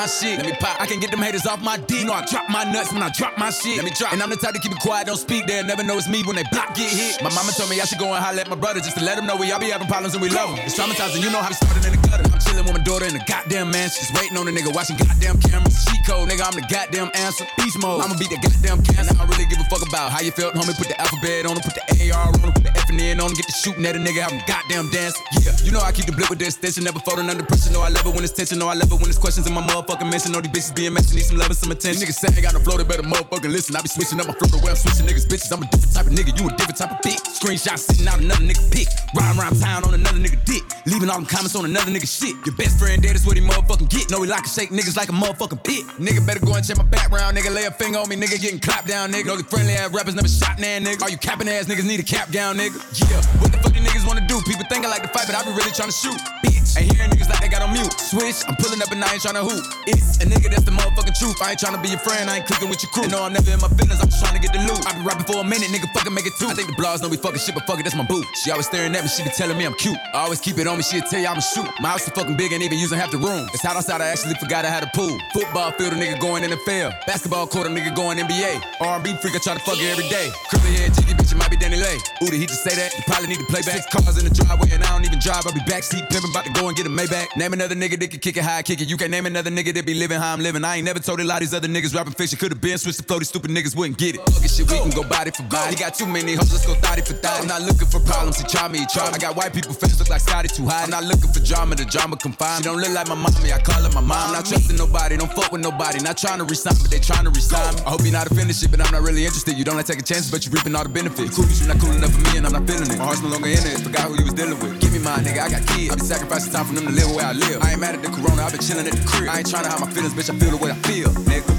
my 0.05 0.09
shit. 0.09 0.37
Let 0.37 0.45
me 0.45 0.53
pop. 0.61 0.77
I 0.81 0.87
can 0.87 1.01
get 1.01 1.11
them 1.11 1.21
haters 1.25 1.47
off 1.47 1.65
my 1.65 1.79
D. 1.79 2.01
You 2.01 2.05
know 2.05 2.13
I 2.13 2.25
drop 2.29 2.45
my 2.51 2.65
nuts 2.65 2.93
when 2.93 3.03
I 3.03 3.09
drop 3.09 3.39
my 3.39 3.49
shit. 3.49 3.77
Let 3.81 3.85
me 3.89 3.93
drop. 3.97 4.13
And 4.13 4.21
I'm 4.21 4.29
the 4.29 4.37
type 4.37 4.53
to 4.53 4.61
keep 4.61 4.73
it 4.73 4.81
quiet, 4.81 5.07
don't 5.07 5.17
speak. 5.17 5.47
They'll 5.47 5.65
never 5.65 5.83
know 5.83 5.97
it's 5.97 6.09
me 6.09 6.23
when 6.25 6.37
they 6.37 6.45
block 6.53 6.77
get 6.77 6.93
hit. 6.93 7.25
My 7.25 7.33
mama 7.33 7.53
told 7.57 7.71
me 7.71 7.81
I 7.81 7.89
should 7.89 7.99
go 7.99 8.13
and 8.13 8.21
holler 8.21 8.45
at 8.45 8.51
my 8.51 8.57
brother 8.57 8.81
just 8.81 8.99
to 8.99 9.05
let 9.05 9.17
him 9.17 9.25
know 9.25 9.37
we 9.37 9.51
all 9.53 9.61
be 9.61 9.73
having 9.73 9.89
problems 9.89 10.13
and 10.13 10.21
we 10.21 10.29
love 10.29 10.53
him. 10.53 10.61
It's 10.61 10.77
traumatizing, 10.77 11.25
you 11.25 11.33
know 11.33 11.41
how 11.41 11.49
we 11.49 11.57
started 11.57 11.89
in 11.89 11.93
the 11.97 12.03
gutter. 12.05 12.29
I'm 12.29 12.41
chilling 12.41 12.65
with 12.69 12.77
my 12.77 12.85
daughter 12.85 13.07
in 13.09 13.17
the 13.17 13.25
goddamn 13.25 13.73
mansion. 13.73 14.05
Just 14.05 14.13
waiting 14.13 14.37
on 14.37 14.45
a 14.45 14.53
nigga 14.53 14.69
watching 14.77 15.01
goddamn 15.01 15.41
cameras. 15.41 15.73
She 15.89 15.97
code, 16.05 16.29
nigga, 16.29 16.45
I'm 16.45 16.53
the 16.53 16.69
goddamn 16.69 17.09
answer. 17.17 17.49
Beast 17.57 17.81
mode. 17.81 18.05
I'ma 18.05 18.21
beat 18.21 18.29
the 18.29 18.41
goddamn 18.45 18.85
cancer. 18.85 19.17
I 19.17 19.25
don't 19.25 19.33
really 19.33 19.49
give 19.49 19.61
a 19.61 19.67
fuck 19.73 19.81
about 19.89 20.13
how 20.13 20.21
you 20.21 20.37
felt, 20.37 20.53
homie. 20.53 20.77
Put 20.77 20.93
the 20.93 21.01
alphabet 21.01 21.49
on 21.49 21.57
him, 21.57 21.65
put 21.65 21.81
the 21.81 21.85
AR 22.13 22.29
on 22.29 22.45
him, 22.45 22.53
put 22.53 22.65
the 22.69 22.74
F 22.95 23.01
and 23.01 23.19
N 23.19 23.21
on 23.21 23.31
him, 23.31 23.35
get 23.35 23.47
the 23.47 23.53
shooting 23.53 23.85
at 23.87 23.97
a 23.97 23.99
nigga, 23.99 24.23
have 24.23 24.31
him 24.31 24.43
goddamn 24.47 24.91
dancing. 24.91 25.25
Yeah, 25.43 25.57
you 25.67 25.73
know 25.73 25.81
I 25.81 25.91
keep 25.91 26.07
the 26.07 26.13
blip 26.13 26.31
with 26.31 26.39
the 26.39 26.47
extension, 26.47 26.85
never 26.85 27.01
folding 27.01 27.29
under 27.29 27.43
pressure. 27.43 27.73
No, 27.73 27.83
I 27.83 27.91
love 27.91 28.07
it 28.07 28.15
when 28.15 28.23
it's 28.23 28.33
tension. 28.33 28.59
No, 28.59 28.69
I 28.69 28.75
love 28.75 28.91
it 28.91 28.99
when 29.01 29.11
it's 29.11 29.19
questions 29.19 29.47
in 29.47 29.55
my 29.55 29.63
motherfucking 29.63 30.11
mention. 30.11 30.33
Know 30.33 30.41
these 30.41 30.55
bitches 30.55 30.75
being 30.75 30.95
mentioned, 30.95 31.17
need 31.17 31.27
some 31.27 31.39
love 31.39 31.51
and 31.51 31.59
some 31.59 31.71
attention. 31.71 32.07
Niggas 32.07 32.23
say 32.23 32.31
I 32.31 32.41
got 32.41 32.55
no 32.55 32.61
flow, 32.61 32.79
they 32.79 32.85
better 32.87 33.03
motherfucking 33.03 33.51
listen. 33.51 33.75
I 33.75 33.83
be 33.83 33.91
switching 33.91 34.21
up 34.21 34.31
my 34.31 34.35
flow 34.35 34.47
the 34.47 34.63
way 34.63 34.71
I'm 34.71 34.79
switching 34.79 35.07
niggas 35.07 35.27
bitches. 35.27 35.51
I'm 35.51 35.63
a 35.63 35.69
different 35.71 35.95
type 35.95 36.07
of 36.07 36.15
nigga, 36.15 36.31
you 36.39 36.47
a 36.47 36.53
different 36.55 36.79
type 36.79 36.93
of 36.95 37.01
bitch. 37.03 37.23
Screenshot 37.35 37.79
sitting 37.79 38.07
out 38.07 38.21
another 38.23 38.47
nigga 38.47 38.63
pic. 38.71 38.87
Riding 39.15 39.41
around 39.41 39.59
town 39.59 39.83
on 39.85 39.95
another 39.95 40.19
nigga 40.23 40.39
dick. 40.47 40.63
Leaving 40.87 41.11
all 41.11 41.19
them 41.19 41.27
comments 41.27 41.57
on 41.57 41.65
another 41.65 41.91
nigga 41.91 42.07
shit. 42.07 42.35
Your 42.47 42.55
best 42.55 42.79
friend 42.79 43.03
dead 43.03 43.17
is 43.17 43.27
what 43.27 43.37
he 43.37 43.43
motherfucking 43.43 43.91
get. 43.91 44.11
Know 44.11 44.23
he 44.23 44.29
like 44.29 44.45
to 44.45 44.53
shake 44.53 44.71
niggas 44.71 44.97
like 44.97 45.09
a 45.09 45.17
motherfucking 45.17 45.65
pit. 45.65 45.83
Nigga 45.99 46.25
better 46.27 46.41
go 46.45 46.55
and 46.55 46.65
check 46.67 46.79
my 46.79 46.85
background, 46.85 47.37
nigga. 47.37 47.53
Lay 47.53 47.65
a 47.65 47.71
finger 47.71 47.99
on 47.99 48.09
me, 48.09 48.17
nigga 48.17 48.41
getting 48.41 48.61
clapped 48.61 48.87
down, 48.87 49.11
nigga. 49.11 49.37
The 49.37 49.45
friendly 49.45 49.75
ass 49.75 49.91
rappers 49.91 50.15
never 50.15 50.29
shot 50.29 50.59
nigga. 50.59 51.03
All 51.03 51.09
you 51.09 51.19
capping 51.19 51.49
ass 51.49 51.67
niggas 51.67 51.87
need 51.87 52.01
a 52.01 52.05
cap 52.05 52.31
down, 52.31 52.57
nigga. 52.57 52.84
Yeah, 52.93 53.23
what 53.41 53.51
the 53.51 53.59
fuck 53.59 53.75
you 53.75 53.81
niggas 53.81 54.07
wanna 54.07 54.27
do? 54.27 54.41
People 54.43 54.65
think 54.69 54.85
I 54.85 54.89
like 54.89 55.03
to 55.03 55.09
fight, 55.09 55.27
but 55.27 55.35
I 55.35 55.43
be 55.45 55.51
really 55.51 55.71
trying 55.73 55.89
to 55.89 55.95
shoot. 55.95 56.54
Ain't 56.77 56.91
hearing 56.91 57.11
niggas 57.11 57.31
like 57.31 57.41
they 57.41 57.49
got 57.49 57.63
on 57.63 57.73
mute. 57.73 57.93
switch. 58.01 58.43
I'm 58.49 58.57
pulling 58.57 58.83
up 58.83 58.91
and 58.91 59.03
I 59.05 59.15
ain't 59.15 59.23
tryna 59.23 59.47
hoop. 59.47 59.63
It's 59.87 60.19
a 60.19 60.27
nigga 60.27 60.51
that's 60.51 60.65
the 60.65 60.75
motherfucking 60.75 61.15
truth. 61.19 61.39
I 61.43 61.55
ain't 61.55 61.61
tryna 61.61 61.83
be 61.83 61.91
your 61.91 62.03
friend, 62.03 62.29
I 62.29 62.39
ain't 62.39 62.47
clicking 62.47 62.69
with 62.69 62.83
your 62.83 62.91
crew. 62.91 63.05
You 63.05 63.15
know 63.15 63.23
I'm 63.23 63.33
never 63.33 63.51
in 63.51 63.61
my 63.61 63.69
feelings, 63.79 64.01
I'm 64.03 64.11
just 64.11 64.23
tryna 64.23 64.43
get 64.43 64.53
the 64.53 64.59
loot. 64.67 64.83
I 64.87 64.93
been 64.95 65.05
rapping 65.05 65.27
for 65.27 65.39
a 65.39 65.47
minute, 65.47 65.71
nigga, 65.71 65.87
fucking 65.95 66.15
make 66.15 66.27
it 66.27 66.35
two. 66.39 66.51
I 66.51 66.55
think 66.55 66.69
the 66.69 66.79
blogs 66.79 67.03
know 67.03 67.09
we 67.09 67.17
fucking 67.17 67.39
shit, 67.39 67.55
but 67.55 67.67
fuck 67.67 67.79
it, 67.79 67.85
that's 67.85 67.95
my 67.95 68.07
boo. 68.07 68.23
She 68.43 68.51
always 68.51 68.67
staring 68.67 68.95
at 68.95 69.03
me, 69.03 69.09
she 69.09 69.23
be 69.23 69.31
telling 69.31 69.57
me 69.57 69.65
I'm 69.65 69.75
cute. 69.75 69.99
I 70.15 70.27
always 70.27 70.41
keep 70.41 70.59
it 70.59 70.67
on 70.67 70.77
me, 70.79 70.83
she'll 70.83 71.07
tell 71.07 71.21
you 71.21 71.31
I'm 71.31 71.39
a 71.39 71.43
shoot. 71.43 71.69
My 71.79 71.95
house 71.95 72.07
is 72.07 72.15
fucking 72.15 72.37
big, 72.37 72.53
ain't 72.53 72.63
even 72.63 72.79
using 72.79 72.99
half 72.99 73.11
the 73.11 73.19
room. 73.19 73.47
It's 73.55 73.63
hot 73.63 73.77
outside, 73.77 74.01
I 74.01 74.11
actually 74.11 74.35
forgot 74.35 74.65
I 74.65 74.71
had 74.71 74.83
a 74.83 74.91
pool. 74.95 75.15
Football 75.33 75.71
field, 75.79 75.95
a 75.95 75.97
nigga 75.97 76.19
going 76.19 76.43
in 76.43 76.51
field. 76.67 76.93
Basketball 77.07 77.47
court, 77.47 77.67
a 77.67 77.71
nigga 77.71 77.95
going 77.95 78.19
NBA. 78.19 78.63
R&B 78.81 79.15
freak, 79.23 79.37
I 79.37 79.39
try 79.39 79.55
to 79.55 79.63
fuck 79.63 79.79
it 79.79 79.87
every 79.91 80.09
day. 80.11 80.31
Crippin' 80.51 80.75
head, 80.75 80.95
jiggy 80.95 81.15
bitch, 81.15 81.31
it 81.31 81.39
might 81.39 81.51
be 81.51 81.57
Danny 81.57 81.77
Lay. 81.77 81.99
Ooh, 82.23 82.31
he 82.31 82.47
just 82.47 82.63
say 82.63 82.75
that? 82.75 82.97
You 82.97 83.03
probably 83.07 83.29
need 83.29 83.39
to 83.39 83.47
play 83.47 83.63
back. 83.63 83.79
Six 83.79 83.87
cars 83.95 84.19
in 84.19 84.25
the 84.27 84.35
driveway, 84.35 84.71
and 84.73 84.83
I 84.83 84.91
don't 84.91 85.05
even 85.05 85.19
drive. 85.19 85.47
I'll 85.47 85.55
be 85.55 85.61
backseat 85.71 86.09
pimpin', 86.11 86.31
about 86.31 86.45
to 86.45 86.53
go 86.53 86.64
and 86.69 86.77
get 86.77 86.87
a 86.87 86.91
Maybach. 86.91 87.37
Name 87.37 87.53
another 87.53 87.75
nigga 87.75 87.99
that 88.01 88.11
can 88.11 88.21
kick 88.21 88.37
it 88.37 88.45
I 88.45 88.63
kick 88.63 88.81
it. 88.81 88.89
You 88.89 88.97
can't 88.97 89.11
name 89.11 89.27
another 89.27 89.51
nigga 89.51 89.75
that 89.75 89.87
be 89.87 89.95
living 89.95 90.21
how 90.21 90.33
I'm 90.33 90.41
living. 90.41 90.65
I 90.65 90.77
ain't 90.77 90.85
never 90.85 91.01
told 91.01 91.21
a 91.21 91.25
lot 91.25 91.43
of 91.43 91.49
these 91.49 91.55
other 91.55 91.69
niggas 91.69 91.95
rapping 91.95 92.15
fiction. 92.15 92.39
Could've 92.39 92.61
been 92.61 92.79
switched 92.79 92.99
to 92.99 93.05
flow, 93.05 93.19
these 93.19 93.29
stupid 93.29 93.51
niggas 93.51 93.77
wouldn't 93.77 93.99
get 93.99 94.17
it. 94.17 94.21
Fuck 94.29 94.45
it, 94.45 94.51
shit, 94.51 94.71
we 94.71 94.79
can 94.79 94.91
go 94.91 95.03
body 95.09 95.31
for 95.31 95.43
body. 95.45 95.77
Got 95.77 95.95
too 95.95 96.07
many 96.07 96.35
hoes, 96.35 96.53
let's 96.53 96.67
go 96.67 96.75
thotty 96.75 97.03
for 97.03 97.15
thotty. 97.15 97.43
I'm 97.43 97.49
not 97.49 97.63
looking 97.63 97.89
for 97.89 98.01
problems, 98.01 98.39
he 98.39 98.45
try 98.47 98.69
me, 98.69 98.81
he 98.81 98.87
try 98.87 99.09
me. 99.09 99.15
I 99.15 99.19
got 99.19 99.37
white 99.37 99.53
people 99.53 99.73
face 99.73 99.99
look 99.99 100.09
like 100.09 100.21
Scotty 100.21 100.49
too 100.49 100.67
high. 100.67 100.85
I'm 100.85 100.91
not 100.91 101.05
looking 101.05 101.33
for 101.33 101.41
drama, 101.41 101.75
the 101.75 101.85
drama 101.85 102.17
confined. 102.17 102.65
She 102.65 102.71
don't 102.71 102.81
look 102.81 102.93
like 102.93 103.09
my 103.09 103.15
mommy, 103.15 103.53
I 103.53 103.61
call 103.61 103.83
her 103.83 103.93
my 103.93 104.01
mom. 104.01 104.33
Not 104.33 104.47
trusting 104.47 104.77
nobody, 104.77 105.17
don't 105.17 105.33
fuck 105.33 105.53
with 105.53 105.63
nobody. 105.63 106.01
Not 106.01 106.17
trying 106.19 106.39
to 106.39 106.45
resign, 106.45 106.75
but 106.81 106.91
they 106.91 107.01
trying 107.01 107.25
to 107.25 107.31
resign. 107.31 107.75
I 107.87 107.91
hope 107.91 108.03
you're 108.03 108.13
not 108.13 108.31
offended 108.31 108.57
shit, 108.57 108.71
but 108.71 108.81
I'm 108.85 108.93
not 108.93 109.03
really 109.03 109.25
interested. 109.25 109.57
You 109.57 109.65
don't 109.65 109.77
like 109.77 109.87
taking 109.87 110.05
chances, 110.05 110.31
but 110.31 110.45
you 110.45 110.53
reaping 110.53 110.75
all 110.77 110.85
the 110.85 110.89
benefits. 110.93 111.37
Cool, 111.37 111.47
but 111.47 111.57
you 111.61 111.67
not 111.67 111.79
cool 111.81 111.93
enough 111.93 112.13
for 112.13 112.23
me, 112.31 112.39
and 112.39 112.47
I'm 112.47 112.53
not 112.53 112.67
feeling 112.67 112.91
it. 112.91 112.99
My 112.99 113.05
heart's 113.05 113.23
no 113.23 113.29
longer 113.29 113.49
in 113.49 113.65
it, 113.65 113.81
forgot 113.81 114.09
who 114.09 114.19
you 114.19 114.25
was 114.25 114.35
dealing 114.35 114.59
with. 114.61 114.81
Give 114.81 114.93
me 114.93 115.01
my 115.01 115.19
nigga, 115.19 115.41
I 115.45 115.49
got 115.51 115.67
kids. 115.69 115.91
I 115.91 115.97
be 115.97 116.05
sacrificing 116.05 116.54
time 116.55 116.67
for 116.67 116.75
them 116.75 116.87
to 116.87 116.93
live 116.93 117.11
where 117.17 117.27
I 117.27 117.33
live. 117.33 117.61
I 117.63 117.73
ain't 117.73 117.81
mad 117.81 117.97
at 117.97 118.03
the 118.03 118.09
corona, 118.09 118.45
I 118.45 118.51
been 118.51 118.61
chilling 118.61 118.87
at 118.87 118.93
the 118.93 119.05
crib. 119.05 119.29
I 119.29 119.39
ain't 119.39 119.51
trying 119.51 119.65
to 119.65 119.71
hide 119.71 119.81
my 119.81 119.91
feelings, 119.91 120.15
bitch, 120.15 120.31
I 120.31 120.39
feel 120.39 120.53
the 120.55 120.63
way 120.63 120.71
I 120.71 120.79
feel, 120.87 121.11
nigga. 121.27 121.51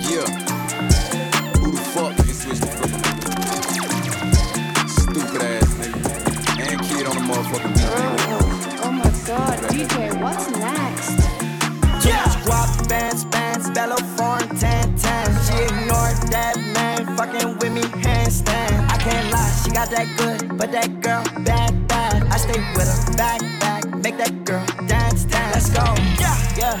Yeah. 0.00 0.24
Who 1.60 1.70
the 1.70 1.84
fuck 1.92 2.16
nigga 2.16 2.32
switch 2.40 2.56
the 2.56 2.72
flip? 2.72 2.88
Stupid 4.88 5.42
ass 5.44 5.76
nigga. 5.76 6.00
And 6.56 6.80
kid 6.88 7.04
on 7.04 7.14
the 7.20 7.24
motherfucking 7.28 7.74
beat. 7.76 7.84
Oh, 7.84 8.80
oh 8.84 8.92
my 8.96 9.12
god, 9.28 9.58
DJ, 9.68 10.16
what's 10.22 10.48
next? 10.56 11.20
Yeah. 12.06 12.32
much 12.48 12.88
bands, 12.88 13.26
bands, 13.26 13.68
bellow 13.76 14.00
foreign, 14.16 14.48
tan, 14.56 14.96
tan. 14.96 15.28
She 15.44 15.60
ignored 15.68 16.16
that 16.32 16.56
man, 16.72 17.14
fucking 17.14 17.58
with 17.58 17.72
me, 17.74 17.82
handstand. 18.00 18.88
I 18.88 18.96
can't 18.96 19.30
lie, 19.30 19.52
she 19.62 19.70
got 19.70 19.90
that 19.90 20.08
good, 20.16 20.56
but 20.56 20.72
that 20.72 21.02
girl, 21.02 21.24
bad, 21.44 21.44
bad. 21.44 21.79
I 21.79 21.79
stay 22.50 22.60
with 22.74 22.88
her, 22.88 23.16
back, 23.16 23.40
back, 23.60 23.86
make 24.02 24.16
that 24.16 24.44
girl 24.44 24.64
dance, 24.86 25.24
dance. 25.24 25.54
Let's 25.54 25.70
go, 25.70 25.84
yeah, 26.18 26.36
yeah. 26.56 26.80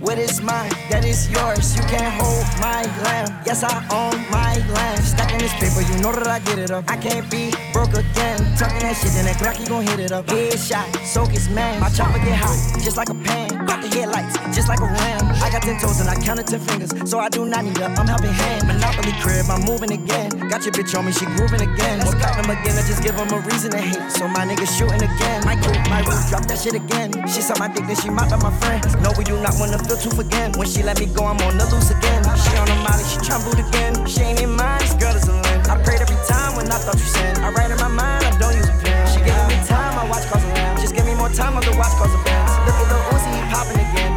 What 0.00 0.18
is 0.18 0.40
mine, 0.40 0.72
that 0.90 1.04
is 1.04 1.28
yours. 1.30 1.76
You 1.76 1.82
can't 1.82 2.12
hold 2.14 2.46
my 2.58 2.82
lamb. 3.04 3.28
Yes, 3.44 3.62
I 3.62 3.74
own 3.92 4.16
my 4.30 4.56
land. 4.72 5.04
Stacking 5.04 5.38
this 5.38 5.52
paper, 5.60 5.82
you 5.84 6.00
know 6.00 6.12
that 6.12 6.26
I 6.26 6.38
get 6.38 6.58
it 6.58 6.70
up. 6.70 6.84
I 6.88 6.96
can't 6.96 7.30
be 7.30 7.52
broke 7.72 7.92
again. 7.92 8.38
Talking 8.56 8.80
that 8.80 8.96
shit, 8.96 9.12
then 9.12 9.26
that 9.26 9.36
Glocky 9.36 9.68
gon' 9.68 9.84
hit 9.84 10.00
it 10.00 10.12
up. 10.12 10.26
Headshot, 10.26 11.04
soak 11.04 11.30
his 11.30 11.50
man. 11.50 11.80
My 11.80 11.90
chopper 11.90 12.18
get 12.18 12.38
hot, 12.38 12.56
just 12.80 12.96
like 12.96 13.10
a 13.10 13.14
pan. 13.14 13.66
Got 13.66 13.82
the 13.82 13.88
headlights, 13.88 14.38
just 14.56 14.68
like 14.68 14.80
a 14.80 14.88
ram. 14.88 15.29
I 15.40 15.48
got 15.50 15.62
ten 15.62 15.78
toes 15.80 16.00
and 16.00 16.08
I 16.08 16.14
counted 16.20 16.46
ten 16.46 16.60
fingers, 16.60 16.92
so 17.08 17.18
I 17.18 17.28
do 17.28 17.44
not 17.44 17.64
need 17.64 17.78
a 17.78 17.86
I'm 17.86 18.06
helping 18.06 18.30
hand. 18.30 18.66
Monopoly 18.68 19.12
crib, 19.24 19.48
I'm 19.48 19.64
moving 19.64 19.92
again. 19.92 20.30
Got 20.52 20.64
your 20.68 20.72
bitch 20.76 20.92
on 20.96 21.06
me, 21.06 21.12
she 21.12 21.24
grooving 21.36 21.62
again. 21.62 22.04
Won't 22.04 22.20
cut 22.20 22.36
them 22.36 22.50
again, 22.52 22.76
I 22.76 22.82
just 22.84 23.02
give 23.02 23.16
them 23.16 23.32
a 23.32 23.40
reason 23.48 23.70
to 23.72 23.80
hate. 23.80 24.12
So 24.12 24.28
my 24.28 24.44
nigga 24.44 24.68
shooting 24.68 25.00
again. 25.00 25.44
My 25.44 25.56
creep, 25.56 25.80
my 25.88 26.04
roof, 26.04 26.28
drop 26.28 26.44
that 26.46 26.58
shit 26.60 26.74
again. 26.74 27.12
She 27.26 27.40
saw 27.40 27.56
my 27.58 27.68
dick, 27.68 27.86
then 27.86 27.96
she 27.96 28.10
mocked 28.10 28.32
up 28.32 28.42
my 28.42 28.52
friend. 28.60 28.84
No, 29.02 29.12
we 29.16 29.24
do 29.24 29.40
not 29.40 29.56
wanna 29.58 29.78
feel 29.80 29.96
too 29.96 30.12
again. 30.20 30.52
When 30.60 30.68
she 30.68 30.82
let 30.82 31.00
me 31.00 31.06
go, 31.06 31.24
I'm 31.24 31.40
on 31.40 31.56
the 31.56 31.64
loose 31.72 31.90
again. 31.90 32.20
She 32.36 32.52
on 32.60 32.68
the 32.68 32.76
molly, 32.84 33.04
she 33.08 33.18
boot 33.40 33.58
again. 33.58 34.06
She 34.06 34.20
ain't 34.20 34.40
in 34.40 34.52
mine, 34.52 34.80
this 34.80 34.94
girl 34.94 35.16
is 35.16 35.24
a 35.26 35.32
limb. 35.32 35.62
I 35.72 35.80
prayed 35.80 36.04
every 36.04 36.20
time 36.28 36.54
when 36.56 36.70
I 36.70 36.76
thought 36.76 37.00
you 37.00 37.08
sinned. 37.08 37.38
I 37.40 37.50
write 37.50 37.70
in 37.70 37.80
my 37.80 37.88
mind, 37.88 38.28
I 38.28 38.36
don't 38.36 38.54
use 38.54 38.68
a 38.68 38.76
pen. 38.84 39.08
She 39.08 39.24
giving 39.24 39.48
me 39.48 39.56
time, 39.64 39.96
I 39.96 40.04
watch 40.04 40.28
cause 40.28 40.44
a 40.44 40.50
lamb. 40.52 40.76
Just 40.76 40.94
give 40.94 41.06
me 41.06 41.14
more 41.14 41.32
time, 41.32 41.56
I 41.56 41.60
can 41.64 41.78
watch 41.80 41.96
cause 41.96 42.12
a 42.12 42.20
bands. 42.28 42.52
Look 42.68 42.76
at 42.76 42.86
the 42.92 42.98
Uzi, 43.16 43.32
popping 43.48 43.80
again. 43.80 44.09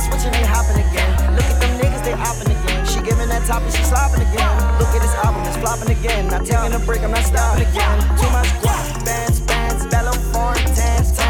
Switching, 0.00 0.32
they 0.32 0.46
hopping 0.48 0.80
again. 0.80 1.36
Look 1.36 1.44
at 1.44 1.60
them 1.60 1.72
niggas, 1.78 2.04
they 2.04 2.12
hopping 2.12 2.50
again. 2.50 2.86
She 2.86 3.00
giving 3.02 3.28
that 3.28 3.44
top 3.46 3.62
and 3.62 3.72
she 3.72 3.82
slopping 3.84 4.22
again. 4.22 4.52
Look 4.80 4.88
at 4.96 5.02
this 5.02 5.14
album, 5.20 5.42
it's 5.44 5.56
flopping 5.58 5.90
again. 5.92 6.28
Not 6.28 6.46
taking 6.46 6.72
a 6.72 6.78
break, 6.78 7.02
I'm 7.02 7.10
not 7.10 7.24
stopping 7.24 7.68
again. 7.68 8.00
Too 8.16 8.30
much 8.32 8.48
guap, 8.64 9.04
bands, 9.04 9.40
bands, 9.40 9.86
bellow, 9.86 10.16
foreign, 10.32 10.64
tan, 10.74 11.04
tan. 11.04 11.29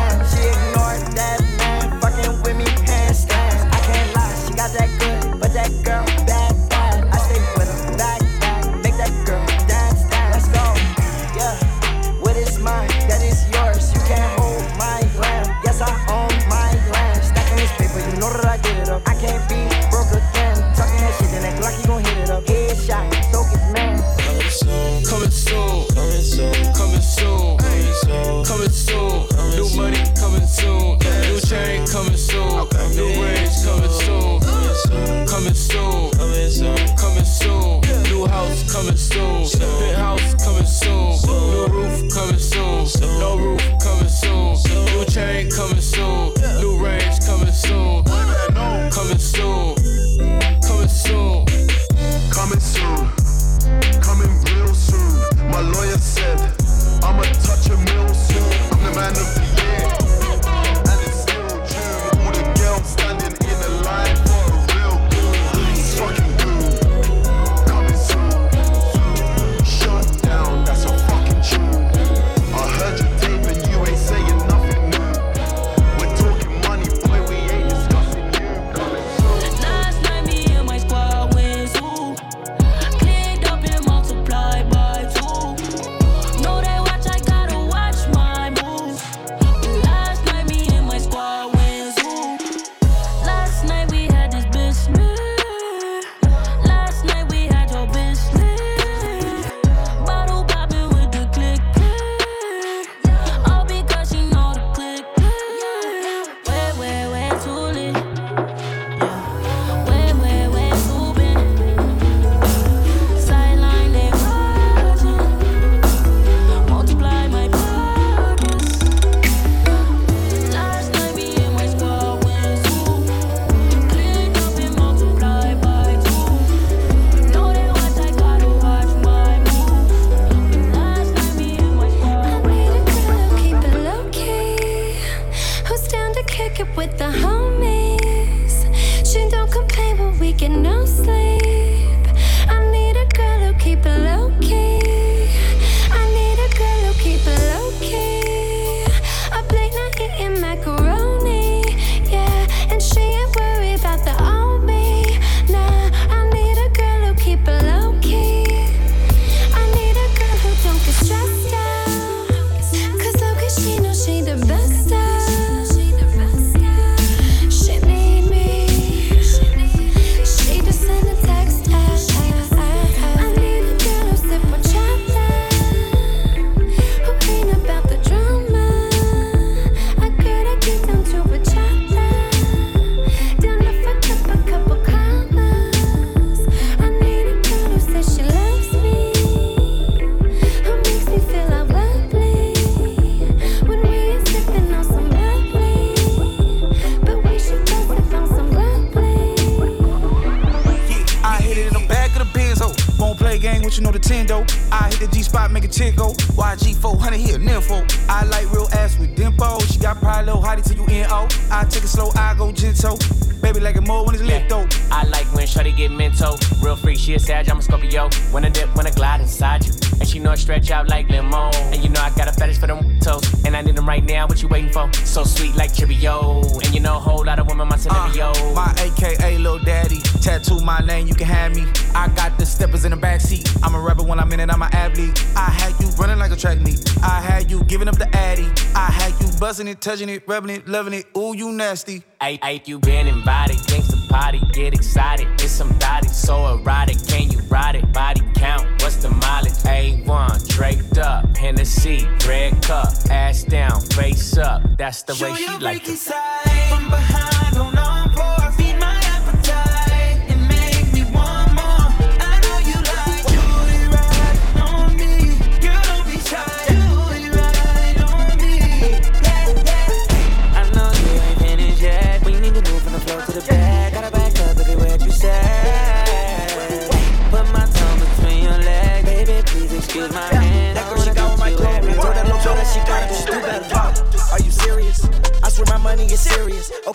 It, 239.80 239.90
touching 239.90 240.08
it, 240.08 240.22
rubbing 240.26 240.50
it, 240.50 240.68
loving 240.68 240.94
it. 240.94 241.06
Ooh, 241.16 241.34
you 241.34 241.52
nasty. 241.52 242.02
I, 242.20 242.38
I, 242.42 242.62
you 242.64 242.78
been 242.78 243.06
invited, 243.06 243.56
gangsta 243.56 244.08
party, 244.08 244.40
get 244.52 244.74
excited. 244.74 245.26
It's 245.34 245.50
some 245.50 245.76
body 245.78 246.08
so 246.08 246.54
erotic. 246.54 246.96
Can 247.06 247.30
you 247.30 247.40
ride 247.48 247.76
it? 247.76 247.92
Body 247.92 248.22
count, 248.34 248.66
what's 248.82 248.96
the 248.96 249.10
mileage? 249.10 249.52
A1, 249.64 250.48
draped 250.48 250.98
up, 250.98 251.36
Hennessy, 251.36 252.06
red 252.26 252.62
cup, 252.62 252.92
ass 253.10 253.44
down, 253.44 253.80
face 253.80 254.36
up. 254.36 254.62
That's 254.76 255.02
the 255.02 255.14
way 255.22 255.34
she 255.34 255.58
like 255.58 255.88
it. 255.88 255.98
From 255.98 256.90
behind 256.90 257.69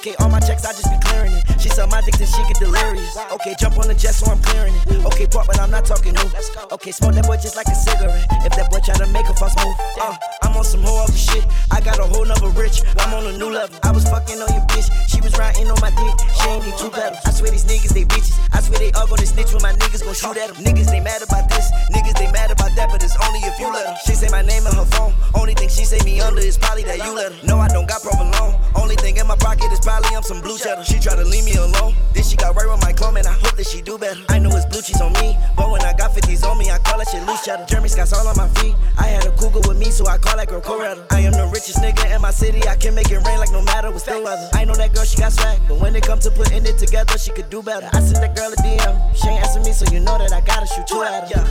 Okay, 0.06 0.13
all 0.22 0.30
my 0.30 0.39
checks, 0.39 0.63
I 0.63 0.70
just 0.70 0.86
be 0.86 0.98
clearing 1.02 1.34
it. 1.34 1.60
She 1.60 1.68
saw 1.68 1.88
my 1.88 2.00
dick, 2.06 2.13
then 2.22 2.28
she 2.28 2.38
get 2.46 2.62
delirious. 2.62 3.18
Okay, 3.41 3.56
jump 3.58 3.80
on 3.80 3.88
the 3.88 3.96
jet, 3.96 4.13
so 4.13 4.30
I'm 4.30 4.38
clearing 4.38 4.76
it. 4.76 5.04
Okay, 5.04 5.26
pop, 5.26 5.48
but 5.48 5.60
I'm 5.60 5.72
not 5.72 5.84
talking 5.84 6.13
new. 6.13 6.30
Okay, 6.74 6.91
smoke 6.91 7.15
that 7.15 7.26
boy 7.26 7.38
just 7.41 7.56
like 7.56 7.65
a 7.65 7.74
cigarette. 7.74 8.28
If 8.46 8.54
that 8.54 8.70
boy 8.70 8.86
try 8.86 8.94
to 9.02 9.08
make 9.08 9.26
a 9.26 9.34
fuss 9.34 9.58
move, 9.65 9.74
uh, 10.00 10.13
I'm 10.56 10.60
on 10.60 10.63
some 10.63 10.84
whole 10.88 11.04
other 11.04 11.12
shit. 11.12 11.44
I 11.70 11.82
got 11.82 12.00
a 12.00 12.08
whole 12.08 12.24
nother 12.24 12.48
rich. 12.56 12.80
I'm 13.04 13.12
on 13.12 13.28
a 13.28 13.38
new 13.38 13.52
level. 13.52 13.76
I 13.84 13.91
was 13.91 14.08
fucking 14.08 14.39
on 14.39 14.48
your 14.56 14.63
bitch. 14.72 14.88
She 15.12 15.20
was 15.20 15.36
riding 15.36 15.68
on 15.68 15.76
my 15.84 15.91
dick. 15.91 16.15
She 16.32 16.48
ain't 16.48 16.63
need 16.63 16.78
two 16.80 16.88
pedals. 16.88 17.20
I 17.28 17.32
swear 17.36 17.52
these 17.52 17.68
niggas, 17.68 17.91
they 17.91 18.06
bitches. 18.08 18.39
I 18.56 18.62
swear 18.63 18.80
they 18.80 18.89
all 18.96 19.06
gonna 19.06 19.28
snitch 19.28 19.52
when 19.52 19.62
my 19.62 19.74
niggas 19.76 20.08
gon' 20.08 20.15
shoot 20.15 20.39
at 20.39 20.56
them. 20.56 20.63
Niggas, 20.63 20.88
they 20.88 21.02
mad 21.04 21.20
about 21.20 21.52
this. 21.52 21.68
Niggas, 21.91 22.15
they 22.15 22.32
mad 22.32 22.52
about 22.56 22.72
that, 22.80 22.88
but 22.88 23.04
it's 23.04 23.20
only 23.28 23.44
if 23.44 23.60
you 23.60 23.68
let 23.68 23.84
them. 23.84 24.00
She 24.08 24.15
say 24.15 24.32
my 24.32 24.44
name 24.48 24.63
in 24.63 24.72
her 24.72 24.88
phone. 24.96 25.12
Only 25.36 25.56
thing 25.56 25.68
she 25.68 25.84
say 25.84 26.00
me 26.08 26.22
under 26.22 26.39
is 26.39 26.58
probably 26.58 26.84
that 26.88 27.04
you 27.04 27.12
let 27.13 27.34
her. 27.34 27.39
No, 27.46 27.60
I 27.60 27.68
don't 27.68 27.89
got 27.89 28.00
provolone. 28.02 28.56
Only 28.80 28.96
thing 28.96 29.18
in 29.18 29.28
my 29.28 29.36
pocket 29.36 29.68
is 29.76 29.82
probably 29.82 30.15
I'm 30.15 30.24
some 30.24 30.39
blue 30.39 30.58
cheddar. 30.58 30.86
She 30.86 31.04
try 31.04 31.20
to 31.20 31.26
leave 31.26 31.44
me 31.44 31.56
alone. 31.56 32.00
Then 32.13 32.24
she 32.24 32.38
got 32.38 32.56
right 32.56 32.70
with 32.70 32.80
my 32.80 32.94
clone, 32.94 33.18
and 33.18 33.28
I 33.28 33.34
hope 33.44 33.60
that 33.60 33.68
she 33.68 33.82
do 33.82 33.98
better. 33.98 34.24
I 34.30 34.39
know 34.39 34.56
it's 34.56 34.65
blue 34.72 34.82
cheese 34.82 35.02
on 35.02 35.12
me, 35.20 35.36
but 35.58 35.70
when 35.70 35.82
I 35.84 35.91
got 35.91 36.15
50s 36.15 36.48
on 36.48 36.58
me, 36.58 36.72
I 36.72 36.80
call 36.80 37.00
that 37.00 37.10
shit 37.12 37.28
loose 37.28 37.44
cheddar. 37.44 37.65
Jeremy 37.68 37.89
Scott's 37.89 38.13
all 38.13 38.26
on 38.26 38.38
my 38.38 38.48
feet. 38.56 38.74
I 38.98 39.08
had 39.12 39.26
a 39.26 39.32
cougar 39.36 39.68
with 39.68 39.78
me, 39.78 39.91
so 39.91 40.08
I 40.08 40.18
call 40.18 40.38
that 40.38 40.45
girl 40.46 40.62
Coretta. 40.62 41.06
I 41.12 41.22
am 41.22 41.32
the 41.34 41.50
richest 41.54 41.80
nigga 41.80 42.14
in 42.16 42.22
my 42.22 42.32
city. 42.32 42.68
I 42.68 42.76
can 42.76 42.94
make 42.96 43.10
it 43.12 43.20
rain 43.26 43.40
like 43.40 43.52
no 43.52 43.62
matter 43.64 43.92
what's 43.92 44.04
the 44.04 44.20
weather. 44.22 44.50
I 44.54 44.66
know 44.66 44.76
that 44.76 44.94
girl, 44.94 45.04
she 45.06 45.18
got 45.18 45.32
swag, 45.34 45.60
but 45.68 45.80
when 45.80 45.96
it 45.96 46.04
come 46.04 46.20
to 46.20 46.32
putting 46.32 46.66
it 46.66 46.78
together, 46.78 47.18
she 47.18 47.32
could 47.32 47.50
do 47.50 47.62
better. 47.62 47.90
I 47.94 48.00
sent 48.02 48.22
that 48.22 48.36
girl 48.36 48.52
a 48.52 48.56
DM. 48.58 49.16
She 49.16 49.28
ain't 49.30 49.44
answer 49.44 49.60
me, 49.62 49.72
so 49.72 49.86
you 49.94 50.00
know 50.00 50.18
that 50.18 50.32
I 50.34 50.42
gotta 50.42 50.68
shoot 50.68 50.88
two 50.88 51.02
at 51.04 51.32
her. 51.32 51.46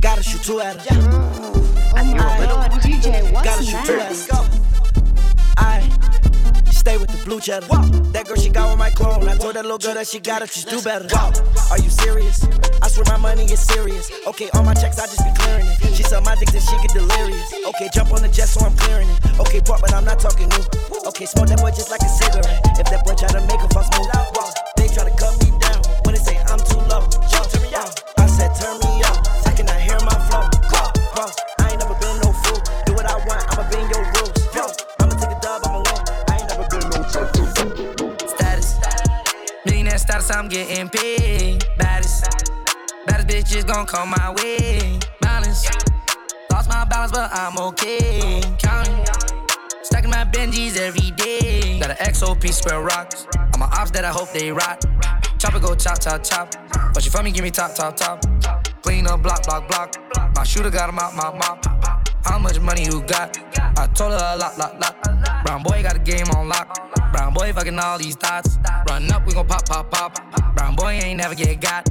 Gotta 0.00 0.22
shoot 0.22 0.42
two 0.42 0.60
at 0.60 0.76
her. 0.86 1.00
Oh 1.92 2.04
my 2.04 2.14
god, 2.16 2.70
DJ, 2.82 3.32
Gotta 3.32 3.34
what's 3.34 3.68
shoot 3.68 3.84
two 3.84 3.92
at 3.94 4.10
next? 4.10 4.30
her. 4.30 4.48
I 5.56 6.19
stay 6.80 6.96
with 6.96 7.12
the 7.12 7.20
blue 7.28 7.40
cheddar. 7.40 7.68
That 8.16 8.24
girl, 8.26 8.36
she 8.36 8.48
got 8.48 8.70
with 8.70 8.78
my 8.78 8.90
clone. 8.90 9.28
I 9.28 9.36
told 9.36 9.54
that 9.54 9.64
little 9.64 9.78
girl 9.78 9.94
that 9.94 10.08
she 10.08 10.18
got 10.18 10.40
it, 10.42 10.50
just 10.50 10.68
do 10.68 10.80
better. 10.80 11.06
Are 11.70 11.78
you 11.78 11.90
serious? 11.90 12.42
I 12.80 12.88
swear 12.88 13.04
my 13.12 13.18
money 13.20 13.44
is 13.44 13.60
serious. 13.60 14.10
Okay, 14.26 14.48
all 14.54 14.64
my 14.64 14.74
checks, 14.74 14.98
I 14.98 15.04
just 15.06 15.22
be 15.22 15.32
clearing 15.36 15.66
it. 15.68 15.76
She 15.94 16.02
saw 16.02 16.20
my 16.20 16.34
dick, 16.40 16.48
then 16.50 16.62
she 16.62 16.76
get 16.80 16.92
delirious. 16.96 17.52
Okay, 17.68 17.88
jump 17.92 18.12
on 18.12 18.22
the 18.22 18.28
jet, 18.28 18.48
so 18.48 18.64
I'm 18.64 18.74
clearing 18.76 19.08
it. 19.08 19.18
Okay, 19.38 19.60
pop, 19.60 19.80
but 19.80 19.92
I'm 19.92 20.04
not 20.04 20.18
talking 20.18 20.48
new. 20.48 20.64
Okay, 21.06 21.26
smoke 21.26 21.48
that 21.48 21.60
boy 21.60 21.70
just 21.70 21.90
like 21.90 22.00
a 22.00 22.08
cigarette. 22.08 22.64
If 22.80 22.88
that 22.88 23.04
boy 23.04 23.14
try 23.14 23.28
to 23.28 23.44
make 23.44 23.60
a 23.60 23.68
fuss 23.68 23.88
move, 23.94 24.08
they 24.76 24.88
try 24.88 25.04
to 25.04 25.14
cut 25.20 25.36
me 25.44 25.52
down. 25.60 25.84
When 26.08 26.16
they 26.16 26.22
say 26.24 26.40
I'm 26.48 26.58
too 26.64 26.80
low, 26.88 27.04
uh, 27.04 27.90
I 28.16 28.26
said 28.26 28.56
turn 28.56 28.80
me 28.80 29.04
up. 29.04 29.29
I'm 40.28 40.48
getting 40.48 40.88
paid. 40.90 41.64
Baddest. 41.78 42.24
Baddest 43.06 43.28
bitches 43.28 43.66
gon' 43.66 43.86
come 43.86 44.10
my 44.10 44.34
way. 44.36 44.98
Balance. 45.20 45.66
Lost 46.52 46.68
my 46.68 46.84
balance, 46.84 47.12
but 47.12 47.30
I'm 47.32 47.56
okay. 47.58 48.42
Counting. 48.58 49.04
Stacking 49.82 50.10
my 50.10 50.24
Benjis 50.24 50.76
every 50.76 51.12
day. 51.12 51.78
Got 51.80 51.90
an 51.90 51.96
XOP 51.96 52.52
square 52.52 52.82
rocks. 52.82 53.26
All 53.34 53.60
my 53.60 53.66
ops 53.66 53.92
that 53.92 54.04
I 54.04 54.10
hope 54.10 54.30
they 54.32 54.52
rock. 54.52 54.80
Chopper 55.38 55.58
go 55.58 55.74
chop, 55.74 56.00
chop, 56.00 56.22
chop. 56.22 56.54
But 56.92 57.04
you 57.04 57.10
for 57.10 57.22
me, 57.22 57.30
give 57.30 57.44
me 57.44 57.50
top, 57.50 57.74
top, 57.74 57.96
top. 57.96 58.22
Clean 58.82 59.06
up, 59.06 59.22
block, 59.22 59.44
block, 59.44 59.68
block. 59.68 59.96
My 60.36 60.44
shooter 60.44 60.70
got 60.70 60.90
a 60.90 60.92
mop, 60.92 61.14
mop, 61.14 61.34
mop. 61.36 62.08
How 62.24 62.38
much 62.38 62.60
money 62.60 62.84
you 62.84 63.00
got? 63.02 63.38
I 63.78 63.86
told 63.94 64.12
her 64.12 64.34
a 64.34 64.36
lot, 64.36 64.58
lot, 64.58 64.78
lot. 64.78 65.44
Brown 65.44 65.62
boy 65.62 65.82
got 65.82 65.96
a 65.96 66.00
game 66.00 66.28
on 66.36 66.48
lock. 66.48 66.99
Brown 67.12 67.34
boy 67.34 67.52
fucking 67.52 67.78
all 67.78 67.98
these 67.98 68.16
thoughts. 68.16 68.58
Run 68.88 69.10
up, 69.12 69.26
we 69.26 69.32
gon' 69.32 69.46
pop, 69.46 69.66
pop, 69.66 69.90
pop. 69.90 70.54
Brown 70.54 70.76
boy 70.76 70.92
ain't 70.92 71.18
never 71.18 71.34
get 71.34 71.60
got. 71.60 71.84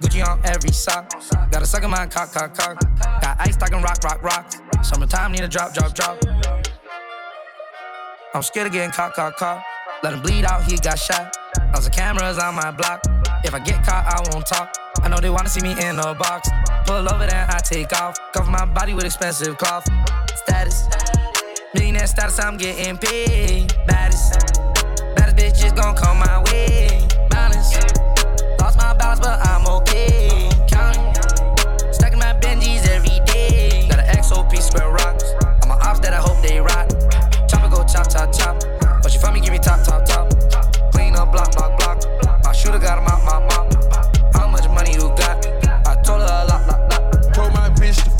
Gucci 0.00 0.26
on 0.26 0.40
every 0.44 0.72
sock. 0.72 1.10
Got 1.50 1.62
a 1.62 1.66
sucker 1.66 1.88
my 1.88 2.06
cock, 2.06 2.32
cock, 2.32 2.54
cock. 2.54 2.80
Got 3.20 3.40
ice 3.40 3.56
talking 3.56 3.82
rock, 3.82 4.02
rock, 4.04 4.22
rock. 4.22 4.52
Summertime 4.82 5.32
need 5.32 5.42
a 5.42 5.48
drop, 5.48 5.74
drop, 5.74 5.94
drop. 5.94 6.18
I'm 8.34 8.42
scared 8.42 8.66
of 8.66 8.72
getting 8.72 8.90
caught, 8.90 9.14
caught, 9.14 9.36
caught. 9.36 9.62
Let 10.02 10.12
him 10.12 10.22
bleed 10.22 10.44
out, 10.44 10.64
he 10.64 10.76
got 10.76 10.98
shot. 10.98 11.36
Lots 11.72 11.86
of 11.86 11.92
cameras 11.92 12.38
on 12.38 12.54
my 12.54 12.70
block. 12.70 13.02
If 13.44 13.54
I 13.54 13.58
get 13.58 13.84
caught, 13.84 14.06
I 14.06 14.20
won't 14.32 14.46
talk. 14.46 14.74
I 15.02 15.08
know 15.08 15.18
they 15.18 15.30
wanna 15.30 15.48
see 15.48 15.62
me 15.62 15.72
in 15.72 15.98
a 15.98 16.14
box. 16.14 16.48
Pull 16.86 17.08
over, 17.08 17.26
then 17.26 17.48
I 17.50 17.58
take 17.60 17.92
off. 17.92 18.16
Cover 18.32 18.50
my 18.50 18.64
body 18.64 18.94
with 18.94 19.04
expensive 19.04 19.56
cloth. 19.58 19.86
Status. 20.34 20.88
Millionaire 21.74 22.06
status, 22.06 22.38
I'm 22.38 22.56
getting 22.56 22.96
paid. 22.96 23.74
Baddest. 23.84 24.54
Baddest 25.16 25.36
bitches 25.36 25.74
gon' 25.74 25.96
come 25.96 26.18
my 26.18 26.40
way. 26.46 27.06
Balance. 27.30 27.74
Lost 28.60 28.78
my 28.78 28.94
balance, 28.94 29.18
but 29.18 29.44
I'm 29.48 29.66
okay. 29.66 30.48
Counting. 30.68 31.12
Stacking 31.92 32.20
my 32.20 32.32
Benjis 32.38 32.86
every 32.86 33.18
day. 33.26 33.88
Got 33.88 33.98
an 33.98 34.06
XOP 34.16 34.56
square 34.62 34.90
rocks. 34.90 35.24
All 35.62 35.68
my 35.68 35.74
ops 35.82 35.98
that 36.00 36.14
I 36.14 36.18
hope 36.18 36.40
they 36.46 36.60
rock. 36.60 36.88
Chopper 37.48 37.68
go 37.68 37.82
chop, 37.84 38.08
chop, 38.08 38.32
chop. 38.32 38.62
But 39.02 39.12
you 39.12 39.18
for 39.18 39.32
me, 39.32 39.40
give 39.40 39.50
me 39.50 39.58
top, 39.58 39.82
top, 39.84 40.06
top. 40.06 40.30
Clean 40.92 41.16
up, 41.16 41.32
block, 41.32 41.56
block, 41.56 41.76
block. 41.78 42.44
My 42.44 42.52
shooter 42.52 42.78
got 42.78 42.98
a 42.98 43.00
mop, 43.00 43.23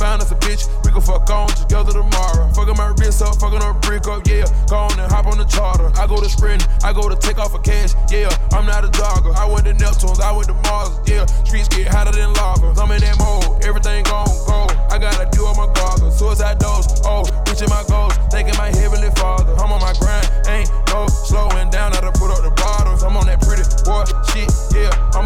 find 0.04 0.20
us 0.20 0.30
a 0.30 0.36
bitch. 0.36 0.68
We 0.84 0.92
gon' 0.92 1.00
fuck 1.00 1.30
on 1.30 1.48
together 1.48 1.92
tomorrow. 1.92 2.52
Fucking 2.52 2.76
my 2.76 2.92
wrist 3.00 3.22
up, 3.24 3.40
fucking 3.40 3.62
her 3.64 3.72
brick 3.80 4.06
up, 4.06 4.20
yeah. 4.28 4.44
Go 4.68 4.76
on 4.76 5.00
and 5.00 5.10
hop 5.10 5.24
on 5.24 5.38
the 5.38 5.48
charter. 5.48 5.88
I 5.96 6.06
go 6.06 6.20
to 6.20 6.28
sprint, 6.28 6.68
I 6.84 6.92
go 6.92 7.08
to 7.08 7.16
take 7.16 7.38
off 7.38 7.52
for 7.52 7.62
cash, 7.64 7.96
yeah. 8.12 8.28
I'm 8.52 8.66
not 8.66 8.84
a 8.84 8.88
jogger. 8.88 9.32
I 9.34 9.48
went 9.48 9.64
to 9.64 9.72
Neptunes, 9.72 10.20
I 10.20 10.30
went 10.36 10.48
to 10.52 10.56
Mars, 10.68 11.00
yeah. 11.08 11.24
Streets 11.48 11.68
get 11.68 11.88
hotter 11.88 12.12
than 12.12 12.34
lava. 12.34 12.76
I'm 12.76 12.92
in 12.92 13.00
that 13.00 13.16
mode, 13.16 13.64
everything 13.64 14.04
gon' 14.04 14.28
go. 14.44 14.68
I 14.92 14.98
gotta 15.00 15.24
do 15.32 15.46
all 15.46 15.56
my 15.56 15.72
goggles. 15.72 16.18
Suicide 16.18 16.58
dose, 16.58 16.86
oh, 17.08 17.24
reaching 17.48 17.72
my 17.72 17.82
goals. 17.88 18.12
Thanking 18.28 18.56
my 18.60 18.68
heavenly 18.76 19.10
father. 19.16 19.56
I'm 19.56 19.72
on 19.72 19.80
my 19.80 19.96
grind, 19.96 20.28
ain't 20.52 20.68
no 20.92 21.08
slowing 21.08 21.70
down. 21.70 21.96
I 21.96 22.04
done 22.04 22.12
put 22.12 22.28
up 22.28 22.44
the 22.44 22.52
bottles. 22.60 23.02
I'm 23.02 23.16
on 23.16 23.24
that 23.26 23.40
pretty 23.40 23.64
boy 23.88 24.04
shit, 24.28 24.52
yeah. 24.76 24.92
I'ma 25.16 25.23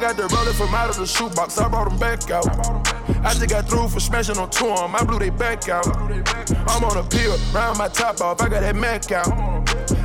got 0.00 0.16
the 0.16 0.26
roller 0.34 0.52
from 0.54 0.74
out 0.74 0.88
of 0.88 0.96
the 0.96 1.06
shoebox, 1.06 1.58
I 1.58 1.68
brought 1.68 1.88
them 1.88 1.98
back 1.98 2.30
out. 2.30 2.46
I 3.22 3.34
just 3.34 3.48
got 3.48 3.68
through 3.68 3.88
for 3.88 4.00
smashing 4.00 4.38
on 4.38 4.48
two 4.48 4.68
of 4.68 4.80
'em, 4.80 4.96
I 4.96 5.04
blew 5.04 5.18
they 5.18 5.30
back 5.30 5.68
out. 5.68 5.86
I'm 6.66 6.82
on 6.84 6.96
a 6.96 7.02
pill, 7.02 7.36
round 7.52 7.76
my 7.76 7.88
top 7.88 8.20
off, 8.22 8.40
I 8.40 8.48
got 8.48 8.62
that 8.62 8.76
Mac 8.76 9.12
out. 9.12 9.28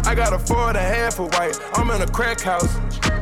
I 0.06 0.14
got 0.14 0.34
a 0.34 0.40
four 0.40 0.68
and 0.68 0.78
a 0.78 0.82
half 0.82 1.20
of 1.20 1.34
white, 1.34 1.58
I'm 1.76 1.90
in 1.92 2.02
a 2.02 2.08
crack 2.08 2.42
house. 2.42 2.78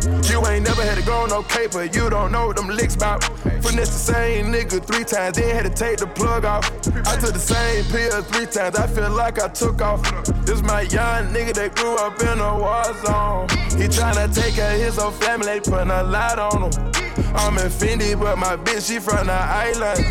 You 0.06 0.46
ain't 0.48 0.66
never 0.66 0.84
had 0.84 0.98
to 0.98 1.06
go 1.06 1.26
no 1.28 1.44
caper, 1.44 1.86
you 1.86 2.10
don't 2.10 2.32
know 2.32 2.48
what 2.48 2.58
them 2.58 2.68
licks 2.68 2.96
bout. 2.96 3.24
Finesse 3.64 3.90
the 3.90 4.14
same 4.14 4.48
nigga 4.48 4.84
three 4.86 5.06
times, 5.06 5.38
then 5.38 5.56
had 5.56 5.64
to 5.64 5.70
take 5.70 5.98
the 5.98 6.08
plug 6.08 6.44
off. 6.44 6.66
I 7.08 7.16
took 7.18 7.34
the 7.34 7.40
same 7.40 7.86
pill 7.86 8.22
three 8.24 8.46
times, 8.46 8.76
I 8.76 8.88
feel 8.88 9.10
like 9.12 9.42
I 9.42 9.48
took 9.48 9.82
off. 9.82 10.02
This 10.46 10.62
my 10.62 10.82
young 10.82 11.32
nigga 11.34 11.54
that 11.54 11.76
grew 11.76 11.96
up 11.96 12.20
in 12.22 12.40
a 12.40 12.58
war 12.58 12.84
zone. 13.06 13.48
He 13.80 13.88
tryna 13.88 14.34
take 14.34 14.56
care 14.56 14.74
of 14.74 14.82
his 14.82 14.98
whole 14.98 15.12
family, 15.12 15.62
putting 15.62 15.92
a 15.92 16.04
lot 16.04 16.38
on 16.38 16.72
him. 16.72 16.92
I'm 17.36 17.58
offended, 17.58 18.20
but 18.20 18.38
my 18.38 18.58
bitch, 18.58 18.88
she 18.88 19.00
from 19.00 19.28
the 19.28 19.34
island. 19.34 20.04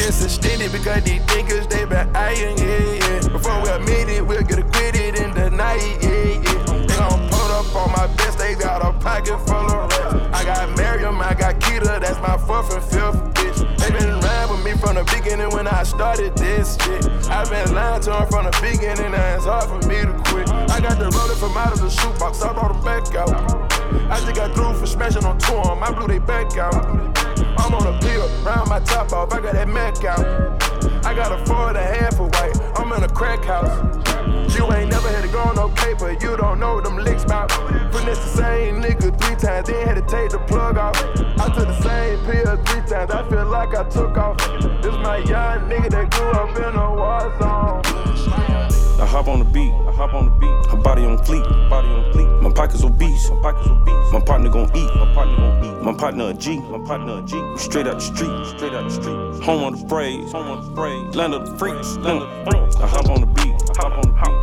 It's 0.00 0.24
extended 0.24 0.72
because 0.72 1.02
these 1.04 1.20
niggas, 1.22 1.68
they 1.68 1.84
been 1.84 2.08
eyeing, 2.16 2.56
yeah, 2.58 3.20
yeah. 3.22 3.28
Before 3.28 3.60
we 3.62 3.68
admit 3.68 4.08
it, 4.08 4.26
we'll 4.26 4.42
get 4.42 4.58
acquitted 4.58 5.18
in 5.18 5.34
the 5.34 5.50
night, 5.50 5.98
yeah, 6.02 6.40
yeah. 6.42 6.49
On 7.74 7.90
my 7.92 8.08
best, 8.16 8.38
they 8.38 8.54
got 8.54 8.82
a 8.82 8.92
pocket 8.98 9.38
full 9.46 9.70
of 9.70 9.90
racks. 9.90 10.36
I 10.36 10.44
got 10.44 10.76
Miriam, 10.76 11.20
I 11.20 11.34
got 11.34 11.60
Keita, 11.60 12.00
that's 12.00 12.18
my 12.18 12.36
fourth 12.36 12.74
and 12.74 12.82
fifth 12.82 13.22
bitch. 13.34 13.78
They 13.78 13.90
been 13.90 14.20
lying 14.20 14.50
with 14.50 14.64
me 14.64 14.72
from 14.72 14.96
the 14.96 15.04
beginning 15.04 15.50
when 15.50 15.68
I 15.68 15.84
started 15.84 16.36
this 16.36 16.76
shit. 16.82 17.06
i 17.30 17.48
been 17.48 17.72
lying 17.72 18.02
to 18.02 18.10
them 18.10 18.26
from 18.26 18.46
the 18.46 18.58
beginning, 18.60 19.14
and 19.14 19.36
it's 19.36 19.44
hard 19.44 19.70
for 19.70 19.86
me 19.86 20.02
to 20.02 20.12
quit. 20.26 20.50
I 20.50 20.80
got 20.80 20.98
the 20.98 21.10
roller 21.14 21.36
from 21.36 21.56
out 21.56 21.72
of 21.72 21.80
the 21.80 21.90
shoebox, 21.90 22.42
I 22.42 22.52
brought 22.52 22.74
them 22.74 22.82
back 22.82 23.14
out. 23.14 23.30
I 24.10 24.18
just 24.18 24.34
got 24.34 24.52
through 24.54 24.74
for 24.74 24.86
smashing 24.86 25.24
on 25.24 25.38
two 25.38 25.54
of 25.54 25.70
'em, 25.70 25.82
I 25.82 25.92
blew 25.92 26.08
they 26.08 26.18
back 26.18 26.56
out. 26.58 26.74
I'm 26.74 27.72
on 27.72 27.86
a 27.86 27.98
pill, 28.00 28.26
round 28.42 28.68
my 28.68 28.80
top 28.80 29.12
off, 29.12 29.32
I 29.32 29.40
got 29.40 29.54
that 29.54 29.68
Mac 29.68 30.02
out. 30.04 30.26
I 31.06 31.14
got 31.14 31.30
a 31.30 31.38
four 31.46 31.68
and 31.68 31.76
a 31.76 31.82
half 31.82 32.18
of 32.18 32.34
white, 32.34 32.58
I'm 32.74 32.90
in 32.92 33.04
a 33.04 33.08
crack 33.08 33.44
house. 33.44 34.29
You 34.56 34.72
ain't 34.72 34.90
never 34.90 35.08
had 35.08 35.22
to 35.22 35.28
go 35.28 35.40
on 35.40 35.56
no 35.56 35.68
paper, 35.70 36.10
you 36.12 36.36
don't 36.36 36.58
know 36.58 36.74
what 36.74 36.84
them 36.84 36.96
licks 36.98 37.24
bout. 37.24 37.50
Finesse 37.92 38.18
the 38.18 38.36
same 38.36 38.82
nigga 38.82 39.18
three 39.20 39.36
times, 39.36 39.68
then 39.68 39.86
had 39.86 39.94
to 39.94 40.02
take 40.02 40.30
the 40.30 40.38
plug 40.40 40.76
off. 40.76 40.96
I 41.38 41.46
took 41.54 41.66
the 41.66 41.80
same 41.82 42.18
pill 42.26 42.56
three 42.64 42.82
times, 42.88 43.10
I 43.10 43.28
feel 43.28 43.46
like 43.46 43.74
I 43.74 43.84
took 43.88 44.16
off. 44.16 44.36
This 44.82 44.94
my 45.02 45.18
young 45.18 45.68
nigga 45.68 45.90
that 45.90 46.10
grew 46.10 46.30
up 46.30 46.56
in 46.56 46.76
a 46.76 46.94
war 46.94 47.20
zone. 47.38 47.82
I 49.00 49.06
hop 49.06 49.28
on 49.28 49.38
the 49.38 49.44
beat, 49.46 49.72
I 49.72 49.92
hop 49.92 50.12
on 50.12 50.26
the 50.26 50.30
beat. 50.32 50.70
Her 50.70 50.76
body 50.76 51.04
on 51.04 51.16
fleek, 51.18 51.42
body 51.70 51.88
on 51.88 52.12
fleek. 52.12 52.42
My 52.42 52.52
pockets 52.52 52.84
obese, 52.84 53.30
my 53.30 53.40
pockets 53.40 53.68
obese. 53.68 54.12
My 54.12 54.20
partner 54.20 54.50
gon' 54.50 54.70
eat, 54.76 54.94
my 54.94 55.12
partner 55.14 55.36
gon' 55.36 55.64
eat. 55.64 55.82
My 55.82 55.94
partner 55.94 56.28
a 56.28 56.34
G, 56.34 56.60
my 56.60 56.78
partner 56.86 57.18
a 57.18 57.22
G. 57.22 57.40
Straight 57.56 57.86
out 57.86 57.94
the 57.94 58.00
street, 58.00 58.46
straight 58.46 58.74
out 58.74 58.84
the 58.84 58.90
street. 58.90 59.44
Home 59.44 59.64
on 59.64 59.72
the 59.76 59.86
praise, 59.86 60.30
home 60.32 60.48
on 60.48 60.68
the 60.68 60.74
praise. 60.74 61.16
Land 61.16 61.34
of 61.34 61.48
the 61.48 61.56
freaks, 61.56 61.96
land 61.96 62.22
of 62.22 62.28
the 62.28 62.50
freaks. 62.50 62.76
I 62.76 62.86
hop 62.86 63.08
on 63.08 63.20
the 63.22 63.26
beat, 63.26 63.54
I 63.70 63.82
hop 63.82 63.92
on 63.98 64.02
the 64.02 64.20
beat. 64.20 64.39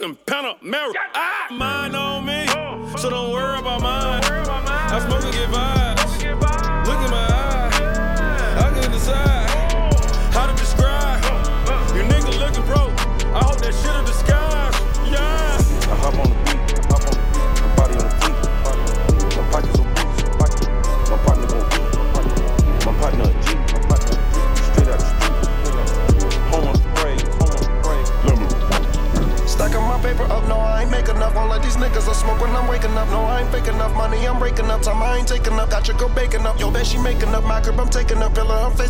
A 0.00 0.23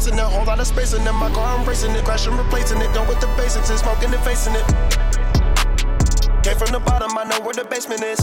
facing 0.05 0.19
it. 0.19 0.25
Whole 0.25 0.45
lot 0.45 0.61
of 0.61 0.67
space 0.67 0.93
in 0.93 1.07
it. 1.07 1.13
My 1.13 1.31
car, 1.31 1.59
I'm 1.59 1.67
racing 1.67 1.93
it. 1.93 2.05
Crashing, 2.05 2.37
replacing 2.37 2.81
it. 2.81 2.93
Done 2.95 3.09
with 3.09 3.21
the 3.21 3.27
basics 3.37 3.71
and 3.71 3.79
smoking 3.79 4.13
and 4.13 4.23
facing 4.25 4.55
it. 4.55 4.67
Came 6.43 6.57
from 6.57 6.73
the 6.73 6.81
bottom, 6.85 7.17
I 7.17 7.25
know 7.25 7.41
where 7.41 7.55
the 7.55 7.65
basement 7.65 8.03
is. 8.03 8.21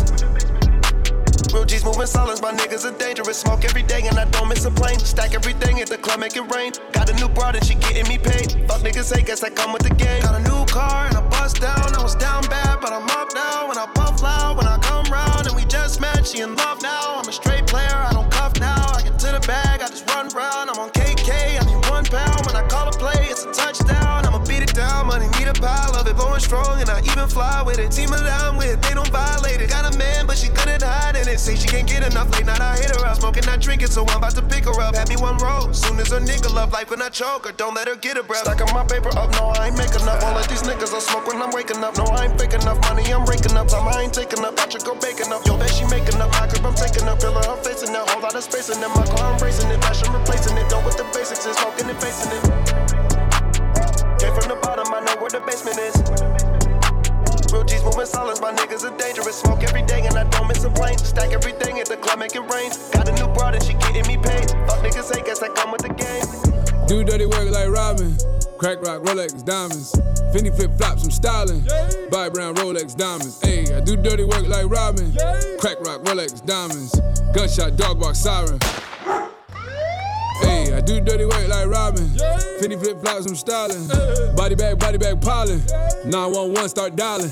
Real 1.53 1.65
G's 1.65 1.84
moving 1.84 2.05
silence, 2.05 2.41
my 2.41 2.53
niggas 2.53 2.86
are 2.86 2.97
dangerous. 2.97 3.38
Smoke 3.38 3.65
every 3.65 3.84
day 3.84 4.01
and 4.07 4.17
I 4.17 4.25
don't 4.25 4.47
miss 4.47 4.63
a 4.65 4.71
plane. 4.71 4.99
Stack 4.99 5.34
everything 5.34 5.82
at 5.82 5.89
the 5.89 5.97
club, 5.97 6.19
make 6.19 6.38
it 6.38 6.45
rain. 6.53 6.71
Got 6.91 7.09
a 7.09 7.15
new 7.15 7.27
broad 7.27 7.55
and 7.55 7.65
she 7.65 7.75
getting 7.75 8.07
me 8.07 8.17
paid. 8.17 8.51
Fuck 8.67 8.82
niggas 8.82 9.13
hate, 9.13 9.25
guess 9.25 9.43
I 9.43 9.49
come 9.49 9.73
with 9.73 9.82
the 9.82 9.93
game. 9.95 10.21
Got 10.21 10.36
a 10.39 10.43
new 10.43 10.65
car 10.65 11.07
and 11.07 11.17
I 11.17 11.27
bust 11.29 11.59
down. 11.59 11.95
I 11.97 12.03
was 12.03 12.15
down 12.15 12.43
bad, 12.43 12.79
but 12.79 12.93
I'm 12.93 13.09
up 13.09 13.29
now. 13.34 13.67
When 13.67 13.77
I 13.77 13.88
puff 13.88 14.21
loud, 14.21 14.57
when 14.57 14.67
I 14.67 14.77
come 14.77 15.11
round 15.11 15.47
and 15.47 15.55
we 15.55 15.65
just 15.65 15.99
match 15.99 16.29
she 16.29 16.41
in 16.41 16.55
love 16.55 16.82
now. 16.84 17.20
Strong, 26.51 26.81
and 26.83 26.89
I 26.89 26.99
even 27.07 27.27
fly 27.31 27.63
with 27.63 27.79
it. 27.79 27.95
Team 27.95 28.11
that 28.11 28.27
I'm 28.43 28.59
with, 28.59 28.75
they 28.83 28.93
don't 28.93 29.07
violate 29.07 29.63
it. 29.63 29.69
Got 29.71 29.87
a 29.87 29.97
man, 29.97 30.27
but 30.27 30.35
she 30.35 30.51
good 30.51 30.67
at 30.67 30.83
hiding 30.83 31.27
it. 31.31 31.39
Say 31.39 31.55
she 31.55 31.67
can't 31.67 31.87
get 31.87 32.03
enough 32.03 32.27
late 32.35 32.45
night, 32.45 32.59
I 32.59 32.75
hit 32.75 32.91
her 32.91 33.07
up. 33.07 33.15
Smoking, 33.15 33.47
not 33.47 33.63
drinking, 33.63 33.87
so 33.87 34.03
I'm 34.03 34.19
about 34.19 34.35
to 34.35 34.43
pick 34.43 34.67
her 34.67 34.75
up. 34.83 34.91
Had 34.93 35.07
me 35.07 35.15
one 35.15 35.37
roll, 35.39 35.71
soon 35.71 35.95
as 36.03 36.11
a 36.11 36.19
nigga 36.19 36.51
love 36.51 36.73
life 36.75 36.91
when 36.91 37.01
I 37.01 37.07
choke 37.07 37.47
her. 37.47 37.53
Don't 37.55 37.73
let 37.73 37.87
her 37.87 37.95
get 37.95 38.17
a 38.17 38.23
breath. 38.23 38.43
Stacking 38.43 38.67
my 38.75 38.83
paper 38.83 39.15
up, 39.15 39.31
no, 39.39 39.55
I 39.55 39.71
ain't 39.71 39.77
making 39.79 40.03
up. 40.03 40.19
All 40.27 40.35
of 40.35 40.45
these 40.51 40.63
niggas 40.67 40.91
I 40.91 40.99
smoke 40.99 41.25
when 41.27 41.41
I'm 41.41 41.51
waking 41.55 41.79
up. 41.87 41.95
No, 41.95 42.03
I 42.11 42.27
ain't 42.27 42.35
fake 42.35 42.53
up. 42.53 42.77
money, 42.83 43.07
I'm 43.15 43.23
raking 43.23 43.55
up. 43.55 43.71
Time 43.71 43.87
I 43.87 44.03
ain't 44.03 44.13
taking 44.13 44.43
up, 44.43 44.59
I 44.59 44.67
should 44.67 44.83
go 44.83 44.93
baking 44.99 45.31
up. 45.31 45.47
Yo, 45.47 45.55
bet 45.55 45.71
she 45.71 45.87
making 45.87 46.19
up, 46.19 46.35
my 46.35 46.51
crib, 46.51 46.67
I'm 46.67 46.75
taking 46.75 47.07
up. 47.07 47.23
Her, 47.23 47.31
I'm 47.31 47.63
facing 47.63 47.95
that 47.95 48.03
whole 48.11 48.21
lot 48.21 48.35
of 48.35 48.43
space 48.43 48.67
in 48.67 48.83
it. 48.83 48.91
My 48.91 49.07
car, 49.07 49.31
I'm 49.31 49.39
racing 49.39 49.71
it. 49.71 49.79
Fashion 49.79 50.11
replacing 50.11 50.59
it. 50.59 50.67
Done 50.67 50.83
with 50.83 50.99
the 50.99 51.07
basics, 51.15 51.47
and 51.47 51.55
smoking 51.55 51.87
and 51.87 51.99
facing 52.03 52.31
it. 52.35 52.43
Came 54.19 54.35
from 54.35 54.51
the 54.51 54.59
bottom, 54.61 54.91
I 54.91 54.99
know 54.99 55.15
where 55.15 55.31
the 55.31 55.39
basement 55.47 55.79
is. 55.79 56.30
Real 57.51 57.63
G's 57.63 57.83
moving 57.83 58.05
silence, 58.05 58.39
my 58.39 58.53
niggas 58.53 58.83
are 58.89 58.97
dangerous. 58.97 59.35
Smoke 59.35 59.63
every 59.63 59.81
day 59.83 60.05
and 60.05 60.17
I 60.17 60.23
don't 60.29 60.47
miss 60.47 60.63
a 60.63 60.69
plane. 60.69 60.97
Stack 60.97 61.33
everything 61.33 61.79
at 61.79 61.87
the 61.87 61.97
club, 61.97 62.19
make 62.19 62.35
it 62.35 62.41
rain. 62.41 62.71
Got 62.93 63.09
a 63.09 63.11
new 63.11 63.27
broad 63.33 63.55
and 63.55 63.63
she 63.63 63.73
getting 63.73 64.07
me 64.07 64.15
paid. 64.15 64.49
Fuck 64.67 64.79
niggas 64.79 65.13
hate, 65.13 65.25
guess 65.25 65.39
that 65.39 65.53
come 65.55 65.71
with 65.71 65.81
the 65.81 65.93
game. 65.93 66.87
Do 66.87 67.03
dirty 67.03 67.25
work 67.25 67.51
like 67.51 67.69
Robin. 67.69 68.15
Crack 68.57 68.81
rock, 68.81 69.01
Rolex, 69.01 69.43
diamonds. 69.43 69.91
Fendi 70.31 70.55
flip 70.55 70.71
flops, 70.77 71.03
I'm 71.03 71.11
styling. 71.11 71.61
Buy 72.09 72.29
brown 72.29 72.55
Rolex 72.55 72.95
diamonds. 72.95 73.39
Ayy, 73.41 73.75
I 73.75 73.81
do 73.81 73.97
dirty 73.97 74.23
work 74.23 74.47
like 74.47 74.69
Robin. 74.69 75.11
Crack 75.59 75.81
rock, 75.81 76.03
Rolex, 76.03 76.45
diamonds. 76.45 76.99
Gunshot, 77.33 77.75
dog 77.75 77.99
bark, 77.99 78.15
siren. 78.15 78.59
Ayy, 80.41 80.73
I 80.73 80.81
do 80.81 81.01
dirty 81.01 81.25
work 81.25 81.47
like 81.47 81.67
Robin. 81.67 82.05
Fendi 82.59 82.79
flip 82.79 83.01
flops, 83.01 83.25
I'm 83.25 83.35
styling. 83.35 83.87
Body 84.35 84.55
bag, 84.55 84.79
body 84.79 84.97
bag, 84.97 85.21
piling. 85.21 85.61
911, 86.05 86.69
start 86.69 86.95
dialing. 86.95 87.31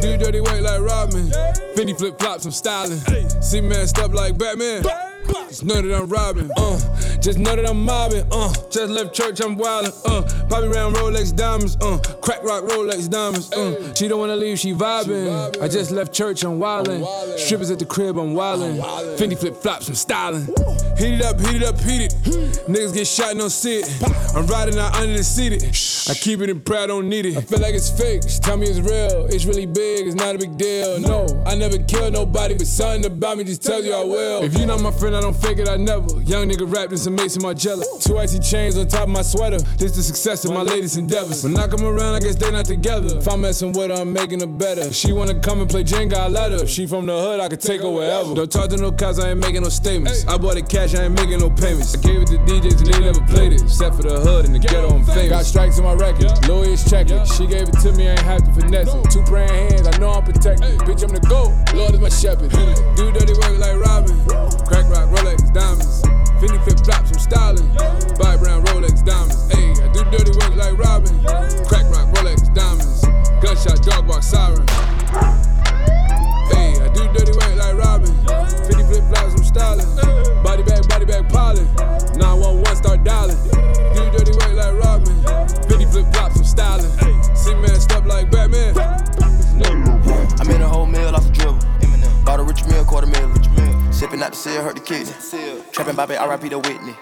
Do 0.00 0.16
dirty 0.16 0.40
work 0.40 0.60
like 0.60 0.80
Robin. 0.80 1.26
Fendi 1.74 1.96
flip 1.96 2.18
flops, 2.18 2.44
I'm 2.44 2.52
styling. 2.52 2.98
See 3.40 3.60
man 3.60 3.86
step 3.86 4.12
like 4.12 4.36
Batman. 4.38 4.84
Just 5.48 5.64
know 5.64 5.80
that 5.80 5.94
I'm 5.94 6.08
robbing, 6.08 6.50
uh. 6.56 6.78
Just 7.20 7.38
know 7.38 7.56
that 7.56 7.68
I'm 7.68 7.84
mobbing, 7.84 8.26
uh. 8.30 8.52
Just 8.70 8.90
left 8.90 9.14
church, 9.14 9.40
I'm 9.40 9.56
wildin', 9.56 9.92
uh. 10.04 10.46
Bobby 10.48 10.68
round 10.68 10.96
Rolex 10.96 11.34
diamonds, 11.34 11.76
uh. 11.80 11.98
Crack 12.20 12.42
rock 12.42 12.64
Rolex 12.64 13.08
diamonds, 13.08 13.52
uh. 13.52 13.94
She 13.94 14.08
don't 14.08 14.20
wanna 14.20 14.36
leave, 14.36 14.58
she 14.58 14.72
vibing. 14.72 15.60
I 15.62 15.68
just 15.68 15.90
left 15.90 16.12
church, 16.12 16.44
I'm 16.44 16.58
wildin'. 16.58 17.38
Strippers 17.38 17.70
at 17.70 17.78
the 17.78 17.86
crib, 17.86 18.18
I'm 18.18 18.34
wildin'. 18.34 18.78
Fendi 19.16 19.38
flip 19.38 19.56
flops, 19.56 19.88
I'm 19.88 19.94
styling. 19.94 20.46
Heat 20.98 21.14
it 21.14 21.22
up, 21.22 21.40
heat 21.40 21.56
it 21.56 21.64
up, 21.64 21.78
heat 21.80 22.02
it. 22.02 22.14
Niggas 22.68 22.94
get 22.94 23.06
shot, 23.06 23.36
no 23.36 23.48
see 23.48 23.78
it. 23.78 24.36
I'm 24.36 24.46
riding 24.46 24.78
out 24.78 24.94
under 24.96 25.16
the 25.16 25.24
seat. 25.24 25.62
I 26.08 26.14
keep 26.14 26.40
it 26.40 26.50
in 26.50 26.60
prayer, 26.60 26.86
don't 26.86 27.08
need 27.08 27.26
it. 27.26 27.36
I 27.36 27.40
feel 27.40 27.60
like 27.60 27.74
it's 27.74 27.90
fake. 27.90 28.22
She 28.28 28.38
tell 28.38 28.56
me 28.56 28.66
it's 28.66 28.78
real. 28.78 29.26
It's 29.26 29.44
really 29.44 29.66
big, 29.66 30.06
it's 30.06 30.14
not 30.14 30.34
a 30.34 30.38
big 30.38 30.56
deal. 30.56 31.00
No, 31.00 31.26
I 31.46 31.54
never 31.54 31.78
kill 31.78 32.10
nobody, 32.10 32.54
but 32.54 32.66
something 32.66 33.06
about 33.06 33.38
me 33.38 33.44
just 33.44 33.62
tells 33.62 33.84
you 33.84 33.94
I 33.94 34.04
will. 34.04 34.42
If 34.42 34.56
you 34.58 34.66
not 34.66 34.80
my 34.80 34.90
friend, 34.90 35.15
I 35.16 35.20
don't 35.20 35.36
fake 35.36 35.58
it, 35.58 35.68
I 35.68 35.76
never. 35.76 36.20
Young 36.22 36.48
nigga 36.48 36.70
rapped 36.70 36.92
in 36.92 36.98
some 36.98 37.14
Maison 37.14 37.42
Margiela. 37.42 37.82
Two 38.02 38.18
icy 38.18 38.38
chains 38.38 38.76
on 38.76 38.86
top 38.86 39.04
of 39.04 39.08
my 39.08 39.22
sweater. 39.22 39.58
This 39.78 39.96
the 39.96 40.02
success 40.02 40.44
of 40.44 40.52
my 40.52 40.62
latest 40.62 40.98
endeavors. 40.98 41.42
When 41.42 41.56
I 41.56 41.66
come 41.66 41.84
around, 41.84 42.14
I 42.14 42.20
guess 42.20 42.36
they 42.36 42.50
not 42.50 42.66
together. 42.66 43.16
If 43.16 43.26
I'm 43.26 43.40
messing 43.40 43.72
with 43.72 43.90
her, 43.90 44.02
I'm 44.02 44.12
making 44.12 44.40
her 44.40 44.46
better. 44.46 44.82
If 44.82 44.94
she 44.94 45.12
wanna 45.12 45.40
come 45.40 45.60
and 45.62 45.70
play 45.70 45.84
Jenga, 45.84 46.14
I 46.14 46.28
let 46.28 46.52
her. 46.52 46.64
If 46.64 46.68
she 46.68 46.86
from 46.86 47.06
the 47.06 47.18
hood, 47.18 47.40
I 47.40 47.48
could 47.48 47.60
take 47.60 47.80
her 47.80 47.90
wherever. 47.90 48.34
Don't 48.34 48.52
talk 48.52 48.68
to 48.70 48.76
no 48.76 48.92
cops, 48.92 49.18
I 49.18 49.30
ain't 49.30 49.40
making 49.40 49.62
no 49.62 49.70
statements. 49.70 50.26
I 50.26 50.36
bought 50.36 50.56
it 50.58 50.68
cash, 50.68 50.94
I 50.94 51.04
ain't 51.04 51.14
making 51.14 51.40
no 51.40 51.48
payments. 51.48 51.94
I 51.94 52.00
gave 52.00 52.22
it 52.22 52.28
to 52.28 52.38
DJs 52.38 52.78
and 52.78 52.92
they 52.92 53.00
never 53.00 53.20
played 53.26 53.52
it. 53.54 53.62
Except 53.62 53.96
for 53.96 54.02
the 54.02 54.20
hood 54.20 54.44
and 54.44 54.54
the 54.54 54.58
ghetto, 54.58 54.88
I'm 54.90 55.04
famous. 55.04 55.30
Got 55.30 55.44
strikes 55.46 55.78
on 55.78 55.84
my 55.84 55.94
record, 55.94 56.30
lawyers 56.46 56.84
checking. 56.88 57.24
She 57.24 57.46
gave 57.46 57.68
it 57.68 57.78
to 57.80 57.92
me, 57.92 58.08
I 58.08 58.12
ain't 58.12 58.20
have 58.20 58.44
to 58.44 58.52
finesse 58.52 58.92
it. 58.92 59.10
Two 59.10 59.22
praying 59.22 59.48
hands, 59.48 59.86
I 59.86 59.96
know 59.98 60.10
I'm 60.10 60.24
protected. 60.24 60.78
Bitch, 60.80 61.02
I'm 61.02 61.14
the 61.14 61.20
GOAT, 61.26 61.54
Lord 61.74 61.94
is 61.94 62.00
my 62.00 62.10
shepherd. 62.10 62.50
Do 62.96 63.12
dirty 63.12 63.32
work 63.32 63.58
like 63.58 63.76
Robin. 63.80 64.16
Crack 64.66 64.90
rock, 64.90 65.05
Rolex, 65.08 65.52
diamonds. 65.52 66.02
Fendi 66.40 66.58
flip 66.64 66.80
flops, 66.84 67.10
I'm 67.12 67.18
styling. 67.18 67.68
Buy 68.18 68.36
brown 68.36 68.64
Rolex 68.66 69.04
diamonds. 69.04 69.48
Ayy, 69.54 69.72
I 69.82 69.88
do 69.92 70.04
dirty 70.10 70.32
work 70.38 70.54
like 70.56 70.76
Robin. 70.78 71.14
Crack 71.66 71.86
rock, 71.90 72.08
Rolex 72.14 72.52
diamonds. 72.54 73.02
Gunshot, 73.40 73.82
dog 73.82 74.06
bark, 74.06 74.22
siren. 74.22 74.66
Ayy, 76.52 76.80
I 76.82 76.88
do 76.92 77.06
dirty 77.12 77.32
work 77.32 77.56
like 77.56 77.76
Robin. 77.76 78.12
Fendi 78.66 78.84
flip 78.86 79.04
flops, 79.08 79.34
I'm 79.34 79.44
styling. 79.44 80.42
Body 80.42 80.62
bag, 80.62 80.88
body 80.88 81.04
bag, 81.04 81.28
piling. 81.28 81.68
911, 82.16 82.76
start 82.76 83.04
dialing. 83.04 83.38
Do 83.94 84.10
dirty 84.10 84.32
work 84.32 84.52
like 84.54 84.74
Robin. 84.84 85.14
Fendi 85.68 85.90
flip 85.90 86.06
flops, 86.12 86.36
I'm 86.38 86.44
styling. 86.44 86.90
See 87.34 87.54
man 87.54 87.80
step 87.80 88.04
like 88.06 88.30
Batman. 88.30 88.76
I'm 90.38 90.50
in 90.50 90.62
a 90.62 90.68
whole 90.68 90.86
meal 90.86 91.14
off 91.14 91.24
the 91.24 91.32
dribble. 91.32 91.75
Bought 92.26 92.40
a 92.40 92.42
rich 92.42 92.66
meal, 92.66 92.84
quarter 92.84 93.06
meal. 93.06 93.32
Sipping 93.92 94.20
out 94.20 94.32
the 94.32 94.36
seal, 94.36 94.60
hurt 94.60 94.74
the 94.74 94.80
kidney. 94.80 95.12
Trapping 95.70 95.94
Bobby, 95.94 96.14
RIP 96.14 96.50
to 96.50 96.58
Whitney. 96.58 96.96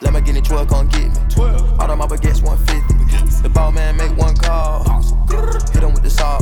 Let 0.00 0.14
me 0.14 0.22
get 0.22 0.36
it 0.36 0.44
12, 0.46 0.68
come 0.68 0.88
get 0.88 1.12
me. 1.12 1.44
All 1.78 1.90
of 1.90 1.98
my 1.98 2.06
baguettes 2.06 2.42
150. 2.42 3.42
The 3.42 3.50
ball 3.50 3.72
man 3.72 3.98
make 3.98 4.16
one 4.16 4.34
call. 4.34 4.82
Hit 5.74 5.82
him 5.82 5.92
with 5.92 6.02
the 6.02 6.08
saw. 6.08 6.40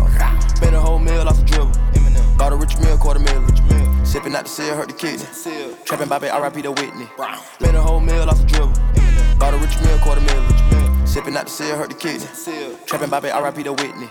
Been 0.61 0.73
a 0.73 0.81
whole 0.81 1.01
meal 1.01 1.27
off 1.27 1.37
the 1.39 1.45
dribble. 1.47 1.73
Bought 2.39 2.53
a 2.53 2.57
rich 2.57 2.79
meal, 2.79 2.97
quarter 2.97 3.19
meal. 3.19 3.45
Sipping 4.05 4.37
out 4.37 4.45
the 4.45 4.51
seal, 4.51 4.77
hurt 4.77 4.87
the 4.87 4.95
kidney. 4.95 5.27
Trapping 5.85 6.09
Bobby, 6.09 6.29
RIP 6.29 6.63
to 6.63 6.71
Whitney. 6.71 7.09
Been 7.59 7.75
a 7.75 7.83
whole 7.83 7.99
meal 7.99 8.31
off 8.31 8.39
the 8.39 8.47
dribble. 8.47 8.73
Bought 9.41 9.55
a 9.55 9.59
rich 9.59 9.77
meal, 9.83 9.99
quarter 9.99 10.21
meal. 10.21 11.07
Sipping 11.07 11.37
out 11.37 11.47
the 11.47 11.51
seal, 11.51 11.77
hurt 11.77 11.91
the 11.91 11.97
kidney. 11.97 12.29
Trapping 12.87 13.11
Bobby, 13.11 13.31
RIP 13.35 13.65
to 13.65 13.73
Whitney. 13.73 14.09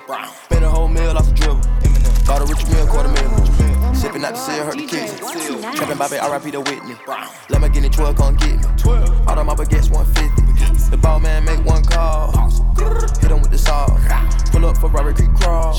Been 0.50 0.64
a 0.64 0.70
whole 0.70 0.90
meal 0.90 1.18
off 1.18 1.28
the 1.28 1.34
dribble. 1.34 1.62
Bought 2.28 2.42
a 2.42 2.46
rich 2.46 2.68
meal, 2.68 2.86
quarter 2.88 3.08
meal. 3.08 3.57
Sipping 3.98 4.24
out 4.24 4.34
the 4.34 4.40
seal, 4.40 4.64
hurt 4.64 4.78
the 4.78 4.86
kidney. 4.86 5.18
Trapping 5.76 5.98
Bobby, 5.98 6.18
RIP 6.22 6.54
to 6.54 6.62
Whitney. 6.62 6.96
Let 7.50 7.62
me 7.62 7.70
get 7.70 7.84
it 7.84 7.94
12, 7.94 8.16
come 8.16 8.36
get 8.36 8.58
me. 8.58 8.64
12. 8.78 9.28
All 9.28 9.40
of 9.40 9.46
my 9.46 9.56
baguettes 9.56 9.90
150. 9.90 10.92
The 10.92 10.98
ball 10.98 11.20
man 11.20 11.44
make 11.44 11.66
one 11.66 11.84
call. 11.84 12.32
Hit 13.20 13.32
him 13.32 13.42
with 13.42 13.52
the 13.52 13.58
saw. 13.58 13.88
Pull 14.52 14.66
up 14.66 14.78
for 14.78 14.90
Robert 14.90 15.16
Creek 15.16 15.34
crawl. 15.36 15.74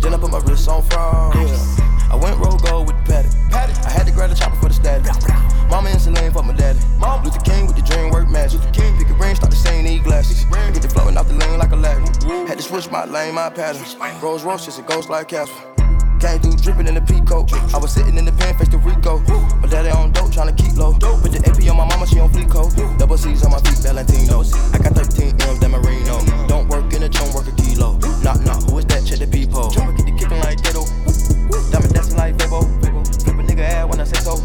Then 0.00 0.12
I 0.12 0.18
put 0.18 0.30
my 0.30 0.38
wrist 0.40 0.68
on 0.68 0.82
fraud. 0.82 1.34
Yeah. 1.34 2.12
I 2.12 2.16
went 2.16 2.38
roll 2.38 2.58
gold 2.58 2.88
with 2.88 2.96
the 3.06 3.12
paddock. 3.50 3.86
I 3.86 3.90
had 3.90 4.06
to 4.06 4.12
grab 4.12 4.28
the 4.28 4.36
chopper 4.36 4.56
for 4.56 4.68
the 4.68 4.74
static. 4.74 5.10
Mama 5.70 5.88
in 5.88 5.98
Celine 5.98 6.30
for 6.30 6.42
my 6.42 6.52
daddy. 6.52 6.78
Mom. 6.98 7.24
Luther 7.24 7.40
King 7.40 7.66
with 7.66 7.76
the 7.76 7.82
dream 7.82 8.10
work 8.10 8.28
magic. 8.28 8.60
Pick 8.72 9.08
a 9.08 9.14
ring, 9.14 9.34
start 9.34 9.50
the 9.50 9.56
same, 9.56 9.84
need 9.84 10.04
glasses. 10.04 10.44
Get 10.44 10.82
the 10.82 10.88
floating 10.90 11.16
off 11.16 11.28
the 11.28 11.34
lane 11.34 11.58
like 11.58 11.72
a 11.72 11.76
ladder. 11.76 12.04
Had 12.46 12.58
to 12.58 12.62
switch 12.62 12.90
my 12.90 13.06
lane, 13.06 13.34
my 13.34 13.48
pattern. 13.48 13.82
Rolls 14.20 14.44
Royce, 14.44 14.66
just 14.66 14.78
a 14.78 14.82
ghost 14.82 15.08
like 15.08 15.28
Casper. 15.28 15.71
Came 16.22 16.38
through 16.38 16.54
dripping 16.62 16.86
in 16.86 16.94
the 16.94 17.00
peacoat. 17.00 17.50
I 17.74 17.78
was 17.78 17.90
sitting 17.90 18.16
in 18.16 18.24
the 18.24 18.30
pen, 18.30 18.56
face 18.56 18.68
to 18.68 18.78
Rico. 18.78 19.18
My 19.58 19.66
daddy 19.66 19.90
on 19.90 20.12
dope, 20.12 20.30
tryna 20.30 20.56
keep 20.56 20.76
low. 20.78 20.94
Put 20.94 21.34
the 21.34 21.42
AP 21.42 21.58
on 21.68 21.76
my 21.76 21.84
mama, 21.84 22.06
she 22.06 22.20
on 22.20 22.30
coat. 22.48 22.70
Double 22.96 23.18
C's 23.18 23.42
on 23.42 23.50
my 23.50 23.58
feet, 23.58 23.82
Valentino. 23.82 24.46
I 24.70 24.78
got 24.78 24.94
13 24.94 25.34
M's, 25.34 25.58
that 25.58 25.68
Marino. 25.68 26.22
Don't 26.46 26.68
work 26.68 26.94
in 26.94 27.02
the 27.02 27.08
chum, 27.08 27.34
work 27.34 27.48
a 27.48 27.54
kilo. 27.58 27.98
Knock, 28.22 28.38
knock, 28.46 28.62
who 28.70 28.78
is 28.78 28.86
that? 28.86 29.04
Check 29.04 29.18
the 29.18 29.26
peephole. 29.26 29.70
Jumper 29.70 29.98
get 29.98 30.06
the 30.06 30.14
kicking 30.14 30.38
like 30.46 30.62
Ditto. 30.62 30.86
Diamond 31.74 31.92
dancing 31.92 32.16
like 32.16 32.38
Fabo. 32.38 32.70
Flip 32.78 33.34
a 33.34 33.42
nigga 33.42 33.66
ass 33.66 33.90
when 33.90 33.98
I 33.98 34.04
say 34.04 34.22
so. 34.22 34.38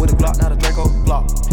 With 0.00 0.12
a 0.12 0.16
Glock, 0.16 0.40
not 0.40 0.52
a 0.52 0.56
Draco. 0.56 0.88
Block. 1.04 1.45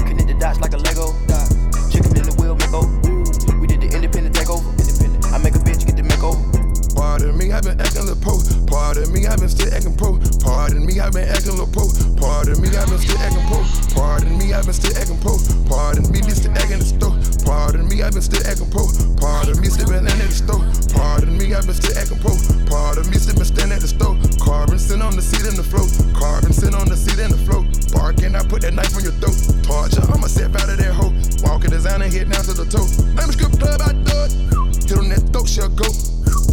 Pardon 8.93 9.09
me, 9.09 9.25
I've 9.25 9.41
been 9.41 9.49
still 9.49 9.73
acting 9.73 9.97
pro. 9.97 10.21
Pardon 10.45 10.85
me, 10.85 11.01
I've 11.01 11.17
been 11.17 11.25
acting 11.25 11.57
little 11.57 11.65
pro. 11.65 11.89
Pardon 12.13 12.61
me, 12.61 12.69
I've 12.77 12.85
been 12.85 13.01
still 13.01 13.17
acting 13.25 13.41
pro. 13.49 13.65
Pardon 13.97 14.37
me, 14.37 14.53
I've 14.53 14.69
been 14.69 14.77
still 14.77 14.93
acting 14.93 15.17
pro. 15.17 15.33
Pardon 15.65 16.05
me, 16.13 16.21
this 16.21 16.37
still 16.37 16.53
acting 16.53 16.77
the 16.77 16.85
store. 16.85 17.17
Pardon 17.41 17.89
me, 17.89 18.05
I've 18.05 18.13
been 18.13 18.21
still 18.21 18.45
acting 18.45 18.69
pro. 18.69 18.85
Pardon 19.17 19.57
me, 19.57 19.73
still 19.73 19.89
been 19.89 20.05
at 20.05 20.13
the 20.13 20.29
store. 20.29 20.61
Pardon 20.93 21.33
me, 21.33 21.57
I've 21.57 21.65
been 21.65 21.73
still 21.73 21.97
acting 21.97 22.21
pro. 22.21 22.37
Pardon 22.69 23.09
me, 23.09 23.17
still 23.17 23.41
standing 23.41 23.73
at 23.73 23.81
the 23.81 23.89
store. 23.89 24.13
Carbon 24.37 24.77
sit 24.77 25.01
on 25.01 25.17
the 25.17 25.25
seat 25.25 25.41
in 25.41 25.57
the 25.57 25.65
float. 25.65 25.89
Carbon 26.13 26.53
sit 26.53 26.77
on 26.77 26.85
the 26.85 26.93
seat 26.93 27.17
in 27.17 27.33
the 27.33 27.41
float. 27.49 27.65
Barking, 27.97 28.37
I 28.37 28.45
put 28.45 28.61
that 28.61 28.77
knife 28.77 28.93
on 28.93 29.01
your 29.01 29.17
throat. 29.17 29.33
Torture, 29.65 30.05
I'ma 30.05 30.29
step 30.29 30.53
out 30.53 30.69
of 30.69 30.77
that 30.77 30.93
hoe. 30.93 31.17
Walking 31.41 31.73
designer, 31.73 32.13
head 32.13 32.29
down 32.29 32.45
to 32.45 32.53
the 32.53 32.69
toe. 32.69 32.85
I'm 33.17 33.25
a 33.25 33.33
strip 33.33 33.57
club, 33.57 33.81
I 33.81 33.97
it. 33.97 34.37
Hit 34.85 35.01
on 35.01 35.09
that 35.09 35.25
throat, 35.33 35.49
she'll 35.49 35.73
go. 35.73 35.89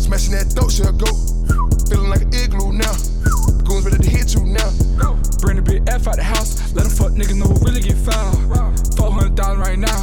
Smashing 0.00 0.32
that 0.40 0.48
dope, 0.56 0.72
she'll 0.72 0.96
go 0.96 1.12
feeling 1.90 2.08
like 2.08 2.22
an 2.22 2.32
igloo 2.32 2.70
now. 2.70 2.94
Goons 3.66 3.84
ready 3.84 3.98
to 3.98 4.08
hit 4.08 4.32
you 4.34 4.46
now. 4.46 4.70
Bring 5.42 5.58
a 5.58 5.62
bit 5.62 5.82
F 5.88 6.06
out 6.06 6.16
the 6.16 6.22
house. 6.22 6.72
Let 6.72 6.86
them 6.86 6.94
fuck 6.94 7.12
niggas 7.18 7.34
know 7.34 7.50
we 7.50 7.58
really 7.66 7.82
get 7.82 7.98
foul. 7.98 8.30
400,000 8.94 9.58
right 9.58 9.78
now. 9.78 9.98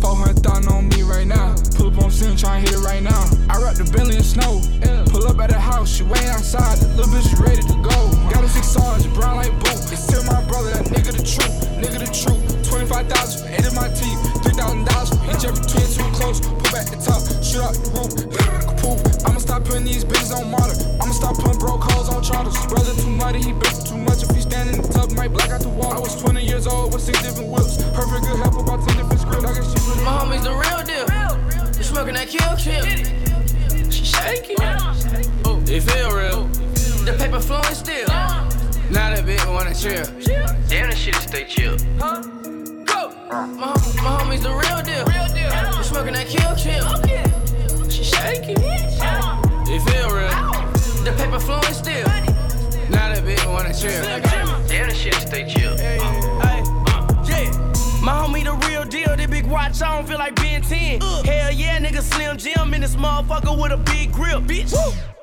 400,000 0.00 0.72
on 0.72 0.88
me 0.88 1.02
right 1.02 1.26
now. 1.26 1.54
Pull 1.76 1.92
up 1.92 2.02
on 2.02 2.10
scene, 2.10 2.36
trying 2.36 2.64
to 2.64 2.70
hit 2.70 2.80
it 2.80 2.82
right 2.82 3.02
now. 3.02 3.20
I 3.52 3.60
rock 3.60 3.76
the 3.76 3.84
belly 3.92 4.16
in 4.16 4.24
snow. 4.24 4.64
Pull 5.12 5.28
up 5.28 5.38
at 5.38 5.50
the 5.50 5.60
house, 5.60 5.92
she 5.92 6.04
way 6.04 6.24
outside. 6.32 6.78
The 6.78 6.88
little 6.96 7.12
bitch 7.12 7.28
ready 7.36 7.60
to 7.68 7.76
go. 7.84 7.98
Got 8.32 8.44
a 8.44 8.48
six 8.48 8.68
stars, 8.68 9.06
brown 9.08 9.36
like 9.36 9.52
boot. 9.60 9.76
It's 9.92 10.00
still 10.00 10.24
my 10.24 10.40
brother, 10.48 10.72
that 10.72 10.86
nigga 10.88 11.12
the 11.12 11.20
truth. 11.20 11.52
Nigga 11.76 12.00
the 12.00 12.08
truth. 12.08 12.40
25,000, 12.70 13.52
eight 13.52 13.66
in 13.66 13.74
my 13.74 13.88
teeth 13.92 14.29
thousand 14.60 14.84
dollars 14.84 15.08
for 15.08 15.24
each 15.24 15.44
every 15.48 15.64
twin 15.64 15.88
too 15.88 16.08
close. 16.12 16.40
Pull 16.40 16.68
back 16.68 16.86
the 16.92 17.00
top, 17.00 17.24
shoot 17.40 17.64
out 17.64 17.72
the 17.72 17.88
roof, 17.96 18.12
poof. 18.84 19.00
I'ma 19.24 19.40
stop 19.40 19.64
putting 19.64 19.84
these 19.84 20.04
bitches 20.04 20.36
on 20.36 20.50
model. 20.50 20.76
I'ma 21.00 21.12
stop 21.12 21.36
putting 21.36 21.58
broke 21.58 21.82
hoes 21.92 22.08
on 22.12 22.22
charters. 22.22 22.54
Brother 22.68 22.92
too 23.00 23.08
muddy, 23.08 23.40
he 23.40 23.52
bitch 23.52 23.88
too 23.88 23.96
much. 23.96 24.22
If 24.22 24.30
he 24.36 24.40
stand 24.42 24.70
in 24.70 24.82
the 24.82 24.88
tub, 24.88 25.12
might 25.12 25.32
black 25.32 25.50
out 25.50 25.62
the 25.62 25.70
wall. 25.72 25.92
I 25.92 26.00
was 26.00 26.20
20 26.20 26.44
years 26.44 26.66
old 26.66 26.92
with 26.92 27.02
six 27.02 27.22
different 27.22 27.48
whips. 27.48 27.80
Perfect 27.96 28.28
good 28.28 28.36
help 28.36 28.60
about 28.60 28.86
10 28.86 28.96
different 29.00 29.20
scripts. 29.20 29.44
I 29.48 29.54
guess 29.56 29.68
she 29.72 29.78
really 29.88 30.04
My 30.04 30.12
homie's 30.20 30.44
the 30.44 30.52
real 30.52 30.80
deal. 30.84 31.08
You 31.76 31.84
smoking 31.84 32.14
that 32.14 32.28
kill 32.28 32.52
kill. 32.60 32.84
She 33.88 34.04
shaking. 34.04 34.60
Oh, 35.48 35.56
it 35.64 35.80
feel 35.88 36.12
real. 36.12 36.44
The 37.08 37.16
paper 37.16 37.40
flowing 37.40 37.74
still. 37.74 38.08
Now 38.92 39.14
that 39.14 39.24
bitch 39.24 39.40
wanna 39.48 39.74
chill. 39.74 40.04
Damn, 40.68 40.90
the 40.90 40.96
shit 40.96 41.14
stay 41.14 41.44
chill. 41.44 41.76
Huh? 41.98 42.39
Go. 43.30 43.46
My, 43.46 43.66
my 43.66 44.18
homie's 44.18 44.42
the 44.42 44.50
real 44.50 44.82
deal. 44.82 45.06
You 45.76 45.84
smoking 45.84 46.14
that 46.14 46.26
kill 46.26 46.56
kill. 46.56 47.88
She 47.88 48.02
shaking. 48.02 48.56
It 48.58 49.80
feel 49.88 50.10
real. 50.10 50.28
The 51.04 51.14
paper 51.16 51.38
flowing 51.38 51.62
still. 51.72 52.08
Now 52.90 53.14
that 53.14 53.22
bitch 53.22 53.46
wanna 53.46 53.72
chill. 53.72 54.02
Damn, 54.66 54.88
the 54.88 54.94
shit 54.94 55.14
stay 55.14 55.48
chill. 55.48 55.74
Uh, 55.74 56.02
uh, 56.42 56.64
uh. 56.90 57.24
Yeah. 57.28 57.50
My 58.02 58.14
homie 58.14 58.42
the 58.42 58.66
real 58.66 58.84
deal, 58.84 59.16
that 59.16 59.30
big 59.30 59.46
watch 59.46 59.80
I 59.80 59.94
don't 59.94 60.08
feel 60.08 60.18
like 60.18 60.34
being 60.34 60.62
10. 60.62 61.00
Hell 61.00 61.52
yeah, 61.52 61.78
nigga 61.78 62.02
Slim 62.02 62.36
Jim 62.36 62.74
in 62.74 62.80
this 62.80 62.96
motherfucker 62.96 63.56
with 63.56 63.70
a 63.70 63.76
big 63.76 64.12
grip. 64.12 64.42
Bitch. 64.42 64.74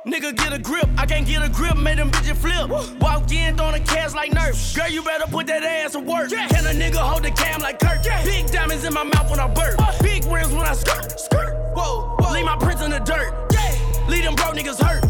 Nigga 0.08 0.34
get 0.38 0.54
a 0.54 0.58
grip, 0.58 0.88
I 0.98 1.06
can't 1.06 1.28
get 1.28 1.44
a 1.44 1.50
grip, 1.50 1.76
made 1.76 1.98
them 1.98 2.10
bitches 2.10 2.38
flip. 2.38 2.70
Walk 3.02 3.30
in, 3.30 3.58
throwing 3.58 3.76
a 3.76 3.80
cash 3.84 4.14
like 4.14 4.32
Nerf. 4.32 4.74
Girl, 4.74 4.88
you 4.88 5.04
better 5.04 5.28
put 5.30 5.48
that 5.48 5.64
ass 5.64 5.92
to 5.92 6.00
work. 6.00 6.30
Can 6.30 6.66
a 6.66 6.72
nigga 6.72 6.96
hold 6.96 7.24
the 7.24 7.32
cam 7.32 7.60
like 7.60 7.78
Kirk? 7.78 8.02
Big 8.24 8.50
diamonds 8.50 8.86
in 8.86 8.94
my 8.94 9.04
mouth 9.04 9.30
when 9.30 9.42
I 9.42 9.54
burp. 9.54 9.78
Big 10.02 10.24
rims 10.26 10.54
when 10.54 10.66
I 10.66 10.74
skirt, 10.74 11.20
skirt. 11.20 11.54
Whoa, 11.76 12.16
whoa. 12.20 12.32
Leave 12.32 12.46
my 12.46 12.56
prints 12.56 12.82
in 12.82 12.92
the 12.92 13.00
dirt. 13.00 13.34
Yeah. 13.52 14.08
Leave 14.08 14.24
them 14.24 14.36
broke 14.36 14.56
niggas 14.56 14.82
hurt. 14.82 15.04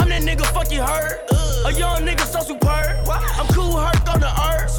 I'm 0.00 0.08
that 0.08 0.22
nigga, 0.22 0.46
fuck 0.54 0.70
you 0.70 0.82
heard. 0.82 1.18
A 1.66 1.72
young 1.72 2.06
nigga 2.06 2.24
so 2.24 2.40
superb. 2.40 3.08
I'm 3.10 3.48
cool, 3.48 3.76
hurt 3.76 4.08
on 4.08 4.20
the 4.20 4.30
earth. 4.52 4.78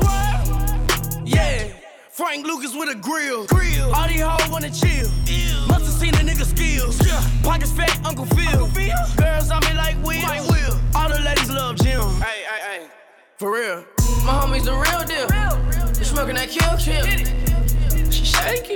Yeah. 1.25 1.68
Frank 2.19 2.45
Lucas 2.45 2.75
with 2.75 2.89
a 2.89 2.95
grill. 2.95 3.45
grill. 3.45 3.95
All 3.95 4.05
these 4.05 4.19
hoes 4.19 4.49
wanna 4.49 4.69
chill. 4.69 5.07
Must 5.69 5.85
have 5.85 5.95
seen 6.01 6.13
a 6.15 6.17
nigga 6.17 6.43
skills. 6.43 6.99
Yeah. 7.07 7.23
Pockets 7.43 7.71
fat, 7.71 7.97
Uncle 8.05 8.25
Phil. 8.25 8.67
Girls 9.15 9.49
on 9.49 9.61
me 9.63 9.73
like 9.73 9.95
Will. 10.03 10.77
All 10.93 11.07
the 11.07 11.17
ladies 11.23 11.49
love 11.49 11.77
Jim. 11.77 12.01
Hey, 12.19 12.43
hey, 12.43 12.81
hey. 12.81 12.87
For 13.37 13.53
real. 13.53 13.85
My 14.25 14.33
homie's 14.35 14.65
the 14.65 14.73
real 14.73 15.01
deal. 15.07 15.29
You 15.97 16.03
smoking 16.03 16.35
that 16.35 16.49
kill 16.49 16.75
kill. 16.75 17.05
She 18.11 18.25
shaking. 18.25 18.75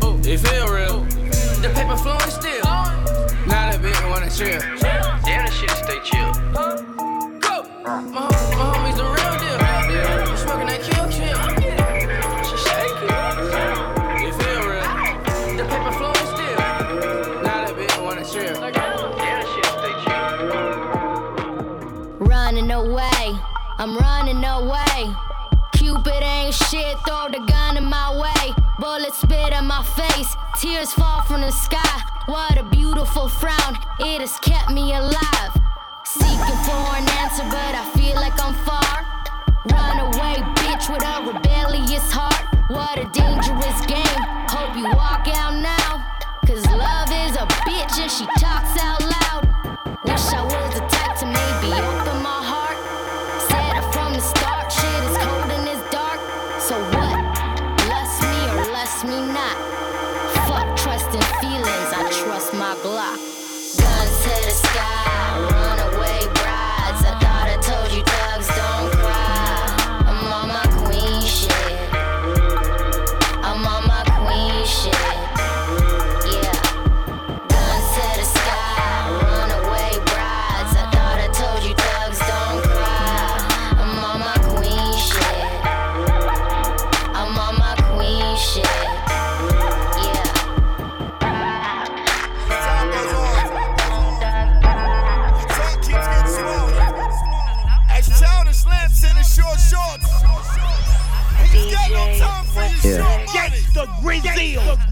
Oh, 0.00 0.18
it 0.24 0.38
feel 0.40 0.68
real. 0.68 1.04
The 1.60 1.70
paper 1.74 1.98
flowing 1.98 2.20
still. 2.40 2.64
Now 3.44 3.68
that 3.68 3.82
bitch 3.82 4.00
wanna 4.08 4.30
chill. 4.30 4.60
Damn, 5.26 5.44
the 5.44 5.52
shit 5.52 5.68
stay 5.72 6.00
chill. 6.02 6.32
Huh? 6.56 6.80
Go. 7.38 7.68
My, 7.84 8.00
my 8.00 8.72
homie's 8.72 8.96
the 8.96 9.04
real 9.04 9.15
away. 24.56 25.14
Cupid 25.72 26.22
ain't 26.22 26.54
shit, 26.54 26.96
throw 27.06 27.28
the 27.28 27.40
gun 27.46 27.76
in 27.76 27.84
my 27.84 28.08
way. 28.16 28.54
Bullets 28.78 29.18
spit 29.18 29.52
in 29.52 29.66
my 29.66 29.82
face, 29.84 30.34
tears 30.58 30.92
fall 30.92 31.22
from 31.22 31.42
the 31.42 31.50
sky. 31.50 32.00
What 32.26 32.56
a 32.56 32.62
beautiful 32.62 33.28
frown, 33.28 33.76
it 34.00 34.20
has 34.20 34.38
kept 34.38 34.70
me 34.70 34.94
alive. 34.94 35.52
Seeking 36.04 36.60
for 36.64 36.84
an 36.96 37.06
answer, 37.20 37.44
but 37.44 37.74
I 37.76 37.84
feel 37.96 38.16
like 38.16 38.36
I'm 38.42 38.54
far. 38.64 39.04
Run 39.72 39.98
away, 40.08 40.36
bitch, 40.60 40.88
with 40.88 41.04
a 41.04 41.16
rebellious 41.30 42.10
heart. 42.10 42.40
What 42.70 42.98
a 42.98 43.04
dangerous 43.12 43.78
game. 43.86 44.22
Hope 44.48 44.76
you 44.76 44.88
walk 44.96 45.28
out 45.28 45.60
now. 45.60 46.02
Cause 46.46 46.64
love 46.66 47.10
is 47.12 47.36
a 47.36 47.46
bitch 47.68 47.98
and 48.00 48.10
she 48.10 48.24
talks 48.40 48.74
out 48.80 49.02
loud. 49.02 49.44
Wish 50.04 50.32
I 50.32 50.42
was 50.42 50.74
the 50.74 50.80
type 50.86 51.18
to 51.18 51.26
maybe 51.26 51.74
open 51.82 52.15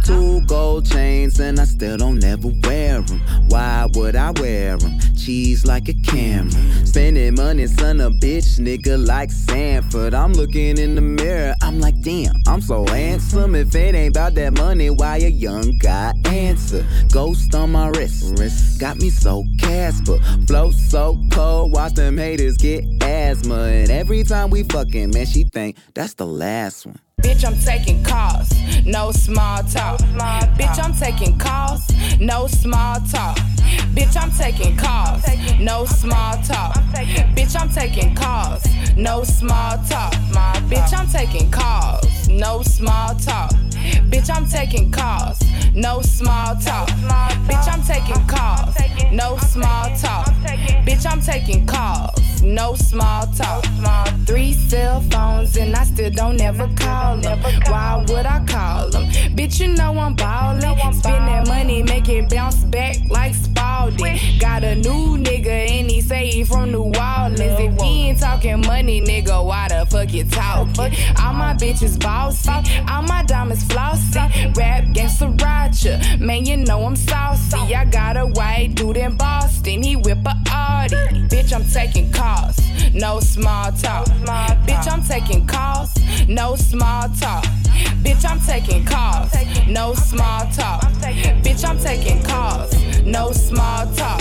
Two 0.05 0.43
gold 0.43 0.85
chains 0.85 1.41
and 1.41 1.59
I 1.59 1.65
still 1.65 1.97
don't 1.97 2.23
ever 2.23 2.49
wear 2.63 3.01
them. 3.01 3.21
Why 3.49 3.87
would 3.95 4.17
I 4.17 4.33
wear 4.33 4.77
them? 4.77 4.99
Cheese 5.17 5.65
like 5.65 5.89
a 5.89 5.95
camera. 5.95 6.53
Spending 6.85 7.35
money, 7.35 7.67
son 7.67 8.01
of 8.01 8.13
a 8.13 8.17
bitch, 8.17 8.61
nigga 8.61 9.05
like 9.07 9.31
Sanford. 9.31 10.13
I'm 10.13 10.35
looking 10.35 10.77
in 10.77 10.95
the 10.95 11.01
mirror, 11.01 11.55
I'm 11.63 11.81
like, 11.81 12.01
damn, 12.03 12.35
I'm 12.47 12.61
so 12.61 12.85
handsome. 12.87 13.55
If 13.55 13.75
it 13.75 13.95
ain't 13.95 14.15
about 14.15 14.35
that 14.35 14.53
money, 14.59 14.91
why 14.91 15.17
a 15.17 15.29
young 15.29 15.79
guy 15.79 16.13
answer? 16.27 16.87
Ghost 17.11 17.55
on 17.55 17.73
my 17.73 17.89
wrist, 17.89 18.39
wrist 18.39 18.79
got 18.79 18.99
me 18.99 19.09
so 19.09 19.43
Casper. 19.59 20.19
Flow 20.47 20.71
so 20.71 21.19
cold, 21.33 21.73
watch 21.73 21.95
them 21.95 22.19
haters 22.19 22.59
get 22.59 22.85
asthma. 23.03 23.55
And 23.55 23.91
every 23.91 24.23
time 24.23 24.51
we 24.51 24.65
fucking, 24.65 25.11
man, 25.11 25.27
she 25.27 25.45
think 25.45 25.77
that's 25.95 26.15
the 26.15 26.27
last 26.27 26.85
one. 26.85 26.99
Bitch, 27.25 27.43
I'm 27.43 27.59
taking 27.59 28.03
calls, 28.03 28.51
no 28.85 29.11
small 29.11 29.63
talk. 29.65 29.99
Bitch, 30.59 30.79
I'm 30.79 30.93
taking 30.93 31.39
calls, 31.39 31.91
no 32.21 32.47
small 32.47 33.01
talk. 33.11 33.39
Bitch, 33.95 34.17
I'm 34.21 34.31
taking 34.31 34.77
calls, 34.77 35.23
no 35.61 35.85
small 35.85 36.37
talk. 36.43 36.75
Bitch, 37.35 37.61
I'm 37.61 37.69
taking 37.69 38.15
calls, 38.15 38.65
no 38.97 39.23
small 39.25 39.79
talk. 39.89 40.13
Bitch, 40.71 40.93
I'm 40.97 41.07
taking 41.09 41.51
calls, 41.51 42.29
no 42.29 42.63
small 42.63 43.15
talk. 43.17 43.51
Bitch, 44.11 44.35
I'm 44.35 44.47
taking 44.49 44.91
calls, 44.91 45.39
no 45.75 46.01
small 46.03 46.57
talk. 46.57 46.89
Bitch, 47.49 47.73
I'm 47.73 47.83
taking 47.83 48.27
calls, 48.27 48.75
no 49.13 49.37
small 49.39 49.97
talk. 49.97 50.27
Bitch, 50.87 51.11
I'm 51.11 51.21
taking 51.21 51.67
calls, 51.67 52.43
no 52.43 52.75
small 52.75 53.27
talk. 53.35 53.65
Three 54.27 54.53
cell 54.53 55.01
phones 55.11 55.57
and 55.57 55.77
I 55.77 55.85
still 55.85 56.11
don't 56.11 56.41
ever 56.41 56.69
call 56.77 57.19
them. 57.19 57.41
Why 57.69 58.05
would 58.09 58.27
I 58.27 58.45
call 58.47 58.91
them? 58.91 59.05
Bitch, 59.37 59.61
you 59.61 59.75
know 59.75 59.99
I'm 59.99 60.15
ballin'. 60.15 60.63
Spend 60.95 61.29
that 61.29 61.47
money, 61.47 61.83
make 61.83 62.09
it 62.09 62.31
bounce 62.31 62.65
back 62.65 62.97
like 63.11 63.35
Got 64.41 64.65
a 64.65 64.75
new 64.75 65.17
nigga 65.19 65.47
and 65.47 65.91
he 65.91 66.01
say 66.01 66.31
he 66.31 66.45
from 66.45 66.71
New 66.71 66.85
Orleans. 66.85 67.41
If 67.41 67.81
he 67.81 68.09
ain't 68.09 68.19
talking 68.21 68.61
money, 68.61 69.01
nigga, 69.01 69.45
why 69.45 69.69
the 69.69 69.87
fuck 69.87 70.13
you 70.13 70.25
talking? 70.25 70.93
All 71.21 71.33
my 71.33 71.55
bitches 71.55 71.99
bossy, 72.01 72.51
all 72.91 73.03
my 73.03 73.23
diamonds 73.25 73.65
flossy. 73.65 74.21
Rap 74.55 74.85
gangsta 74.95 75.41
Roger, 75.43 75.99
man, 76.23 76.45
you 76.45 76.57
know 76.59 76.85
I'm 76.85 76.97
saucy. 76.97 77.75
I 77.75 77.85
got 77.85 78.17
a 78.17 78.27
white 78.27 78.75
dude 78.75 78.97
in 78.97 79.17
Boston, 79.17 79.83
he 79.83 79.97
whip 79.97 80.19
a 80.27 80.35
Audi. 80.51 80.97
Bitch, 81.29 81.53
I'm 81.53 81.65
taking 81.65 82.13
calls, 82.13 82.59
no 82.95 83.21
small 83.21 83.73
talk. 83.73 84.07
Bitch, 84.67 84.87
I'm 84.93 85.03
taking 85.03 85.47
calls, 85.47 85.95
no 86.29 86.57
small 86.57 87.09
talk. 87.21 87.45
Bitch, 88.05 88.25
I'm 88.29 88.41
taking 88.41 88.85
calls, 88.85 89.33
no 89.67 89.95
small 89.95 90.47
talk. 90.53 90.83
Bitch, 91.43 91.65
I'm 91.69 91.79
taking 91.79 92.23
calls, 92.23 92.73
no 93.05 93.33
small 93.33 93.54
talk. 93.55 94.21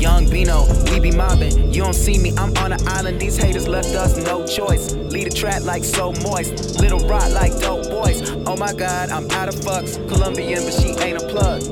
Young 0.00 0.28
Bino, 0.28 0.66
we 0.90 1.00
be 1.00 1.10
mobbing. 1.10 1.72
You 1.72 1.82
don't 1.82 1.94
see 1.94 2.18
me, 2.18 2.32
I'm 2.36 2.54
on 2.58 2.72
an 2.72 2.88
island. 2.88 3.20
These 3.20 3.36
haters 3.36 3.66
left 3.66 3.94
us 3.94 4.16
no 4.16 4.46
choice. 4.46 4.92
Lead 4.94 5.28
a 5.28 5.30
trap 5.30 5.62
like 5.62 5.84
so 5.84 6.12
moist. 6.22 6.78
Little 6.80 7.00
rock 7.08 7.30
like 7.32 7.58
dope 7.60 7.88
boys. 7.88 8.30
Oh 8.46 8.56
my 8.56 8.72
god, 8.72 9.10
I'm 9.10 9.30
out 9.30 9.48
of 9.48 9.54
fucks. 9.56 9.96
Colombian, 10.08 10.62
but 10.64 10.74
she 10.74 10.88
ain't 11.02 11.22
a 11.22 11.26
plug. 11.26 11.62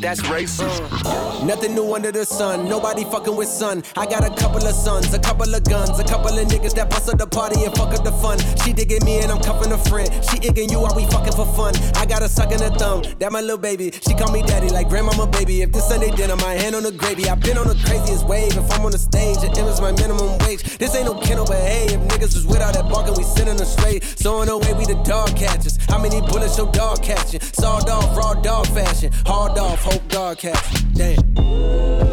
That's 0.00 0.20
racist. 0.22 0.78
Mm. 0.88 1.46
Nothing 1.46 1.74
new 1.74 1.92
under 1.92 2.12
the 2.12 2.24
sun. 2.24 2.68
Nobody 2.68 3.04
fucking 3.04 3.34
with 3.34 3.48
sun. 3.48 3.82
I 3.96 4.06
got 4.06 4.24
a 4.24 4.30
couple 4.40 4.64
of 4.64 4.74
sons, 4.74 5.12
a 5.12 5.18
couple 5.18 5.52
of 5.52 5.64
guns, 5.64 5.98
a 5.98 6.04
couple 6.04 6.38
of 6.38 6.48
niggas 6.48 6.74
that 6.74 6.88
bust 6.88 7.08
up 7.08 7.18
the 7.18 7.26
party 7.26 7.64
and 7.64 7.74
fuck 7.74 7.92
up 7.92 8.04
the 8.04 8.12
fun. 8.12 8.38
She 8.62 8.72
digging 8.72 9.04
me 9.04 9.18
and 9.18 9.32
I'm 9.32 9.40
cuffing 9.40 9.72
a 9.72 9.78
friend. 9.78 10.08
She 10.30 10.38
igging 10.38 10.70
you 10.70 10.80
while 10.80 10.94
we 10.94 11.04
fucking 11.06 11.32
for 11.32 11.46
fun. 11.54 11.74
I 11.96 12.06
got 12.06 12.22
a 12.22 12.28
suck 12.28 12.52
in 12.52 12.58
the 12.58 12.70
thumb. 12.70 13.02
That 13.18 13.32
my 13.32 13.40
little 13.40 13.58
baby. 13.58 13.90
She 13.90 14.14
call 14.14 14.30
me 14.30 14.42
daddy 14.42 14.68
like 14.68 14.88
grandmama 14.88 15.26
baby. 15.26 15.62
If 15.62 15.72
this 15.72 15.88
Sunday 15.88 16.10
dinner, 16.10 16.36
my 16.36 16.54
hand 16.54 16.76
on 16.76 16.84
the 16.84 16.92
gravy. 16.92 17.28
I've 17.28 17.40
been 17.40 17.58
on 17.58 17.66
the 17.66 17.78
craziest 17.84 18.26
wave. 18.26 18.56
If 18.56 18.70
I'm 18.72 18.84
on 18.84 18.92
the 18.92 18.98
stage, 18.98 19.38
it 19.42 19.56
is 19.58 19.80
my 19.80 19.92
minimum 19.92 20.38
wage. 20.46 20.62
This 20.78 20.94
ain't 20.94 21.06
no 21.06 21.18
kennel, 21.20 21.44
but 21.44 21.58
hey, 21.58 21.86
if 21.86 22.00
niggas 22.12 22.34
was 22.34 22.46
without 22.46 22.74
that 22.74 22.88
barking, 22.88 23.14
we 23.16 23.24
sending 23.24 23.56
them 23.56 23.66
straight. 23.66 24.04
So 24.04 24.42
in 24.42 24.48
the 24.48 24.58
way, 24.58 24.72
we 24.74 24.86
the 24.86 25.00
dog 25.02 25.34
catchers. 25.36 25.78
How 25.88 25.98
many 25.98 26.20
bullets 26.20 26.56
your 26.56 26.70
dog 26.70 27.02
catching? 27.02 27.40
Sawed 27.40 27.88
off, 27.88 28.16
raw 28.16 28.34
dog 28.34 28.66
fashion. 28.68 29.10
Hard 29.26 29.58
off, 29.58 29.87
hope 29.90 30.08
dog 30.08 30.38
catch. 30.38 30.92
Damn. 30.94 32.07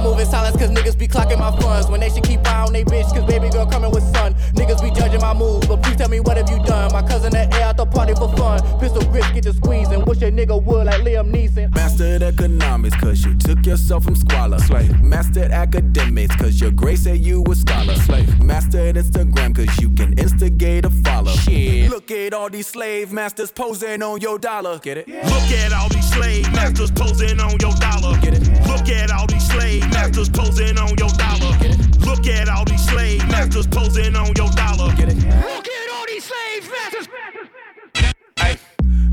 My 0.00 0.04
gun. 0.04 0.10
I'm 0.10 0.10
moving 0.12 0.26
silence 0.26 0.56
cause 0.56 0.70
niggas 0.70 0.98
be 0.98 1.06
clocking 1.06 1.38
my 1.38 1.50
funds. 1.60 1.88
When 1.88 2.00
they 2.00 2.10
should 2.10 2.24
keep 2.24 2.46
eye 2.46 2.64
on 2.64 2.72
they 2.72 2.84
bitch 2.84 3.12
cause 3.14 3.24
baby 3.24 3.48
girl 3.50 3.66
coming 3.66 3.90
with 3.90 4.04
sun. 4.14 4.34
Niggas 4.54 4.82
be 4.82 4.90
judging 4.90 5.20
my 5.20 5.34
moves, 5.34 5.66
but 5.66 5.82
please 5.82 5.96
tell 5.96 6.08
me 6.08 6.20
what 6.20 6.36
have 6.36 6.48
you 6.50 6.62
done? 6.64 6.92
My 6.92 7.02
cousin 7.02 7.32
that 7.32 7.54
air 7.54 7.64
out 7.64 7.76
the 7.76 7.86
party 7.86 8.14
for 8.14 8.34
fun. 8.36 8.60
Pistol 8.80 9.04
grip 9.10 9.24
get 9.34 9.44
to 9.44 9.52
squeezing. 9.52 10.04
Wish 10.04 10.22
a 10.22 10.30
nigga 10.30 10.62
would 10.62 10.86
like 10.86 11.02
Liam 11.02 11.30
Neeson. 11.30 11.74
Mastered 11.74 12.22
economics, 12.22 12.96
cause 12.96 13.24
you 13.24 13.34
took 13.34 13.64
yourself 13.66 14.04
from 14.04 14.16
squalor. 14.16 14.58
Slave. 14.58 15.00
Mastered 15.02 15.50
academics, 15.50 16.34
cause 16.36 16.60
your 16.60 16.70
grace 16.70 17.04
said 17.04 17.18
you 17.18 17.44
a 17.50 17.54
scholar. 17.54 17.94
Slave. 17.96 18.42
Mastered 18.42 18.96
Instagram, 18.96 19.54
cause 19.54 19.78
you 19.80 19.90
can 19.90 20.12
instigate 20.18 20.84
a 20.84 20.90
follow. 20.90 21.32
Shit. 21.32 21.90
Look 21.90 22.10
at 22.10 22.32
all 22.32 22.50
these 22.50 22.66
slave 22.66 23.12
masters 23.12 23.50
posing 23.50 24.02
on 24.02 24.20
your 24.20 24.38
dollar. 24.38 24.78
Get 24.78 24.98
it? 24.98 25.08
Look 25.08 25.50
at 25.62 25.72
all 25.72 25.88
these 25.88 26.10
slave 26.10 26.50
masters 26.52 26.90
posing 26.90 27.40
on 27.40 27.56
your 27.60 27.74
dollar. 27.74 28.18
Get 28.20 28.34
it? 28.34 28.48
Look 28.66 28.88
at 28.88 29.10
all 29.10 29.26
these 29.26 29.46
slave 29.50 29.89
masters 29.90 30.28
posing 30.28 30.78
on 30.78 30.96
your 30.98 31.08
dollar. 31.10 31.56
Look 32.06 32.26
at 32.26 32.48
all 32.48 32.64
these 32.64 32.84
slave 32.88 33.26
masters 33.28 33.66
posing 33.66 34.16
on 34.16 34.32
your 34.36 34.50
dollar. 34.50 34.88
Look 34.88 35.68
at 35.68 35.90
all 35.94 36.06
these 36.06 36.24
slave 36.24 36.70
masters. 36.70 37.08
Hey, 38.38 38.56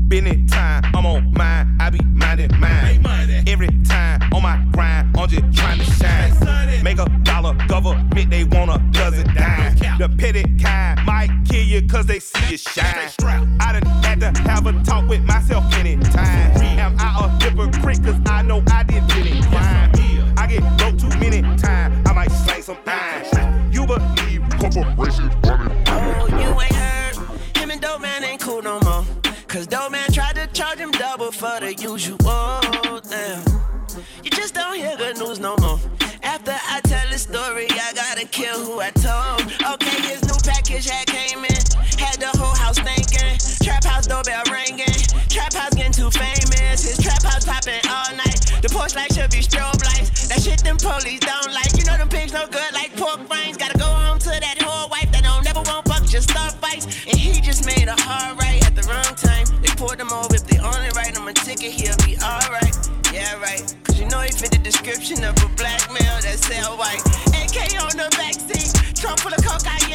been 0.08 0.26
it 0.26 0.48
time, 0.48 0.84
I'm 0.94 1.06
on 1.06 1.32
mine, 1.34 1.76
I 1.80 1.90
be 1.90 2.00
minding 2.04 2.58
mine. 2.58 3.04
Every 3.46 3.68
time 3.84 4.20
on 4.32 4.42
my 4.42 4.64
grind, 4.72 5.16
I'm 5.16 5.28
just 5.28 5.56
trying 5.56 5.78
to 5.78 5.84
shine. 5.84 6.82
Make 6.82 6.98
a 6.98 7.06
dollar, 7.22 7.54
government, 7.66 8.30
they 8.30 8.44
want 8.44 8.70
a 8.70 8.78
dozen 8.92 9.26
dime. 9.34 9.76
The 9.98 10.08
petty 10.16 10.44
kind 10.62 11.04
might 11.04 11.30
kill 11.48 11.64
you 11.64 11.86
cause 11.88 12.06
they 12.06 12.20
see 12.20 12.52
you 12.52 12.56
shine. 12.56 13.10
I 13.60 13.72
done 13.72 13.86
had 14.02 14.20
to 14.20 14.40
have 14.42 14.66
a 14.66 14.72
talk 14.84 15.08
with 15.08 15.22
myself 15.24 15.64
anytime. 15.74 16.56
Am 16.78 16.96
I 16.98 17.24
a 17.24 17.42
hypocrite 17.42 18.04
cause 18.04 18.20
I 18.26 18.42
know 18.42 18.62
I 18.70 18.84
did 18.84 19.02
any 19.12 19.40
too 21.10 21.18
many 21.18 21.42
times, 21.56 22.08
I 22.08 22.12
might 22.12 22.30
slang 22.30 22.62
some 22.62 22.76
pine. 22.84 23.24
You 23.72 23.86
believe 23.86 24.42
corporations 24.58 25.34
running. 25.44 25.84
Oh, 25.86 26.26
you 26.28 26.60
ain't 26.60 26.72
heard. 26.72 27.16
Him 27.56 27.70
and 27.70 27.80
Dope 27.80 28.00
Man 28.00 28.24
ain't 28.24 28.40
cool 28.40 28.62
no 28.62 28.80
more. 28.80 29.04
Cause 29.46 29.66
Dope 29.66 29.92
Man 29.92 30.10
tried 30.12 30.36
to 30.36 30.46
charge 30.48 30.78
him 30.78 30.90
double 30.92 31.32
for 31.32 31.60
the 31.60 31.74
usual. 31.74 32.18
Damn. 33.08 33.42
You 34.22 34.30
just 34.30 34.54
don't 34.54 34.76
hear 34.76 34.96
good 34.96 35.18
news 35.18 35.40
no 35.40 35.56
more. 35.60 35.80
After 36.22 36.52
I 36.54 36.80
tell 36.84 37.08
the 37.10 37.18
story, 37.18 37.66
I 37.70 37.92
gotta 37.94 38.26
kill 38.26 38.58
who 38.64 38.80
I 38.80 38.90
told. 38.90 39.40
Okay, 39.74 40.00
his 40.02 40.22
new 40.24 40.38
package 40.44 40.88
had 40.88 41.06
came 41.06 41.44
in. 41.44 41.62
Had 41.98 42.20
the 42.20 42.30
whole 42.36 42.54
house 42.56 42.78
thinking. 42.78 43.38
Trap 43.64 43.84
house 43.84 44.06
doorbell 44.06 44.42
ringing. 44.50 44.86
Trap 45.28 45.54
house 45.54 45.74
getting 45.74 45.92
too 45.92 46.10
famous. 46.10 46.84
His 46.84 46.98
trap 46.98 47.22
house 47.22 47.44
popping 47.44 47.80
all 47.88 48.14
night. 48.16 48.38
The 48.62 48.68
porch 48.68 48.94
light 48.94 49.12
should 49.14 49.30
be 49.30 49.38
strobe 49.38 49.77
lights. 49.77 49.77
That 49.77 49.77
shit 49.77 49.77
them 50.68 50.76
police 50.76 51.20
don't 51.20 51.52
like. 51.52 51.72
You 51.78 51.84
know 51.88 51.96
them 51.96 52.08
pigs 52.08 52.32
no 52.32 52.46
good 52.46 52.72
like 52.74 52.92
pork 52.96 53.24
rinds. 53.30 53.56
Gotta 53.56 53.78
go 53.78 53.88
home 53.88 54.18
to 54.18 54.28
that 54.28 54.56
whore 54.60 54.90
wife 54.90 55.10
that 55.12 55.24
don't 55.24 55.44
never 55.44 55.64
want 55.64 55.88
fuck, 55.88 56.04
just 56.04 56.28
start 56.30 56.52
fights. 56.60 56.84
And 57.08 57.16
he 57.16 57.40
just 57.40 57.64
made 57.64 57.88
a 57.88 57.96
hard 57.96 58.36
right 58.38 58.60
at 58.66 58.76
the 58.76 58.84
wrong 58.84 59.12
time. 59.16 59.46
They 59.64 59.72
poured 59.80 59.98
him 59.98 60.12
over. 60.12 60.36
If 60.36 60.44
they 60.44 60.58
only 60.60 60.92
write 60.92 61.16
him 61.16 61.26
a 61.26 61.32
ticket, 61.32 61.72
he'll 61.72 61.96
be 62.04 62.20
alright. 62.20 62.76
Yeah, 63.12 63.40
right. 63.40 63.64
Cause 63.84 63.98
you 63.98 64.06
know 64.12 64.20
he 64.20 64.30
fit 64.30 64.52
the 64.52 64.60
description 64.60 65.24
of 65.24 65.34
a 65.40 65.48
black 65.56 65.88
male 65.88 66.20
that 66.20 66.36
sell 66.36 66.76
white. 66.76 67.00
AK 67.32 67.80
on 67.80 67.96
the 67.96 68.12
backseat, 68.20 68.76
trunk 69.00 69.20
full 69.20 69.32
of 69.32 69.40
cocaine. 69.40 69.88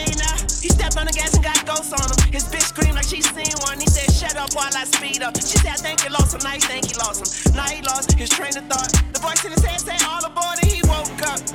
He 0.63 0.69
stepped 0.71 0.95
on 0.95 1.03
the 1.03 1.11
gas 1.11 1.35
and 1.35 1.43
got 1.43 1.59
ghosts 1.67 1.91
on 1.91 2.07
him. 2.07 2.31
His 2.31 2.47
bitch 2.47 2.71
screamed 2.71 2.95
like 2.95 3.03
she 3.03 3.19
seen 3.19 3.51
one. 3.67 3.83
He 3.83 3.87
said, 3.91 4.07
Shut 4.15 4.39
up 4.39 4.55
while 4.55 4.71
I 4.71 4.87
speed 4.87 5.21
up. 5.21 5.35
She 5.35 5.59
said, 5.59 5.75
I 5.75 5.75
think 5.75 5.99
he 5.99 6.07
lost 6.07 6.31
him. 6.31 6.39
Now 6.39 6.55
he 6.55 6.63
think 6.63 6.87
he 6.87 6.95
lost 6.95 7.19
him. 7.19 7.51
Now 7.51 7.67
he 7.67 7.83
lost 7.83 8.15
his 8.15 8.29
train 8.29 8.55
of 8.55 8.63
thought. 8.71 8.87
The 9.11 9.19
voice 9.19 9.43
in 9.43 9.51
his 9.51 9.59
head 9.59 9.83
said, 9.83 9.99
All 10.07 10.23
aboard, 10.23 10.62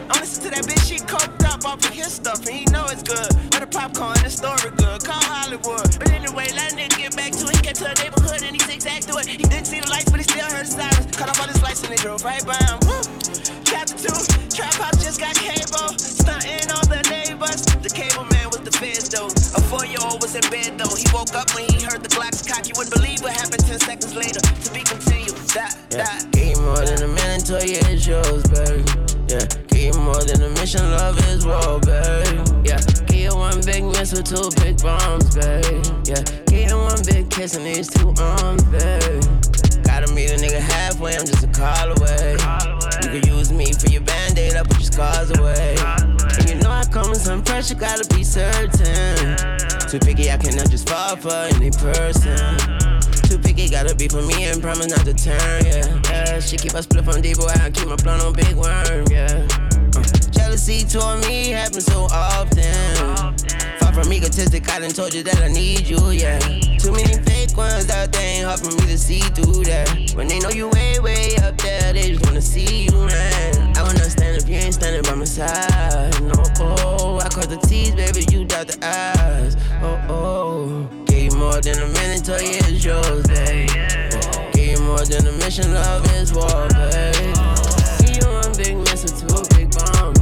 and 0.09 0.16
he 0.16 0.16
woke 0.16 0.16
up. 0.16 0.16
I 0.16 0.20
listen 0.20 0.44
to 0.44 0.50
that 0.50 0.64
bitch, 0.64 0.88
she 0.88 0.98
coked 0.98 1.44
up 1.44 1.64
off 1.64 1.84
of 1.84 1.92
his 1.92 2.12
stuff, 2.12 2.46
and 2.46 2.56
he 2.56 2.64
know 2.66 2.84
it's 2.86 3.02
good. 3.02 3.28
But 3.50 3.61
the 3.61 3.66
popcorn, 3.66 4.16
the 4.22 4.30
story 4.30 4.70
good. 4.76 5.04
Call 5.04 5.22
Hollywood. 5.22 5.98
But 5.98 6.11
anyway, 6.11 6.48
let 6.54 6.72
nigga 6.72 6.96
get 6.98 7.16
back 7.16 7.32
to 7.32 7.44
it. 7.48 7.56
He 7.56 7.62
get 7.62 7.74
to 7.76 7.84
the 7.84 7.94
neighborhood 8.02 8.42
and 8.42 8.54
he 8.54 8.61
zigzagged 8.61 9.04
through 9.04 9.20
it. 9.20 9.28
He 9.28 9.36
didn't 9.36 9.66
see 9.66 9.80
the 9.80 9.90
lights, 9.90 10.11
but 10.11 10.20
he 10.20 10.24
still 10.24 10.48
heard 10.50 10.66
the 10.66 10.72
sirens. 10.72 11.16
Cut 11.16 11.28
off 11.28 11.40
all 11.40 11.48
his 11.48 11.62
lights 11.62 11.82
and 11.82 11.92
they 11.92 12.00
drove 12.00 12.24
right 12.24 12.44
by 12.44 12.56
him. 12.56 12.78
Woo! 12.86 13.02
Chapter 13.64 13.96
2, 13.98 14.48
Trap 14.54 14.74
House 14.80 14.98
just 15.04 15.20
got 15.20 15.34
cable. 15.36 15.92
Stunting 15.98 16.70
on 16.72 16.86
the 16.88 17.02
neighbors. 17.11 17.64
The 17.82 17.90
cable 17.90 18.24
man 18.32 18.48
was 18.50 18.62
the 18.64 18.72
feds 18.72 19.09
though. 19.09 19.28
A 19.28 19.61
four 19.68 19.84
year 19.84 20.00
old 20.04 20.22
was 20.22 20.34
in 20.34 20.44
bed 20.48 20.78
though. 20.78 20.94
He 20.96 21.06
woke 21.12 21.34
up 21.34 21.52
when 21.54 21.68
he 21.68 21.82
heard 21.84 22.02
the 22.02 22.12
Glocks 22.12 22.46
cock. 22.46 22.66
You 22.68 22.74
wouldn't 22.76 22.94
believe 22.94 23.20
what 23.22 23.32
happened 23.32 23.64
10 23.66 23.80
seconds 23.80 24.14
later. 24.14 24.40
To 24.40 24.68
be 24.72 24.80
continued. 24.80 25.36
That, 25.52 25.76
that. 25.90 26.28
Give 26.32 26.56
you 26.56 26.61
more 26.62 26.80
than 26.80 27.02
a 27.02 27.09
million 27.09 27.40
to 27.48 27.61
your 27.64 28.24
it 28.24 28.48
baby. 28.52 29.09
Yeah, 29.28 29.68
more 29.99 30.22
than 30.24 30.43
a 30.43 30.51
mission. 30.61 30.83
Love 30.91 31.18
is 31.29 31.47
war, 31.47 31.79
baby. 31.81 32.43
Yeah, 32.64 32.81
give 33.07 33.16
you 33.16 33.37
one 33.37 33.61
big 33.64 33.85
with 33.85 34.24
two 34.24 34.51
big 34.62 34.83
bombs, 34.83 35.35
baby. 35.35 35.81
Yeah, 36.05 36.22
give 36.47 36.70
you 36.70 36.76
one 36.76 36.99
big 37.07 37.31
kiss 37.31 37.55
and 37.55 37.64
these 37.64 37.89
two 37.89 38.12
arms, 38.18 38.64
baby. 38.64 39.20
Gotta 39.83 40.12
meet 40.12 40.31
a 40.31 40.37
nigga 40.37 40.61
halfway, 40.61 41.16
I'm 41.16 41.26
just 41.26 41.45
a 41.45 41.49
call 41.49 41.93
away. 41.97 42.33
You 43.03 43.20
can 43.20 43.29
use 43.29 43.53
me 43.53 43.72
for 43.72 43.89
your 43.91 44.03
band 44.03 44.39
aid, 44.39 44.57
I 44.57 44.62
put 44.62 44.79
your 44.79 44.91
scars 44.93 45.31
away. 45.39 45.76
And 46.39 46.49
you 46.49 46.57
know 46.57 46.70
I 46.70 46.85
come 46.91 47.11
with 47.11 47.20
some 47.20 47.43
pressure, 47.43 47.74
gotta 47.74 48.07
be 48.14 48.24
certain. 48.24 49.37
Too 49.89 49.99
picky, 49.99 50.31
I 50.31 50.37
cannot 50.37 50.70
just 50.70 50.89
fall 50.89 51.16
for 51.16 51.33
any 51.55 51.70
person. 51.70 53.07
Too 53.29 53.39
picky, 53.39 53.68
gotta 53.68 53.95
be 53.95 54.09
for 54.09 54.22
me 54.22 54.45
and 54.45 54.62
promise 54.62 54.89
not 54.89 55.05
to 55.05 55.12
turn, 55.12 55.66
yeah. 55.66 56.01
Yeah, 56.05 56.41
she 56.41 56.57
keep 56.57 56.72
a 56.72 56.83
split 56.83 57.05
from 57.05 57.20
D 57.20 57.35
boy, 57.35 57.53
I 57.61 57.68
keep 57.68 57.87
my 57.87 57.97
blunt 57.97 58.22
on 58.22 58.33
big 58.33 58.55
worm, 58.57 59.05
yeah. 59.11 59.47
Uh, 59.95 60.03
jealousy 60.31 60.83
toward 60.85 61.20
me 61.26 61.51
happens 61.51 61.85
so 61.85 62.09
often. 62.11 62.64
Far 63.81 63.93
from 63.93 64.11
egotistic, 64.11 64.66
I 64.70 64.81
done 64.81 64.93
told 64.93 65.12
you 65.12 65.22
that 65.24 65.43
I 65.43 65.49
need 65.49 65.87
you, 65.87 66.09
yeah. 66.09 66.39
Too 66.79 66.91
many 66.91 67.20
fake 67.24 67.55
ones 67.55 67.91
out 67.91 68.12
there, 68.12 68.22
ain't 68.22 68.47
hard 68.47 68.61
for 68.61 68.70
me 68.70 68.93
to 68.93 68.97
see 68.97 69.20
through 69.20 69.64
that. 69.64 70.14
When 70.14 70.26
they 70.26 70.39
know 70.39 70.49
you 70.49 70.70
way, 70.70 70.99
way 70.99 71.37
up 71.43 71.59
there, 71.59 71.93
they 71.93 72.12
just 72.12 72.24
wanna 72.24 72.41
see 72.41 72.85
you, 72.85 72.93
man. 72.93 73.76
I 73.76 73.83
wanna 73.83 74.09
stand 74.09 74.39
if 74.39 74.49
you 74.49 74.57
ain't 74.57 74.72
standing 74.72 75.03
by 75.03 75.14
my 75.14 75.26
side, 75.26 76.22
no, 76.22 76.33
oh. 76.61 77.18
I 77.18 77.29
caught 77.29 77.51
the 77.51 77.59
T's, 77.59 77.95
baby, 77.95 78.24
you 78.33 78.47
doubt 78.47 78.68
the 78.68 78.79
eyes, 78.83 79.55
oh, 79.83 80.01
oh. 80.09 80.97
You 81.39 81.45
more 81.45 81.61
than 81.61 81.78
a 81.78 81.86
minute 81.86 82.24
till 82.24 82.34
it's 82.36 82.84
yours, 82.84 83.24
babe. 83.28 83.70
Give 84.53 84.70
you 84.70 84.80
more 84.82 85.05
than 85.05 85.24
a 85.24 85.32
mission, 85.39 85.72
love 85.72 86.05
is 86.16 86.32
war, 86.32 86.66
babe. 86.74 87.14
Give 88.01 88.16
you 88.16 88.26
one 88.26 88.53
big 88.57 88.76
missile, 88.76 89.14
two 89.14 89.45
big 89.55 89.70
bombs, 89.70 90.18